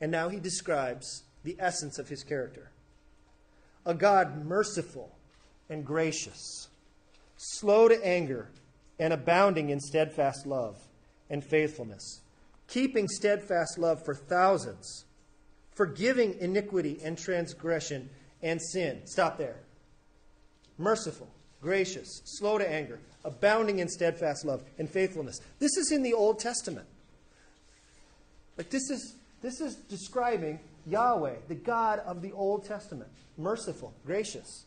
And 0.01 0.11
now 0.11 0.29
he 0.29 0.39
describes 0.41 1.23
the 1.43 1.57
essence 1.59 1.99
of 1.99 2.09
his 2.09 2.23
character 2.23 2.71
a 3.87 3.95
God 3.95 4.47
merciful 4.47 5.15
and 5.69 5.85
gracious, 5.85 6.69
slow 7.37 7.87
to 7.89 8.07
anger, 8.07 8.49
and 8.99 9.13
abounding 9.13 9.69
in 9.69 9.79
steadfast 9.81 10.47
love 10.47 10.79
and 11.29 11.45
faithfulness, 11.45 12.23
keeping 12.67 13.09
steadfast 13.09 13.79
love 13.79 14.03
for 14.05 14.15
thousands, 14.15 15.05
forgiving 15.75 16.35
iniquity 16.41 16.99
and 17.05 17.19
transgression 17.19 18.09
and 18.43 18.61
sin. 18.63 19.03
Stop 19.07 19.37
there. 19.37 19.57
Merciful 20.79 21.29
gracious, 21.65 22.21
slow 22.27 22.59
to 22.59 22.71
anger, 22.71 23.01
abounding 23.25 23.79
in 23.79 23.89
steadfast 23.89 24.45
love 24.45 24.63
and 24.79 24.89
faithfulness. 24.89 25.41
This 25.59 25.77
is 25.79 25.91
in 25.91 26.03
the 26.03 26.13
Old 26.13 26.39
Testament. 26.39 26.87
Like 28.59 28.69
this 28.69 28.91
is 28.91 29.17
this 29.45 29.61
is 29.61 29.75
describing 29.75 30.61
Yahweh, 30.87 31.37
the 31.49 31.55
God 31.55 32.01
of 32.01 32.23
the 32.23 32.33
Old 32.33 32.65
Testament. 32.65 33.11
Merciful, 33.37 33.93
gracious. 34.07 34.65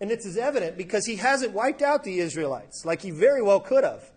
And 0.00 0.10
it's 0.10 0.26
as 0.26 0.36
evident 0.36 0.76
because 0.76 1.06
he 1.06 1.16
hasn't 1.16 1.52
wiped 1.52 1.82
out 1.82 2.04
the 2.04 2.18
Israelites 2.18 2.84
like 2.84 3.02
he 3.02 3.10
very 3.10 3.42
well 3.42 3.60
could 3.60 3.84
have. 3.84 4.10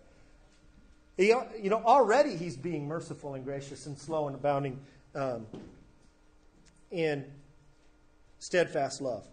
He, 1.16 1.28
you 1.60 1.70
know, 1.70 1.82
already 1.84 2.36
he's 2.36 2.56
being 2.56 2.86
merciful 2.86 3.34
and 3.34 3.44
gracious 3.44 3.86
and 3.86 3.98
slow 3.98 4.26
and 4.26 4.36
abounding 4.36 4.78
um, 5.14 5.46
in 6.90 7.24
steadfast 8.38 9.00
love. 9.00 9.26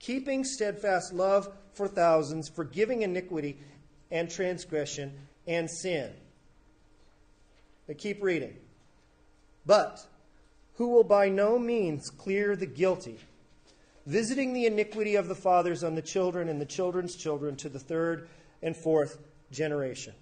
Keeping 0.00 0.44
steadfast 0.44 1.12
love 1.12 1.48
for 1.72 1.88
thousands, 1.88 2.48
forgiving 2.48 3.02
iniquity 3.02 3.58
and 4.10 4.30
transgression 4.30 5.12
and 5.46 5.68
sin. 5.70 6.12
But 7.86 7.98
keep 7.98 8.22
reading. 8.22 8.56
But 9.68 10.06
who 10.76 10.88
will 10.88 11.04
by 11.04 11.28
no 11.28 11.58
means 11.58 12.08
clear 12.08 12.56
the 12.56 12.66
guilty, 12.66 13.18
visiting 14.06 14.54
the 14.54 14.64
iniquity 14.64 15.14
of 15.14 15.28
the 15.28 15.34
fathers 15.34 15.84
on 15.84 15.94
the 15.94 16.02
children 16.02 16.48
and 16.48 16.58
the 16.58 16.66
children's 16.66 17.14
children 17.14 17.54
to 17.56 17.68
the 17.68 17.78
third 17.78 18.28
and 18.62 18.74
fourth 18.74 19.18
generation. 19.52 20.14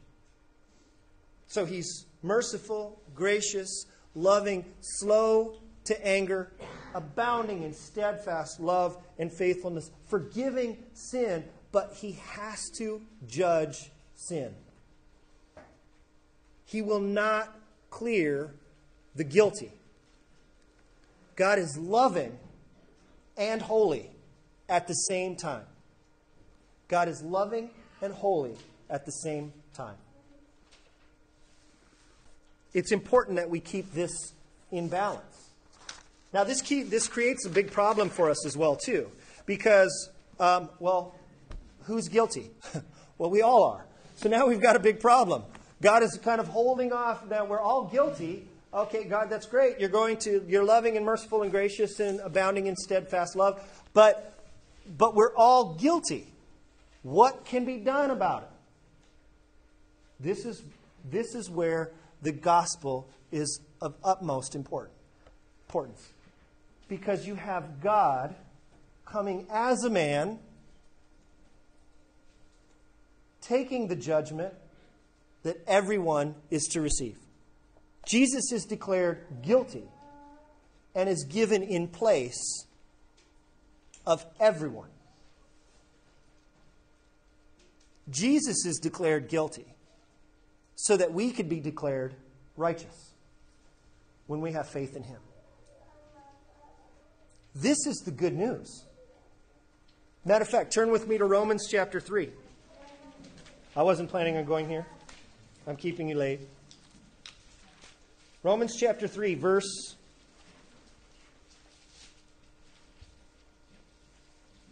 So 1.47 1.65
he's 1.65 2.07
merciful, 2.25 3.01
gracious, 3.15 3.87
loving, 4.17 4.65
slow 4.81 5.55
to 5.85 6.07
anger, 6.07 6.51
abounding 6.93 7.63
in 7.63 7.73
steadfast 7.73 8.59
love 8.59 8.99
and 9.17 9.33
faithfulness, 9.33 9.93
forgiving 10.09 10.77
sin, 10.93 11.45
but 11.71 11.97
he 12.01 12.19
has 12.31 12.69
to 12.79 13.01
judge 13.29 13.93
sin. 14.17 14.53
He 16.65 16.83
will 16.83 16.99
not 16.99 17.57
clear 17.91 18.55
the 19.17 19.25
guilty. 19.25 19.73
God 21.35 21.59
is 21.59 21.77
loving 21.77 22.39
and 23.37 23.61
holy 23.61 24.11
at 24.69 24.87
the 24.87 24.95
same 24.95 25.37
time. 25.37 25.65
God 26.89 27.09
is 27.09 27.23
loving 27.23 27.71
and 28.01 28.13
holy 28.13 28.55
at 28.89 29.05
the 29.05 29.13
same 29.13 29.53
time. 29.75 29.97
It's 32.73 32.93
important 32.93 33.37
that 33.37 33.51
we 33.51 33.61
keep 33.61 33.93
this 33.93 34.33
in 34.71 34.89
balance. 34.89 35.51
Now, 36.33 36.45
this, 36.45 36.61
key, 36.61 36.83
this 36.83 37.09
creates 37.09 37.47
a 37.47 37.51
big 37.51 37.71
problem 37.71 38.11
for 38.11 38.31
us 38.31 38.45
as 38.45 38.57
well, 38.57 38.77
too, 38.77 39.11
because, 39.47 40.11
um, 40.39 40.69
well, 40.79 41.15
who's 41.85 42.09
guilty? 42.09 42.51
well, 43.19 43.31
we 43.31 43.41
all 43.43 43.65
are. 43.65 43.87
So 44.17 44.29
now 44.29 44.47
we've 44.47 44.61
got 44.61 44.77
a 44.77 44.81
big 44.81 45.01
problem. 45.01 45.45
God 45.81 46.03
is 46.03 46.19
kind 46.23 46.41
of 46.41 46.49
holding 46.49 46.93
off 46.93 47.29
that 47.29 47.49
we're 47.49 47.61
all 47.61 47.85
guilty. 47.85 48.47
Okay, 48.77 49.05
God, 49.05 49.31
that's 49.31 49.47
great. 49.47 49.81
You're 49.81 49.89
going 49.89 50.19
to, 50.19 50.45
you're 50.47 50.63
loving 50.63 50.99
and 50.99 51.07
merciful 51.07 51.41
and 51.41 51.51
gracious 51.51 51.99
and 51.99 52.21
abounding 52.21 52.67
in 52.67 52.77
steadfast 52.77 53.35
love, 53.35 53.63
but, 53.95 54.39
but 54.99 55.15
we're 55.15 55.35
all 55.35 55.77
guilty. 55.77 56.27
What 57.03 57.47
can 57.47 57.65
be 57.65 57.79
done 57.79 58.11
about 58.11 58.43
it? 58.43 58.49
This 60.21 60.45
is, 60.45 60.63
this 61.11 61.35
is 61.35 61.49
where 61.49 61.91
the 62.21 62.33
gospel 62.33 63.09
is 63.33 63.61
of 63.81 63.95
utmost 64.05 64.55
important, 64.55 64.95
importance. 65.69 66.11
Because 66.87 67.27
you 67.27 67.35
have 67.35 67.81
God 67.81 68.35
coming 69.07 69.47
as 69.51 69.85
a 69.85 69.91
man, 69.91 70.39
taking 73.41 73.89
the 73.89 73.97
judgment 73.97 74.53
that 75.45 75.57
everyone 75.67 76.35
is 76.51 76.65
to 76.73 76.83
receive. 76.83 77.17
Jesus 78.07 78.53
is 78.53 78.65
declared 78.65 79.19
guilty 79.43 79.85
and 80.95 81.09
is 81.09 81.25
given 81.25 81.63
in 81.63 81.89
place 81.89 82.65
of 84.07 84.25
everyone. 84.41 84.89
Jesus 88.09 88.65
is 88.65 88.79
declared 88.79 89.29
guilty 89.29 89.67
so 90.77 90.97
that 90.97 91.13
we 91.13 91.33
could 91.33 91.49
be 91.49 91.59
declared 91.59 92.15
righteous 92.57 93.11
when 94.29 94.41
we 94.41 94.53
have 94.53 94.69
faith 94.69 94.97
in 94.97 95.03
Him. 95.03 95.19
This 97.55 97.87
is 97.87 98.03
the 98.05 98.13
good 98.13 98.35
news. 98.35 98.85
Matter 100.25 100.43
of 100.43 100.49
fact, 100.49 100.73
turn 100.73 100.91
with 100.91 101.09
me 101.09 101.19
to 101.19 101.25
Romans 101.25 101.67
chapter 101.69 102.01
3. 102.01 102.31
I 103.75 103.83
wasn't 103.83 104.11
planning 104.11 104.37
on 104.37 104.45
going 104.45 104.69
here. 104.69 104.87
I'm 105.67 105.77
keeping 105.77 106.09
you 106.09 106.17
late. 106.17 106.41
Romans 108.47 108.77
chapter 108.77 109.09
3, 109.09 109.35
verse 109.35 109.97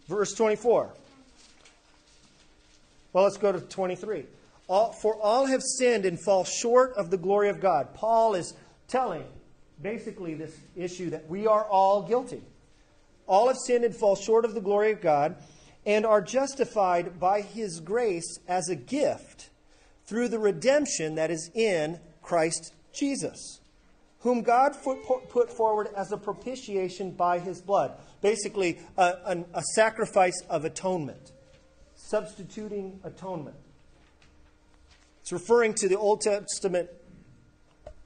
verse 0.07 0.33
24. 0.33 0.93
Well, 3.11 3.23
let's 3.25 3.35
go 3.35 3.51
to 3.51 3.59
23. 3.59 4.23
All, 4.69 4.93
for 4.93 5.21
all 5.21 5.45
have 5.47 5.61
sinned 5.61 6.05
and 6.05 6.17
fall 6.17 6.45
short 6.45 6.93
of 6.93 7.09
the 7.09 7.17
glory 7.17 7.49
of 7.49 7.59
God. 7.59 7.93
Paul 7.93 8.35
is 8.35 8.53
telling 8.87 9.25
basically 9.81 10.35
this 10.35 10.57
issue 10.77 11.09
that 11.09 11.27
we 11.27 11.45
are 11.45 11.65
all 11.65 12.01
guilty. 12.01 12.43
All 13.27 13.49
have 13.49 13.57
sinned 13.57 13.83
and 13.83 13.93
fall 13.93 14.15
short 14.15 14.45
of 14.45 14.53
the 14.53 14.61
glory 14.61 14.93
of 14.93 15.01
God 15.01 15.35
and 15.85 16.05
are 16.05 16.21
justified 16.21 17.19
by 17.19 17.41
his 17.41 17.81
grace 17.81 18.39
as 18.47 18.69
a 18.69 18.75
gift 18.77 19.49
through 20.05 20.29
the 20.29 20.39
redemption 20.39 21.15
that 21.15 21.29
is 21.29 21.51
in 21.53 21.99
Christ 22.21 22.73
Jesus, 22.93 23.59
whom 24.25 24.41
God 24.41 24.75
put 25.29 25.51
forward 25.51 25.89
as 25.95 26.11
a 26.11 26.17
propitiation 26.17 27.11
by 27.11 27.37
his 27.37 27.61
blood. 27.61 27.95
Basically, 28.23 28.79
a, 28.97 29.03
a, 29.03 29.45
a 29.53 29.61
sacrifice 29.75 30.33
of 30.49 30.65
atonement, 30.65 31.31
substituting 31.93 32.99
atonement. 33.03 33.55
It's 35.21 35.31
referring 35.31 35.75
to 35.75 35.87
the 35.87 35.99
Old 35.99 36.21
Testament 36.21 36.89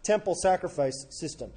temple 0.04 0.36
sacrifice 0.36 1.06
system. 1.10 1.52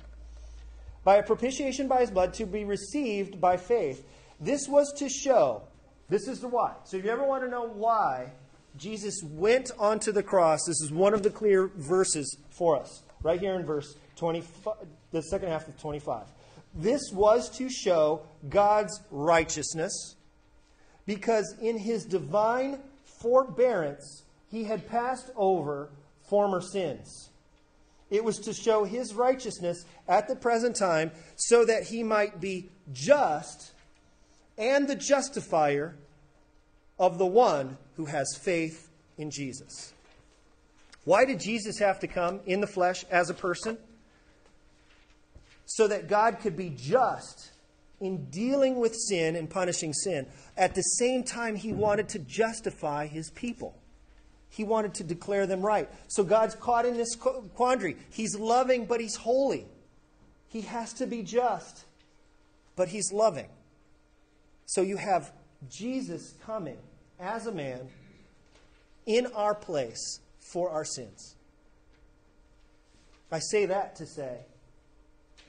By 1.03 1.17
a 1.17 1.25
propitiation 1.25 1.89
by 1.89 2.03
his 2.03 2.13
blood 2.13 2.33
to 2.35 2.47
be 2.47 2.65
received 2.65 3.41
by 3.41 3.57
faith. 3.57 4.07
This 4.39 4.69
was 4.69 4.93
to 4.99 5.09
show, 5.09 5.63
this 6.09 6.29
is 6.29 6.39
the 6.39 6.47
why. 6.47 6.75
So 6.85 6.99
if 6.99 7.05
you 7.05 7.11
ever 7.11 7.27
want 7.27 7.43
to 7.43 7.51
know 7.51 7.67
why 7.67 8.31
Jesus 8.77 9.23
went 9.25 9.73
onto 9.77 10.13
the 10.13 10.23
cross, 10.23 10.61
this 10.69 10.81
is 10.83 10.93
one 10.93 11.15
of 11.15 11.25
the 11.25 11.31
clear 11.31 11.67
verses 11.75 12.39
for 12.51 12.79
us, 12.79 13.03
right 13.25 13.41
here 13.41 13.55
in 13.55 13.67
verse 13.67 13.97
25, 14.23 14.75
the 15.11 15.21
second 15.21 15.49
half 15.49 15.67
of 15.67 15.77
25. 15.81 16.23
This 16.77 17.11
was 17.13 17.51
to 17.57 17.69
show 17.69 18.23
God's 18.49 19.01
righteousness 19.11 20.15
because 21.07 21.57
in 21.61 21.77
his 21.77 22.05
divine 22.05 22.79
forbearance, 23.03 24.23
he 24.49 24.63
had 24.63 24.89
passed 24.89 25.33
over 25.35 25.91
former 26.23 26.61
sins. 26.61 27.31
It 28.11 28.23
was 28.23 28.39
to 28.41 28.55
show 28.55 28.85
his 28.85 29.13
righteousness 29.13 29.85
at 30.07 30.29
the 30.29 30.37
present 30.37 30.77
time 30.77 31.11
so 31.35 31.65
that 31.65 31.83
he 31.83 32.05
might 32.05 32.41
be 32.41 32.71
just 32.93 33.73
and 34.57 34.87
the 34.87 34.95
justifier 34.95 35.97
of 36.97 37.19
the 37.19 37.27
one 37.27 37.77
who 37.97 38.05
has 38.05 38.39
faith 38.41 38.89
in 39.19 39.33
Jesus. 39.33 39.93
Why 41.05 41.25
did 41.25 41.41
Jesus 41.41 41.81
have 41.81 41.99
to 41.99 42.07
come 42.07 42.39
in 42.47 42.61
the 42.61 42.69
flesh 42.69 43.05
as 43.11 43.29
a 43.29 43.35
person? 43.35 43.79
So 45.75 45.89
that 45.89 46.07
God 46.07 46.39
could 46.41 46.55
be 46.55 46.69
just 46.69 47.51
in 47.99 48.27
dealing 48.27 48.79
with 48.79 48.95
sin 48.95 49.37
and 49.37 49.49
punishing 49.49 49.95
sin. 49.95 50.27
At 50.55 50.75
the 50.75 50.83
same 50.83 51.25
time, 51.25 51.57
he 51.57 51.73
wanted 51.73 52.11
to 52.11 52.19
justify 52.19 53.07
his 53.07 53.31
people. 53.31 53.75
He 54.51 54.65
wanted 54.65 54.93
to 54.95 55.05
declare 55.05 55.47
them 55.47 55.63
right. 55.63 55.89
So 56.09 56.25
God's 56.25 56.55
caught 56.57 56.85
in 56.85 56.99
this 56.99 57.17
quandary. 57.17 57.97
He's 58.11 58.39
loving, 58.39 58.85
but 58.85 59.01
he's 59.01 59.17
holy. 59.17 59.67
He 60.49 60.61
has 60.61 60.93
to 60.95 61.07
be 61.07 61.23
just, 61.23 61.87
but 62.77 62.89
he's 62.89 63.11
loving. 63.11 63.49
So 64.67 64.83
you 64.83 64.99
have 64.99 65.33
Jesus 65.71 66.35
coming 66.45 66.77
as 67.19 67.47
a 67.47 67.53
man 67.53 67.89
in 69.07 69.27
our 69.35 69.55
place 69.55 70.21
for 70.53 70.69
our 70.69 70.85
sins. 70.85 71.35
I 73.31 73.39
say 73.39 73.65
that 73.65 73.97
to 73.97 74.05
say 74.05 74.41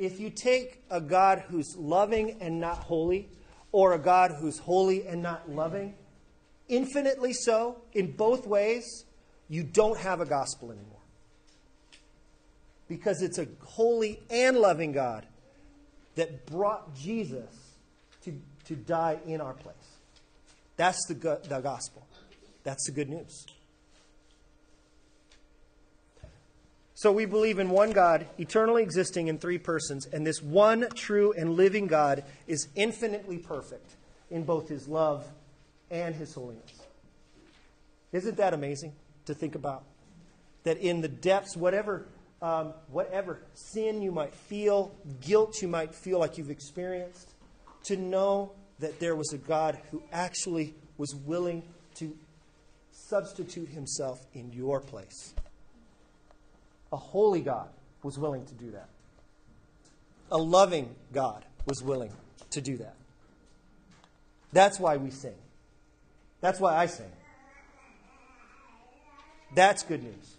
if 0.06 0.20
you 0.20 0.30
take 0.30 0.84
a 0.89 1.01
God 1.01 1.43
who's 1.47 1.76
loving 1.78 2.38
and 2.41 2.60
not 2.60 2.78
holy, 2.78 3.30
or 3.72 3.93
a 3.93 3.99
God 3.99 4.32
who's 4.39 4.60
holy 4.60 5.08
and 5.08 5.22
not 5.22 5.49
loving, 5.49 5.95
infinitely 6.70 7.34
so, 7.34 7.82
in 7.93 8.12
both 8.12 8.45
ways, 8.45 9.06
you 9.49 9.64
don't 9.64 9.99
have 9.99 10.22
a 10.22 10.26
gospel 10.26 10.72
anymore. 10.72 10.89
Because 12.88 13.22
it's 13.22 13.39
a 13.39 13.47
holy 13.64 14.20
and 14.30 14.58
loving 14.58 14.91
God 14.91 15.26
that 16.16 16.45
brought 16.45 16.95
Jesus 16.95 17.76
to, 18.24 18.39
to 18.66 18.76
die 18.76 19.20
in 19.26 19.41
our 19.41 19.54
place. 19.54 19.76
That's 20.78 21.04
the, 21.08 21.16
go- 21.16 21.39
the 21.43 21.60
gospel. 21.60 22.06
That's 22.64 22.86
the 22.86 22.91
good 22.91 23.10
news. 23.10 23.45
So 27.04 27.12
we 27.12 27.26
believe 27.26 27.60
in 27.60 27.70
one 27.70 27.91
God, 27.91 28.28
eternally 28.38 28.82
existing 28.82 29.28
in 29.28 29.38
three 29.38 29.58
persons, 29.58 30.06
and 30.06 30.26
this 30.26 30.41
one 30.41 30.88
true 30.95 31.34
and 31.34 31.51
living 31.51 31.86
God 31.86 32.24
is 32.47 32.70
infinitely 32.76 33.39
perfect 33.39 33.97
in 34.32 34.45
both 34.45 34.70
his 34.70 34.88
love 34.88 35.28
and 35.91 36.16
his 36.16 36.34
holiness. 36.34 36.82
Isn't 38.14 38.38
that 38.38 38.54
amazing 38.54 38.93
to 39.26 39.34
think 39.34 39.56
about? 39.56 39.84
That 40.64 40.78
in 40.78 41.01
the 41.01 41.10
depths, 41.10 41.58
whatever, 41.58 42.06
um, 42.41 42.74
whatever 42.89 43.39
sin 43.54 44.01
you 44.01 44.14
might 44.14 44.34
feel, 44.34 44.95
guilt 45.20 45.62
you 45.62 45.68
might 45.68 45.93
feel 45.93 46.20
like 46.20 46.38
you've 46.38 46.51
experienced, 46.51 47.34
to 47.84 47.97
know 47.97 48.54
that 48.80 49.01
there 49.01 49.18
was 49.18 49.34
a 49.34 49.38
God 49.38 49.78
who 49.91 50.01
actually 50.14 50.74
was 50.97 51.14
willing 51.14 51.64
to 51.95 52.16
substitute 52.91 53.68
himself 53.68 54.26
in 54.34 54.54
your 54.54 54.80
place. 54.80 55.34
A 56.94 56.96
holy 56.96 57.41
God 57.41 57.70
was 58.04 58.20
willing 58.20 58.46
to 58.46 58.54
do 58.54 58.70
that. 58.72 58.88
A 60.32 60.38
loving 60.38 60.94
God 61.12 61.44
was 61.66 61.82
willing 61.82 62.12
to 62.52 62.62
do 62.62 62.78
that. 62.78 62.94
That's 64.52 64.80
why 64.80 64.98
we 64.98 65.10
sing. 65.10 65.34
That's 66.39 66.60
why 66.60 66.76
I 66.78 66.86
sing. 66.86 67.12
That's 69.56 69.82
good 69.82 70.04
news. 70.04 70.36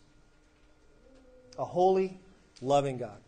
A 1.58 1.64
holy, 1.64 2.18
loving 2.62 2.98
God. 2.98 3.18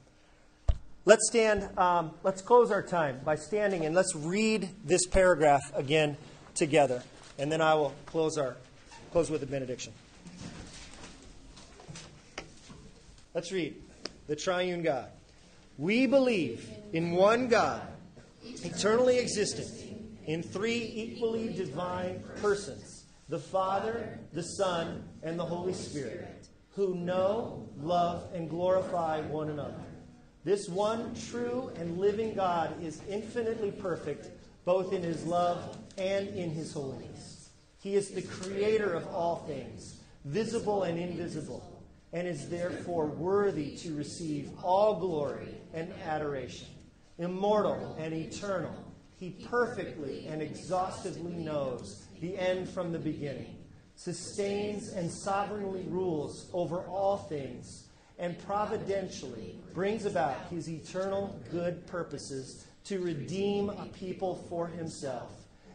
Let's 1.05 1.27
stand, 1.29 1.69
um, 1.77 2.13
let's 2.23 2.43
close 2.43 2.71
our 2.71 2.83
time 2.83 3.21
by 3.25 3.35
standing 3.35 3.85
and 3.85 3.95
let's 3.95 4.15
read 4.15 4.69
this 4.85 5.05
paragraph 5.07 5.63
again 5.75 6.17
together. 6.55 7.03
And 7.39 7.51
then 7.51 7.61
I 7.61 7.75
will 7.75 7.93
close, 8.07 8.39
our, 8.39 8.57
close 9.11 9.31
with 9.31 9.43
a 9.43 9.47
benediction. 9.47 9.93
Let's 13.37 13.53
read 13.53 13.77
the 14.29 14.35
triune 14.35 14.81
God. 14.81 15.11
We 15.77 16.07
believe 16.07 16.71
in 16.95 17.13
one 17.13 17.49
God, 17.49 17.87
eternally 18.43 19.19
existent, 19.19 19.69
in 20.25 20.43
three 20.43 20.91
equally 20.95 21.51
divine 21.51 22.25
persons 22.41 23.05
the 23.29 23.39
Father, 23.39 24.19
the 24.33 24.43
Son, 24.43 25.05
and 25.23 25.39
the 25.39 25.45
Holy 25.45 25.75
Spirit, 25.75 26.49
who 26.71 26.95
know, 26.95 27.69
love, 27.79 28.27
and 28.33 28.49
glorify 28.49 29.21
one 29.21 29.51
another. 29.51 29.85
This 30.43 30.67
one 30.67 31.15
true 31.29 31.71
and 31.77 31.99
living 31.99 32.33
God 32.33 32.83
is 32.83 33.03
infinitely 33.07 33.71
perfect, 33.71 34.31
both 34.65 34.95
in 34.95 35.03
his 35.03 35.25
love 35.25 35.77
and 35.99 36.27
in 36.29 36.49
his 36.53 36.73
holiness. 36.73 37.51
He 37.81 37.97
is 37.97 38.09
the 38.09 38.23
creator 38.23 38.95
of 38.95 39.07
all 39.09 39.45
things, 39.47 39.97
visible 40.25 40.85
and 40.85 40.99
invisible, 40.99 41.76
and 42.17 42.27
is 42.27 42.49
therefore 42.49 43.05
worthy 43.05 43.77
to 43.77 43.95
receive 43.95 44.49
all 44.65 44.99
glory 44.99 45.55
and 45.75 45.93
adoration. 46.07 46.67
Immortal 47.19 47.95
and 48.01 48.15
eternal, 48.15 48.73
he 49.19 49.47
perfectly 49.51 50.27
and 50.27 50.41
exhaustively 50.41 51.35
knows 51.35 52.07
the 52.23 52.39
end 52.39 52.71
from 52.71 52.91
the 52.91 52.99
beginning, 52.99 53.59
sustains 53.97 54.95
and 54.95 55.11
sovereignly 55.11 55.85
rules 55.89 56.49
over 56.55 56.79
all 56.87 57.19
things, 57.19 57.89
and 58.19 58.39
providentially 58.47 59.61
brings 59.75 60.07
about 60.07 60.39
his 60.49 60.71
eternal 60.71 61.39
good 61.51 61.87
purposes 61.87 62.65
to 62.85 62.99
redeem 63.01 63.69
a 63.69 63.85
people 63.93 64.43
for 64.49 64.67
himself 64.69 65.33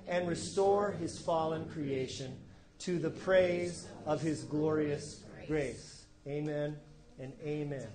and 0.07 0.27
restore 0.27 0.89
his 0.93 1.19
fallen 1.19 1.69
creation 1.69 2.35
to 2.79 2.97
the 2.97 3.11
praise 3.11 3.85
of 4.07 4.23
his 4.23 4.43
glorious 4.45 5.23
grace. 5.47 6.00
Amen 6.27 6.77
and 7.19 7.33
amen. 7.43 7.87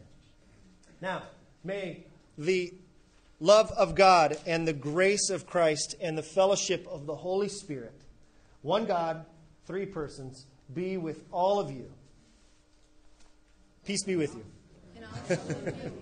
Now, 1.01 1.23
may 1.63 2.05
the 2.37 2.73
love 3.41 3.71
of 3.73 3.95
God 3.95 4.39
and 4.47 4.67
the 4.67 4.73
grace 4.73 5.31
of 5.31 5.47
Christ 5.47 5.95
and 6.01 6.17
the 6.17 6.23
fellowship 6.23 6.87
of 6.91 7.07
the 7.07 7.15
Holy 7.15 7.49
Spirit, 7.49 7.95
one 8.63 8.87
God, 8.87 9.25
three 9.67 9.87
persons, 9.87 10.47
be 10.73 10.97
with 10.97 11.23
all 11.31 11.61
of 11.61 11.71
you. 11.71 11.93
Peace 13.85 14.03
be 14.05 14.17
with 14.17 14.35
you. 14.35 15.93